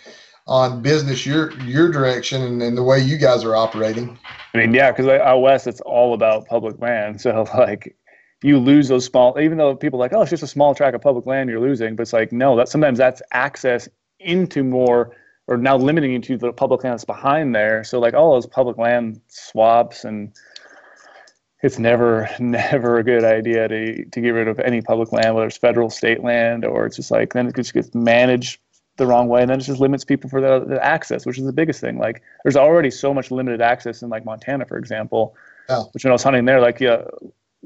on 0.48 0.82
business 0.82 1.26
your 1.26 1.52
your 1.64 1.92
direction 1.92 2.42
and, 2.42 2.62
and 2.62 2.78
the 2.78 2.84
way 2.84 3.00
you 3.00 3.18
guys 3.18 3.44
are 3.44 3.56
operating. 3.56 4.18
I 4.54 4.58
mean, 4.58 4.74
yeah, 4.74 4.92
because 4.92 5.08
out 5.08 5.42
west 5.42 5.68
it's 5.68 5.82
all 5.82 6.14
about 6.14 6.48
public 6.48 6.80
land. 6.80 7.20
So 7.22 7.46
like 7.58 7.96
you 8.44 8.60
lose 8.60 8.88
those 8.88 9.06
small, 9.06 9.38
even 9.40 9.58
though 9.58 9.76
people 9.76 10.00
are 10.00 10.06
like, 10.06 10.14
oh, 10.14 10.22
it's 10.22 10.30
just 10.30 10.44
a 10.44 10.48
small 10.48 10.76
tract 10.76 10.96
of 10.96 11.02
public 11.02 11.26
land 11.26 11.50
you're 11.50 11.60
losing, 11.60 11.96
but 11.96 12.04
it's 12.04 12.14
like 12.14 12.32
no, 12.32 12.56
that 12.56 12.70
sometimes 12.70 12.98
that's 12.98 13.22
access 13.32 13.90
into 14.20 14.64
more 14.64 15.16
or 15.48 15.58
now 15.58 15.78
limiting 15.78 16.12
you 16.12 16.20
to 16.20 16.38
the 16.38 16.52
public 16.52 16.84
land 16.84 16.94
that's 16.94 17.06
behind 17.06 17.56
there. 17.56 17.84
So 17.84 18.00
like 18.00 18.14
all 18.14 18.34
those 18.34 18.46
public 18.46 18.78
land 18.78 19.22
swaps 19.28 20.04
and 20.04 20.32
it's 21.64 21.80
never 21.80 22.30
never 22.40 23.00
a 23.00 23.04
good 23.04 23.24
idea 23.24 23.68
to 23.68 24.06
to 24.06 24.22
get 24.22 24.30
rid 24.30 24.48
of 24.48 24.60
any 24.60 24.82
public 24.82 25.12
land, 25.12 25.36
whether 25.36 25.48
it's 25.48 25.58
federal, 25.58 25.90
state 25.90 26.24
land, 26.24 26.66
or 26.66 26.86
it's 26.86 26.96
just 26.96 27.12
like 27.12 27.34
then 27.34 27.48
it 27.48 27.56
just 27.56 27.74
gets 27.74 27.94
managed 27.96 28.60
the 28.98 29.08
wrong 29.08 29.28
way, 29.28 29.42
and 29.42 29.50
then 29.50 29.60
it 29.60 29.64
just 29.64 29.80
limits 29.80 30.04
people 30.04 30.30
for 30.30 30.42
the, 30.42 30.66
the, 30.66 30.84
access, 30.84 31.26
which 31.26 31.38
is 31.38 31.46
the 31.46 31.54
biggest 31.54 31.80
thing. 31.80 32.00
Like, 32.00 32.24
there's 32.44 32.56
already 32.56 32.90
so 32.90 33.14
much 33.14 33.30
limited 33.30 33.62
access 33.62 34.02
in 34.02 34.10
like 34.10 34.26
Montana, 34.26 34.66
for 34.66 34.78
example. 34.78 35.36
Yeah. 35.70 35.84
Which 35.92 36.04
when 36.04 36.12
I 36.12 36.14
was 36.14 36.24
hunting 36.24 36.46
there, 36.46 36.60
like 36.60 36.80
yeah, 36.80 37.04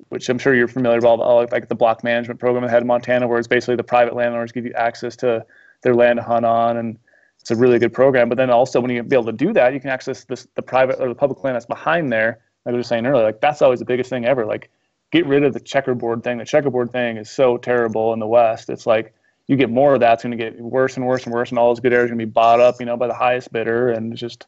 which 0.09 0.27
I'm 0.29 0.37
sure 0.37 0.53
you're 0.53 0.67
familiar 0.67 0.97
with, 0.97 1.05
all 1.05 1.47
like 1.51 1.69
the 1.69 1.75
block 1.75 2.03
management 2.03 2.39
program 2.39 2.65
they 2.65 2.69
had 2.69 2.81
in 2.81 2.87
Montana, 2.87 3.27
where 3.27 3.39
it's 3.39 3.47
basically 3.47 3.75
the 3.75 3.83
private 3.83 4.15
landowners 4.15 4.51
give 4.51 4.65
you 4.65 4.73
access 4.73 5.15
to 5.17 5.45
their 5.83 5.95
land 5.95 6.17
to 6.17 6.23
hunt 6.23 6.45
on, 6.45 6.77
and 6.77 6.97
it's 7.41 7.51
a 7.51 7.55
really 7.55 7.79
good 7.79 7.93
program. 7.93 8.29
But 8.29 8.37
then 8.37 8.49
also 8.49 8.79
when 8.79 8.91
you 8.91 9.03
be 9.03 9.15
able 9.15 9.25
to 9.25 9.31
do 9.31 9.51
that, 9.53 9.73
you 9.73 9.79
can 9.79 9.89
access 9.89 10.23
this 10.23 10.47
the 10.55 10.61
private 10.61 10.99
or 10.99 11.09
the 11.09 11.15
public 11.15 11.43
land 11.43 11.55
that's 11.55 11.65
behind 11.65 12.11
there. 12.11 12.41
Like 12.65 12.75
I 12.75 12.77
was 12.77 12.87
saying 12.87 13.05
earlier, 13.05 13.23
like 13.23 13.41
that's 13.41 13.61
always 13.61 13.79
the 13.79 13.85
biggest 13.85 14.09
thing 14.09 14.25
ever. 14.25 14.45
Like 14.45 14.69
get 15.11 15.25
rid 15.25 15.43
of 15.43 15.53
the 15.53 15.59
checkerboard 15.59 16.23
thing. 16.23 16.37
The 16.37 16.45
checkerboard 16.45 16.91
thing 16.91 17.17
is 17.17 17.29
so 17.29 17.57
terrible 17.57 18.13
in 18.13 18.19
the 18.19 18.27
West. 18.27 18.69
It's 18.69 18.85
like 18.85 19.13
you 19.47 19.57
get 19.57 19.69
more 19.69 19.93
of 19.93 19.99
that, 19.99 20.13
it's 20.13 20.23
going 20.23 20.37
to 20.37 20.37
get 20.37 20.59
worse 20.61 20.95
and 20.95 21.05
worse 21.05 21.25
and 21.25 21.33
worse, 21.33 21.49
and 21.49 21.59
all 21.59 21.69
those 21.69 21.79
good 21.79 21.91
areas 21.91 22.05
are 22.05 22.15
going 22.15 22.19
to 22.19 22.25
be 22.25 22.31
bought 22.31 22.59
up, 22.59 22.75
you 22.79 22.85
know, 22.85 22.95
by 22.95 23.07
the 23.07 23.13
highest 23.13 23.51
bidder, 23.51 23.89
and 23.89 24.13
it's 24.13 24.21
just 24.21 24.45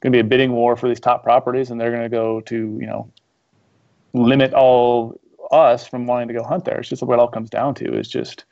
going 0.00 0.12
to 0.12 0.16
be 0.16 0.20
a 0.20 0.24
bidding 0.24 0.52
war 0.52 0.76
for 0.76 0.88
these 0.88 1.00
top 1.00 1.24
properties, 1.24 1.70
and 1.70 1.80
they're 1.80 1.90
going 1.90 2.02
to 2.02 2.08
go 2.08 2.40
to, 2.42 2.78
you 2.80 2.86
know, 2.86 3.10
limit 4.12 4.52
all 4.52 5.18
us 5.50 5.86
from 5.86 6.06
wanting 6.06 6.28
to 6.28 6.34
go 6.34 6.44
hunt 6.44 6.64
there. 6.64 6.78
It's 6.78 6.88
just 6.88 7.02
what 7.02 7.14
it 7.14 7.20
all 7.20 7.28
comes 7.28 7.50
down 7.50 7.74
to 7.76 7.98
is 7.98 8.08
just 8.08 8.44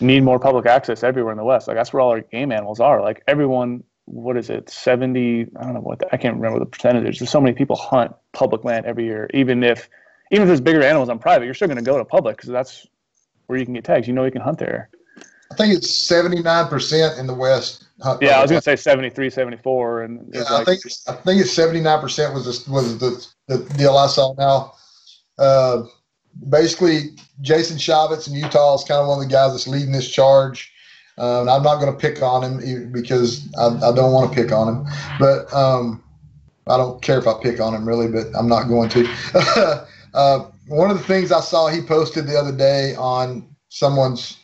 need 0.00 0.22
more 0.22 0.38
public 0.38 0.66
access 0.66 1.02
everywhere 1.02 1.32
in 1.32 1.38
the 1.38 1.44
West. 1.44 1.68
Like 1.68 1.76
that's 1.76 1.92
where 1.92 2.00
all 2.00 2.10
our 2.10 2.20
game 2.20 2.52
animals 2.52 2.80
are. 2.80 3.00
Like 3.00 3.22
everyone, 3.26 3.84
what 4.06 4.36
is 4.36 4.50
it, 4.50 4.70
70, 4.70 5.46
I 5.56 5.62
don't 5.62 5.74
know 5.74 5.80
what, 5.80 6.00
the, 6.00 6.12
I 6.12 6.16
can't 6.16 6.36
remember 6.36 6.58
the 6.58 6.66
percentage. 6.66 7.18
There's 7.18 7.30
so 7.30 7.40
many 7.40 7.54
people 7.54 7.76
hunt 7.76 8.12
public 8.32 8.64
land 8.64 8.86
every 8.86 9.04
year, 9.04 9.30
even 9.34 9.62
if, 9.62 9.88
even 10.30 10.42
if 10.42 10.48
there's 10.48 10.60
bigger 10.60 10.82
animals 10.82 11.08
on 11.08 11.18
private, 11.18 11.44
you're 11.44 11.54
still 11.54 11.68
going 11.68 11.78
to 11.78 11.82
go 11.82 11.98
to 11.98 12.04
public 12.04 12.36
because 12.36 12.50
that's 12.50 12.86
where 13.46 13.58
you 13.58 13.64
can 13.64 13.74
get 13.74 13.84
tags. 13.84 14.06
You 14.06 14.14
know 14.14 14.24
you 14.24 14.30
can 14.30 14.42
hunt 14.42 14.58
there. 14.58 14.90
I 15.50 15.56
think 15.56 15.74
it's 15.74 15.92
seventy 15.92 16.40
nine 16.40 16.68
percent 16.68 17.18
in 17.18 17.26
the 17.26 17.34
West. 17.34 17.86
Yeah, 18.20 18.38
I 18.38 18.42
was 18.42 18.50
gonna 18.50 18.62
say 18.62 18.76
73, 18.76 19.28
74, 19.30 20.02
and 20.02 20.30
yeah, 20.32 20.42
like, 20.42 20.50
I 20.52 20.64
think 20.64 20.80
I 21.08 21.12
think 21.14 21.40
it's 21.40 21.52
seventy 21.52 21.80
nine 21.80 22.00
percent 22.00 22.32
was 22.32 22.44
the, 22.44 22.70
was 22.70 22.98
the 22.98 23.26
the 23.48 23.58
deal 23.74 23.96
I 23.96 24.06
saw 24.06 24.34
now. 24.38 24.74
Uh, 25.38 25.82
basically, 26.48 27.16
Jason 27.40 27.76
Chaffetz 27.76 28.28
in 28.28 28.34
Utah 28.34 28.74
is 28.74 28.84
kind 28.84 29.00
of 29.00 29.08
one 29.08 29.22
of 29.22 29.28
the 29.28 29.32
guys 29.32 29.52
that's 29.52 29.68
leading 29.68 29.92
this 29.92 30.10
charge. 30.10 30.72
Um, 31.18 31.48
I'm 31.48 31.62
not 31.62 31.80
going 31.80 31.92
to 31.92 31.98
pick 31.98 32.22
on 32.22 32.42
him 32.42 32.92
because 32.92 33.46
I, 33.58 33.66
I 33.66 33.94
don't 33.94 34.12
want 34.12 34.32
to 34.32 34.42
pick 34.42 34.52
on 34.52 34.68
him, 34.68 34.86
but 35.18 35.52
um, 35.52 36.02
I 36.66 36.76
don't 36.76 37.02
care 37.02 37.18
if 37.18 37.26
I 37.26 37.34
pick 37.42 37.60
on 37.60 37.74
him 37.74 37.86
really, 37.86 38.08
but 38.08 38.26
I'm 38.34 38.48
not 38.48 38.68
going 38.68 38.88
to. 38.90 39.86
uh, 40.14 40.46
one 40.68 40.90
of 40.90 40.96
the 40.96 41.04
things 41.04 41.32
I 41.32 41.40
saw 41.40 41.68
he 41.68 41.82
posted 41.82 42.26
the 42.26 42.38
other 42.38 42.56
day 42.56 42.94
on 42.94 43.54
someone's 43.68 44.38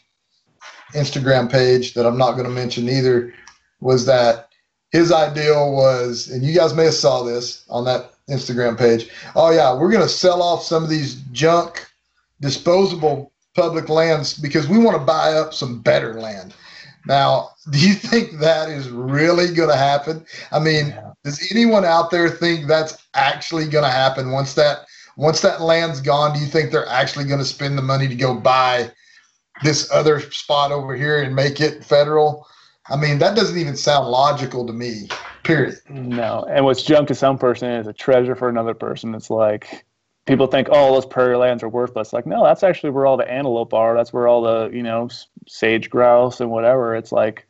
Instagram 0.93 1.51
page 1.51 1.95
that 1.95 2.07
I'm 2.07 2.18
not 2.18 2.32
going 2.32 2.45
to 2.45 2.51
mention 2.51 2.89
either 2.89 3.32
was 3.80 4.07
that 4.07 4.51
his 4.91 5.12
ideal 5.12 5.72
was, 5.72 6.28
and 6.28 6.43
you 6.43 6.55
guys 6.55 6.74
may 6.74 6.84
have 6.84 6.95
saw 6.95 7.22
this 7.22 7.64
on 7.68 7.84
that 7.84 8.12
Instagram 8.31 8.77
page. 8.77 9.09
Oh 9.35 9.51
yeah, 9.51 9.74
we're 9.74 9.91
going 9.91 10.03
to 10.03 10.09
sell 10.09 10.43
off 10.43 10.62
some 10.62 10.83
of 10.83 10.91
these 10.91 11.16
junk 11.33 11.87
disposable 12.41 13.33
public 13.55 13.89
lands 13.89 14.35
because 14.35 14.68
we 14.68 14.79
want 14.79 14.97
to 14.97 15.05
buy 15.05 15.33
up 15.33 15.55
some 15.55 15.81
better 15.81 16.14
land. 16.14 16.55
Now, 17.07 17.51
do 17.70 17.79
you 17.79 17.95
think 17.95 18.39
that 18.39 18.68
is 18.68 18.89
really 18.89 19.53
going 19.55 19.70
to 19.70 19.77
happen? 19.77 20.24
I 20.53 20.59
mean, 20.59 20.89
yeah. 20.89 21.12
does 21.24 21.51
anyone 21.51 21.85
out 21.85 22.11
there 22.11 22.29
think 22.29 22.66
that's 22.66 23.07
actually 23.14 23.66
going 23.66 23.85
to 23.85 23.91
happen 23.91 24.31
once 24.31 24.55
that 24.55 24.87
once 25.16 25.41
that 25.41 25.62
land's 25.62 26.01
gone? 26.01 26.35
Do 26.35 26.41
you 26.41 26.47
think 26.47 26.70
they're 26.70 26.89
actually 26.89 27.24
going 27.24 27.41
to 27.41 27.45
spend 27.45 27.79
the 27.79 27.83
money 27.83 28.07
to 28.07 28.14
go 28.14 28.35
buy 28.35 28.91
this 29.62 29.91
other 29.91 30.20
spot 30.20 30.72
over 30.72 30.95
here 30.95 31.22
and 31.22 31.35
make 31.35 31.61
it 31.61 31.85
federal? 31.85 32.47
I 32.89 32.97
mean, 32.97 33.18
that 33.18 33.34
doesn't 33.34 33.59
even 33.59 33.76
sound 33.76 34.09
logical 34.09 34.66
to 34.66 34.72
me. 34.72 35.09
Period. 35.43 35.78
No, 35.89 36.47
and 36.49 36.64
what's 36.64 36.82
junk 36.82 37.09
to 37.09 37.14
some 37.14 37.39
person 37.39 37.70
is 37.70 37.87
a 37.87 37.93
treasure 37.93 38.34
for 38.34 38.49
another 38.49 38.74
person. 38.74 39.14
It's 39.14 39.30
like 39.30 39.84
people 40.26 40.47
think, 40.47 40.68
oh, 40.70 40.93
those 40.93 41.07
prairie 41.07 41.37
lands 41.37 41.62
are 41.62 41.68
worthless. 41.68 42.12
Like, 42.12 42.26
no, 42.26 42.45
that's 42.45 42.62
actually 42.62 42.91
where 42.91 43.07
all 43.07 43.16
the 43.16 43.30
antelope 43.30 43.74
are. 43.74 43.97
That's 43.97 44.12
where 44.12 44.28
all 44.28 44.43
the 44.43 44.70
you 44.72 44.82
know 44.82 45.09
sage 45.47 45.91
grouse 45.91 46.41
and 46.41 46.51
whatever. 46.51 46.95
It's 46.95 47.12
like 47.12 47.47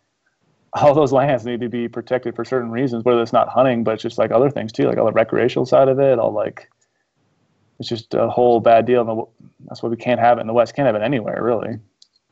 all 0.73 0.95
those 0.95 1.13
lands 1.13 1.45
need 1.45 1.61
to 1.61 1.69
be 1.69 1.89
protected 1.89 2.35
for 2.35 2.45
certain 2.45 2.71
reasons, 2.71 3.05
whether 3.05 3.23
it's 3.23 3.33
not 3.33 3.49
hunting, 3.49 3.85
but 3.85 3.95
it's 3.95 4.03
just 4.03 4.19
like 4.19 4.31
other 4.31 4.51
things 4.51 4.73
too, 4.73 4.85
like 4.85 4.99
all 4.99 5.07
the 5.07 5.13
recreational 5.13 5.67
side 5.67 5.89
of 5.89 5.99
it. 5.99 6.19
All 6.19 6.33
like 6.33 6.71
it's 7.79 7.89
just 7.89 8.15
a 8.15 8.29
whole 8.29 8.61
bad 8.61 8.87
deal. 8.87 9.09
And 9.09 9.23
that's 9.67 9.83
why 9.83 9.89
we 9.89 9.97
can't 9.97 10.21
have 10.21 10.39
it 10.39 10.43
in 10.43 10.47
the 10.47 10.53
West. 10.53 10.75
Can't 10.75 10.87
have 10.87 10.97
it 10.97 11.03
anywhere, 11.03 11.43
really. 11.43 11.79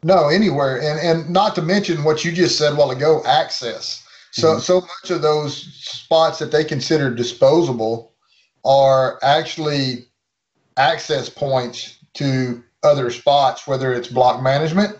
No, 0.05 0.28
anywhere, 0.28 0.82
and 0.82 1.00
and 1.00 1.30
not 1.30 1.55
to 1.55 1.62
mention 1.62 2.05
what 2.05 2.24
you 2.24 2.30
just 2.30 2.59
said 2.59 2.74
a 2.74 2.76
while 2.76 2.90
ago, 2.90 3.22
access. 3.24 4.07
So 4.32 4.48
mm-hmm. 4.48 4.61
so 4.61 4.82
much 4.82 5.11
of 5.11 5.22
those 5.22 5.57
spots 5.82 6.38
that 6.40 6.52
they 6.52 6.62
consider 6.62 7.11
disposable 7.11 8.12
are 8.66 9.18
actually 9.22 10.07
access 10.76 11.30
points 11.30 11.98
to 12.14 12.62
other 12.82 13.11
spots, 13.11 13.66
whether 13.66 13.94
it's 13.94 14.09
block 14.09 14.42
management. 14.42 14.98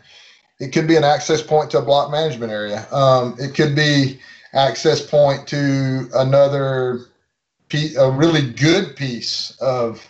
It 0.59 0.73
could 0.73 0.89
be 0.89 0.97
an 0.97 1.05
access 1.05 1.43
point 1.43 1.71
to 1.73 1.79
a 1.79 1.83
block 1.83 2.11
management 2.11 2.51
area. 2.51 2.87
Um, 2.91 3.37
it 3.39 3.55
could 3.55 3.77
be 3.77 4.21
access 4.55 5.05
point 5.05 5.47
to 5.49 6.09
another 6.15 7.01
piece, 7.69 7.95
a 7.97 8.11
really 8.11 8.51
good 8.53 8.97
piece 8.97 9.55
of 9.61 10.03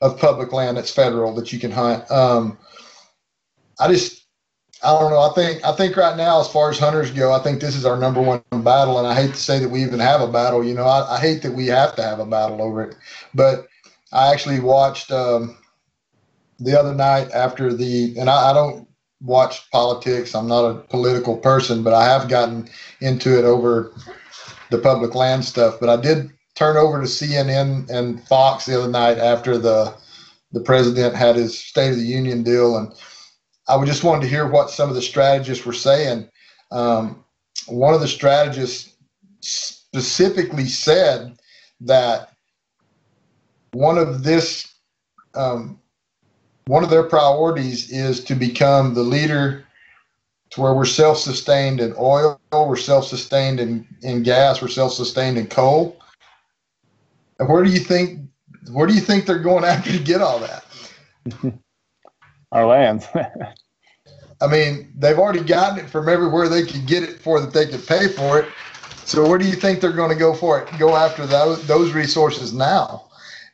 of 0.00 0.18
public 0.18 0.52
land 0.52 0.76
that's 0.76 0.90
federal 0.90 1.32
that 1.36 1.52
you 1.52 1.60
can 1.60 1.70
hunt. 1.70 2.10
Um, 2.10 2.58
I 3.78 3.88
just, 3.88 4.21
I 4.84 4.98
don't 4.98 5.10
know. 5.10 5.20
I 5.20 5.32
think, 5.34 5.64
I 5.64 5.72
think 5.72 5.96
right 5.96 6.16
now, 6.16 6.40
as 6.40 6.48
far 6.48 6.70
as 6.70 6.78
hunters 6.78 7.12
go, 7.12 7.32
I 7.32 7.38
think 7.38 7.60
this 7.60 7.76
is 7.76 7.84
our 7.84 7.96
number 7.96 8.20
one 8.20 8.42
battle. 8.64 8.98
And 8.98 9.06
I 9.06 9.14
hate 9.14 9.34
to 9.34 9.40
say 9.40 9.60
that 9.60 9.68
we 9.68 9.82
even 9.82 10.00
have 10.00 10.20
a 10.20 10.26
battle. 10.26 10.64
You 10.64 10.74
know, 10.74 10.84
I, 10.84 11.16
I 11.16 11.20
hate 11.20 11.42
that 11.42 11.54
we 11.54 11.66
have 11.66 11.94
to 11.96 12.02
have 12.02 12.18
a 12.18 12.26
battle 12.26 12.60
over 12.60 12.82
it. 12.82 12.96
But 13.32 13.68
I 14.12 14.32
actually 14.32 14.58
watched 14.58 15.12
um, 15.12 15.56
the 16.58 16.78
other 16.78 16.94
night 16.94 17.30
after 17.32 17.72
the, 17.72 18.18
and 18.18 18.28
I, 18.28 18.50
I 18.50 18.52
don't 18.52 18.88
watch 19.20 19.70
politics. 19.70 20.34
I'm 20.34 20.48
not 20.48 20.64
a 20.64 20.74
political 20.74 21.36
person, 21.36 21.84
but 21.84 21.94
I 21.94 22.04
have 22.04 22.28
gotten 22.28 22.68
into 23.00 23.38
it 23.38 23.44
over 23.44 23.92
the 24.70 24.78
public 24.78 25.14
land 25.14 25.44
stuff. 25.44 25.78
But 25.78 25.90
I 25.90 25.96
did 25.96 26.30
turn 26.56 26.76
over 26.76 27.00
to 27.00 27.06
CNN 27.06 27.88
and 27.88 28.22
Fox 28.26 28.66
the 28.66 28.78
other 28.78 28.90
night 28.90 29.18
after 29.18 29.58
the 29.58 29.94
the 30.52 30.60
president 30.60 31.14
had 31.14 31.34
his 31.34 31.58
State 31.58 31.92
of 31.92 31.96
the 31.96 32.02
Union 32.02 32.42
deal, 32.42 32.76
and 32.76 32.92
I 33.68 33.84
just 33.84 34.04
wanted 34.04 34.22
to 34.22 34.28
hear 34.28 34.46
what 34.46 34.70
some 34.70 34.88
of 34.88 34.94
the 34.94 35.02
strategists 35.02 35.64
were 35.64 35.72
saying. 35.72 36.28
Um, 36.70 37.24
one 37.66 37.94
of 37.94 38.00
the 38.00 38.08
strategists 38.08 38.94
specifically 39.40 40.66
said 40.66 41.38
that 41.80 42.32
one 43.72 43.98
of 43.98 44.22
this 44.22 44.74
um, 45.34 45.78
one 46.66 46.84
of 46.84 46.90
their 46.90 47.02
priorities 47.02 47.90
is 47.90 48.22
to 48.24 48.34
become 48.34 48.94
the 48.94 49.02
leader 49.02 49.64
to 50.50 50.60
where 50.60 50.74
we're 50.74 50.84
self-sustained 50.84 51.80
in 51.80 51.94
oil, 51.98 52.38
we're 52.52 52.76
self-sustained 52.76 53.58
in, 53.58 53.86
in 54.02 54.22
gas, 54.22 54.60
we're 54.60 54.68
self-sustained 54.68 55.38
in 55.38 55.46
coal. 55.46 55.98
And 57.38 57.48
where 57.48 57.64
do 57.64 57.70
you 57.70 57.80
think 57.80 58.20
where 58.70 58.86
do 58.86 58.94
you 58.94 59.00
think 59.00 59.26
they're 59.26 59.38
going 59.38 59.64
after 59.64 59.90
to 59.90 59.98
get 59.98 60.20
all 60.20 60.38
that? 60.40 60.64
Our 62.52 62.66
lands. 62.66 63.06
I 64.40 64.46
mean, 64.46 64.92
they've 64.96 65.18
already 65.18 65.42
gotten 65.42 65.84
it 65.84 65.90
from 65.90 66.08
everywhere 66.08 66.48
they 66.48 66.64
could 66.64 66.86
get 66.86 67.02
it 67.02 67.20
for 67.20 67.40
that 67.40 67.52
they 67.52 67.66
could 67.66 67.86
pay 67.86 68.08
for 68.08 68.40
it. 68.40 68.48
So 69.04 69.28
where 69.28 69.38
do 69.38 69.46
you 69.46 69.54
think 69.54 69.80
they're 69.80 69.92
going 69.92 70.10
to 70.10 70.18
go 70.18 70.34
for 70.34 70.60
it? 70.60 70.78
Go 70.78 70.96
after 70.96 71.26
those 71.26 71.66
those 71.66 71.92
resources 71.92 72.52
now? 72.52 73.08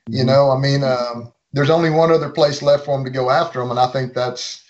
You 0.09 0.25
know, 0.25 0.51
I 0.51 0.59
mean, 0.59 0.83
um, 0.83 1.33
there's 1.53 1.71
only 1.71 1.91
one 1.91 2.11
other 2.11 2.31
place 2.31 2.63
left 2.63 2.85
for 2.85 2.97
them 2.97 3.05
to 3.05 3.11
go 3.11 3.31
after 3.31 3.61
them, 3.61 3.71
and 3.71 3.81
I 3.81 3.87
think 3.89 4.15
that's 4.15 4.65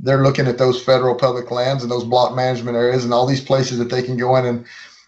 they're 0.00 0.22
looking 0.22 0.46
at 0.46 0.58
those 0.58 0.82
federal 0.82 1.14
public 1.14 1.50
lands 1.50 1.82
and 1.82 1.90
those 1.90 2.04
block 2.04 2.34
management 2.34 2.76
areas 2.76 3.04
and 3.04 3.14
all 3.14 3.26
these 3.26 3.42
places 3.42 3.78
that 3.78 3.90
they 3.90 4.02
can 4.02 4.16
go 4.16 4.36
in 4.36 4.44
and 4.44 4.66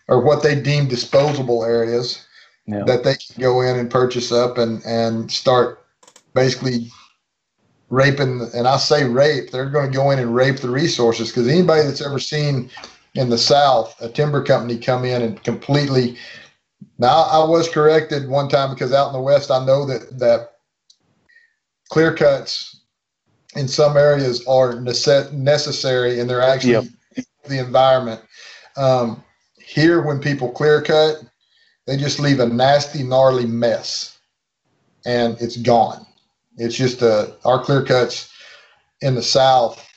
or 0.09 0.21
what 0.21 0.43
they 0.43 0.61
deem 0.61 0.89
disposable 0.89 1.65
areas 1.65 2.27
yeah. 2.67 2.83
that 2.85 3.05
they 3.05 3.15
can 3.15 3.41
go 3.41 3.61
in 3.61 3.79
and 3.79 3.91
purchase 3.91 4.33
up 4.33 4.59
and 4.59 4.85
and 4.85 5.31
start 5.31 5.85
basically 6.35 6.91
raping 7.93 8.49
and 8.55 8.67
I 8.67 8.79
say 8.79 9.05
rape 9.05 9.51
they're 9.51 9.69
going 9.69 9.91
to 9.91 9.97
go 9.97 10.11
in 10.11 10.19
and 10.19 10.35
rape 10.35 10.57
the 10.57 10.71
resources 10.71 11.29
because 11.29 11.47
anybody 11.47 11.83
that's 11.83 12.01
ever 12.01 12.19
seen 12.19 12.71
in 13.15 13.29
the 13.29 13.37
south 13.37 13.95
a 14.01 14.09
timber 14.09 14.43
company 14.43 14.79
come 14.79 15.05
in 15.05 15.21
and 15.21 15.43
completely 15.45 16.17
now 16.99 17.23
I 17.23 17.47
was 17.47 17.69
corrected 17.69 18.29
one 18.29 18.49
time 18.49 18.73
because 18.73 18.95
out 18.95 19.09
in 19.09 19.13
the 19.13 19.21
west 19.21 19.51
I 19.51 19.65
know 19.67 19.85
that 19.85 20.19
that 20.19 20.55
clear 21.91 22.15
cuts 22.15 22.81
in 23.57 23.69
some 23.69 23.99
areas 23.99 24.47
are 24.47 24.73
nece- 24.73 25.31
necessary 25.33 26.19
and 26.19 26.31
they're 26.31 26.41
actually 26.41 26.73
yep. 26.73 26.85
the 27.47 27.59
environment 27.59 28.23
um, 28.79 29.23
here 29.59 30.01
when 30.01 30.19
people 30.19 30.51
clear 30.51 30.81
cut 30.81 31.23
they 31.87 31.97
just 31.97 32.21
leave 32.21 32.41
a 32.41 32.47
nasty, 32.47 33.03
gnarly 33.03 33.47
mess, 33.47 34.19
and 35.05 35.37
it's 35.41 35.57
gone. 35.57 36.07
It's 36.57 36.77
just 36.77 37.03
a 37.03 37.35
our 37.45 37.63
clear 37.63 37.83
cuts 37.83 38.33
in 39.01 39.15
the 39.15 39.23
south 39.23 39.89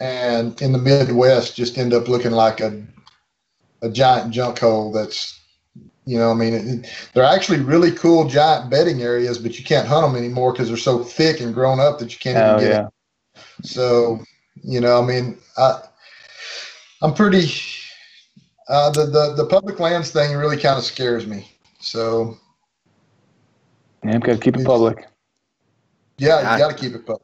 and 0.00 0.60
in 0.62 0.72
the 0.72 0.78
Midwest 0.78 1.56
just 1.56 1.78
end 1.78 1.92
up 1.92 2.08
looking 2.08 2.32
like 2.32 2.60
a 2.60 2.82
a 3.82 3.90
giant 3.90 4.32
junk 4.32 4.58
hole. 4.58 4.92
That's 4.92 5.40
you 6.06 6.18
know, 6.18 6.30
I 6.30 6.34
mean, 6.34 6.54
it, 6.54 7.10
they're 7.12 7.24
actually 7.24 7.60
really 7.60 7.92
cool 7.92 8.26
giant 8.26 8.70
bedding 8.70 9.02
areas, 9.02 9.38
but 9.38 9.58
you 9.58 9.64
can't 9.64 9.86
hunt 9.86 10.06
them 10.06 10.16
anymore 10.16 10.52
because 10.52 10.68
they're 10.68 10.76
so 10.76 11.04
thick 11.04 11.40
and 11.40 11.54
grown 11.54 11.78
up 11.78 11.98
that 11.98 12.12
you 12.12 12.18
can't 12.18 12.36
even 12.36 12.58
get 12.58 12.80
yeah. 12.80 12.86
it. 12.86 13.66
So, 13.66 14.20
you 14.62 14.80
know, 14.80 15.00
I 15.00 15.06
mean, 15.06 15.38
I 15.56 15.82
I'm 17.02 17.14
pretty 17.14 17.52
uh, 18.68 18.90
the, 18.90 19.06
the 19.06 19.34
the 19.36 19.46
public 19.46 19.78
lands 19.78 20.10
thing 20.10 20.36
really 20.36 20.56
kind 20.56 20.78
of 20.78 20.84
scares 20.84 21.26
me. 21.26 21.48
So 21.80 22.38
yeah, 24.04 24.14
I've 24.14 24.22
got 24.22 24.32
to 24.32 24.38
keep 24.38 24.56
it 24.56 24.66
public. 24.66 25.06
Yeah, 26.20 26.52
you 26.52 26.58
got 26.58 26.76
to 26.76 26.76
keep 26.76 26.94
it 26.94 27.06
public. 27.06 27.22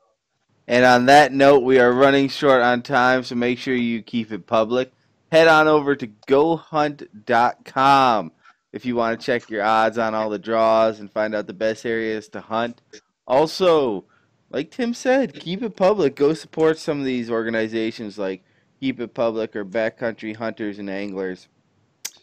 And 0.66 0.84
on 0.84 1.06
that 1.06 1.32
note, 1.32 1.60
we 1.60 1.78
are 1.78 1.92
running 1.92 2.28
short 2.28 2.62
on 2.62 2.82
time, 2.82 3.22
so 3.22 3.34
make 3.34 3.58
sure 3.58 3.74
you 3.74 4.02
keep 4.02 4.32
it 4.32 4.46
public. 4.46 4.90
Head 5.30 5.48
on 5.48 5.68
over 5.68 5.94
to 5.94 6.06
gohunt.com 6.26 8.32
if 8.72 8.86
you 8.86 8.96
want 8.96 9.20
to 9.20 9.26
check 9.26 9.50
your 9.50 9.62
odds 9.62 9.98
on 9.98 10.14
all 10.14 10.30
the 10.30 10.38
draws 10.38 10.98
and 10.98 11.12
find 11.12 11.34
out 11.34 11.46
the 11.46 11.52
best 11.52 11.84
areas 11.84 12.28
to 12.28 12.40
hunt. 12.40 12.80
Also, 13.26 14.04
like 14.50 14.70
Tim 14.70 14.94
said, 14.94 15.34
keep 15.34 15.62
it 15.62 15.76
public. 15.76 16.16
Go 16.16 16.32
support 16.32 16.78
some 16.78 17.00
of 17.00 17.04
these 17.04 17.30
organizations 17.30 18.18
like 18.18 18.44
Keep 18.80 19.00
It 19.00 19.14
Public, 19.14 19.54
or 19.54 19.64
Backcountry 19.64 20.36
Hunters 20.36 20.78
and 20.78 20.88
Anglers. 20.88 21.48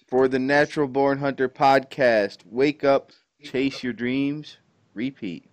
For 0.08 0.28
the 0.28 0.40
Natural 0.40 0.88
Born 0.88 1.20
Hunter 1.20 1.50
podcast, 1.50 2.40
wake 2.50 2.84
up, 2.84 3.12
chase 3.44 3.84
your 3.84 3.94
dreams, 3.94 4.58
repeat. 4.94 5.46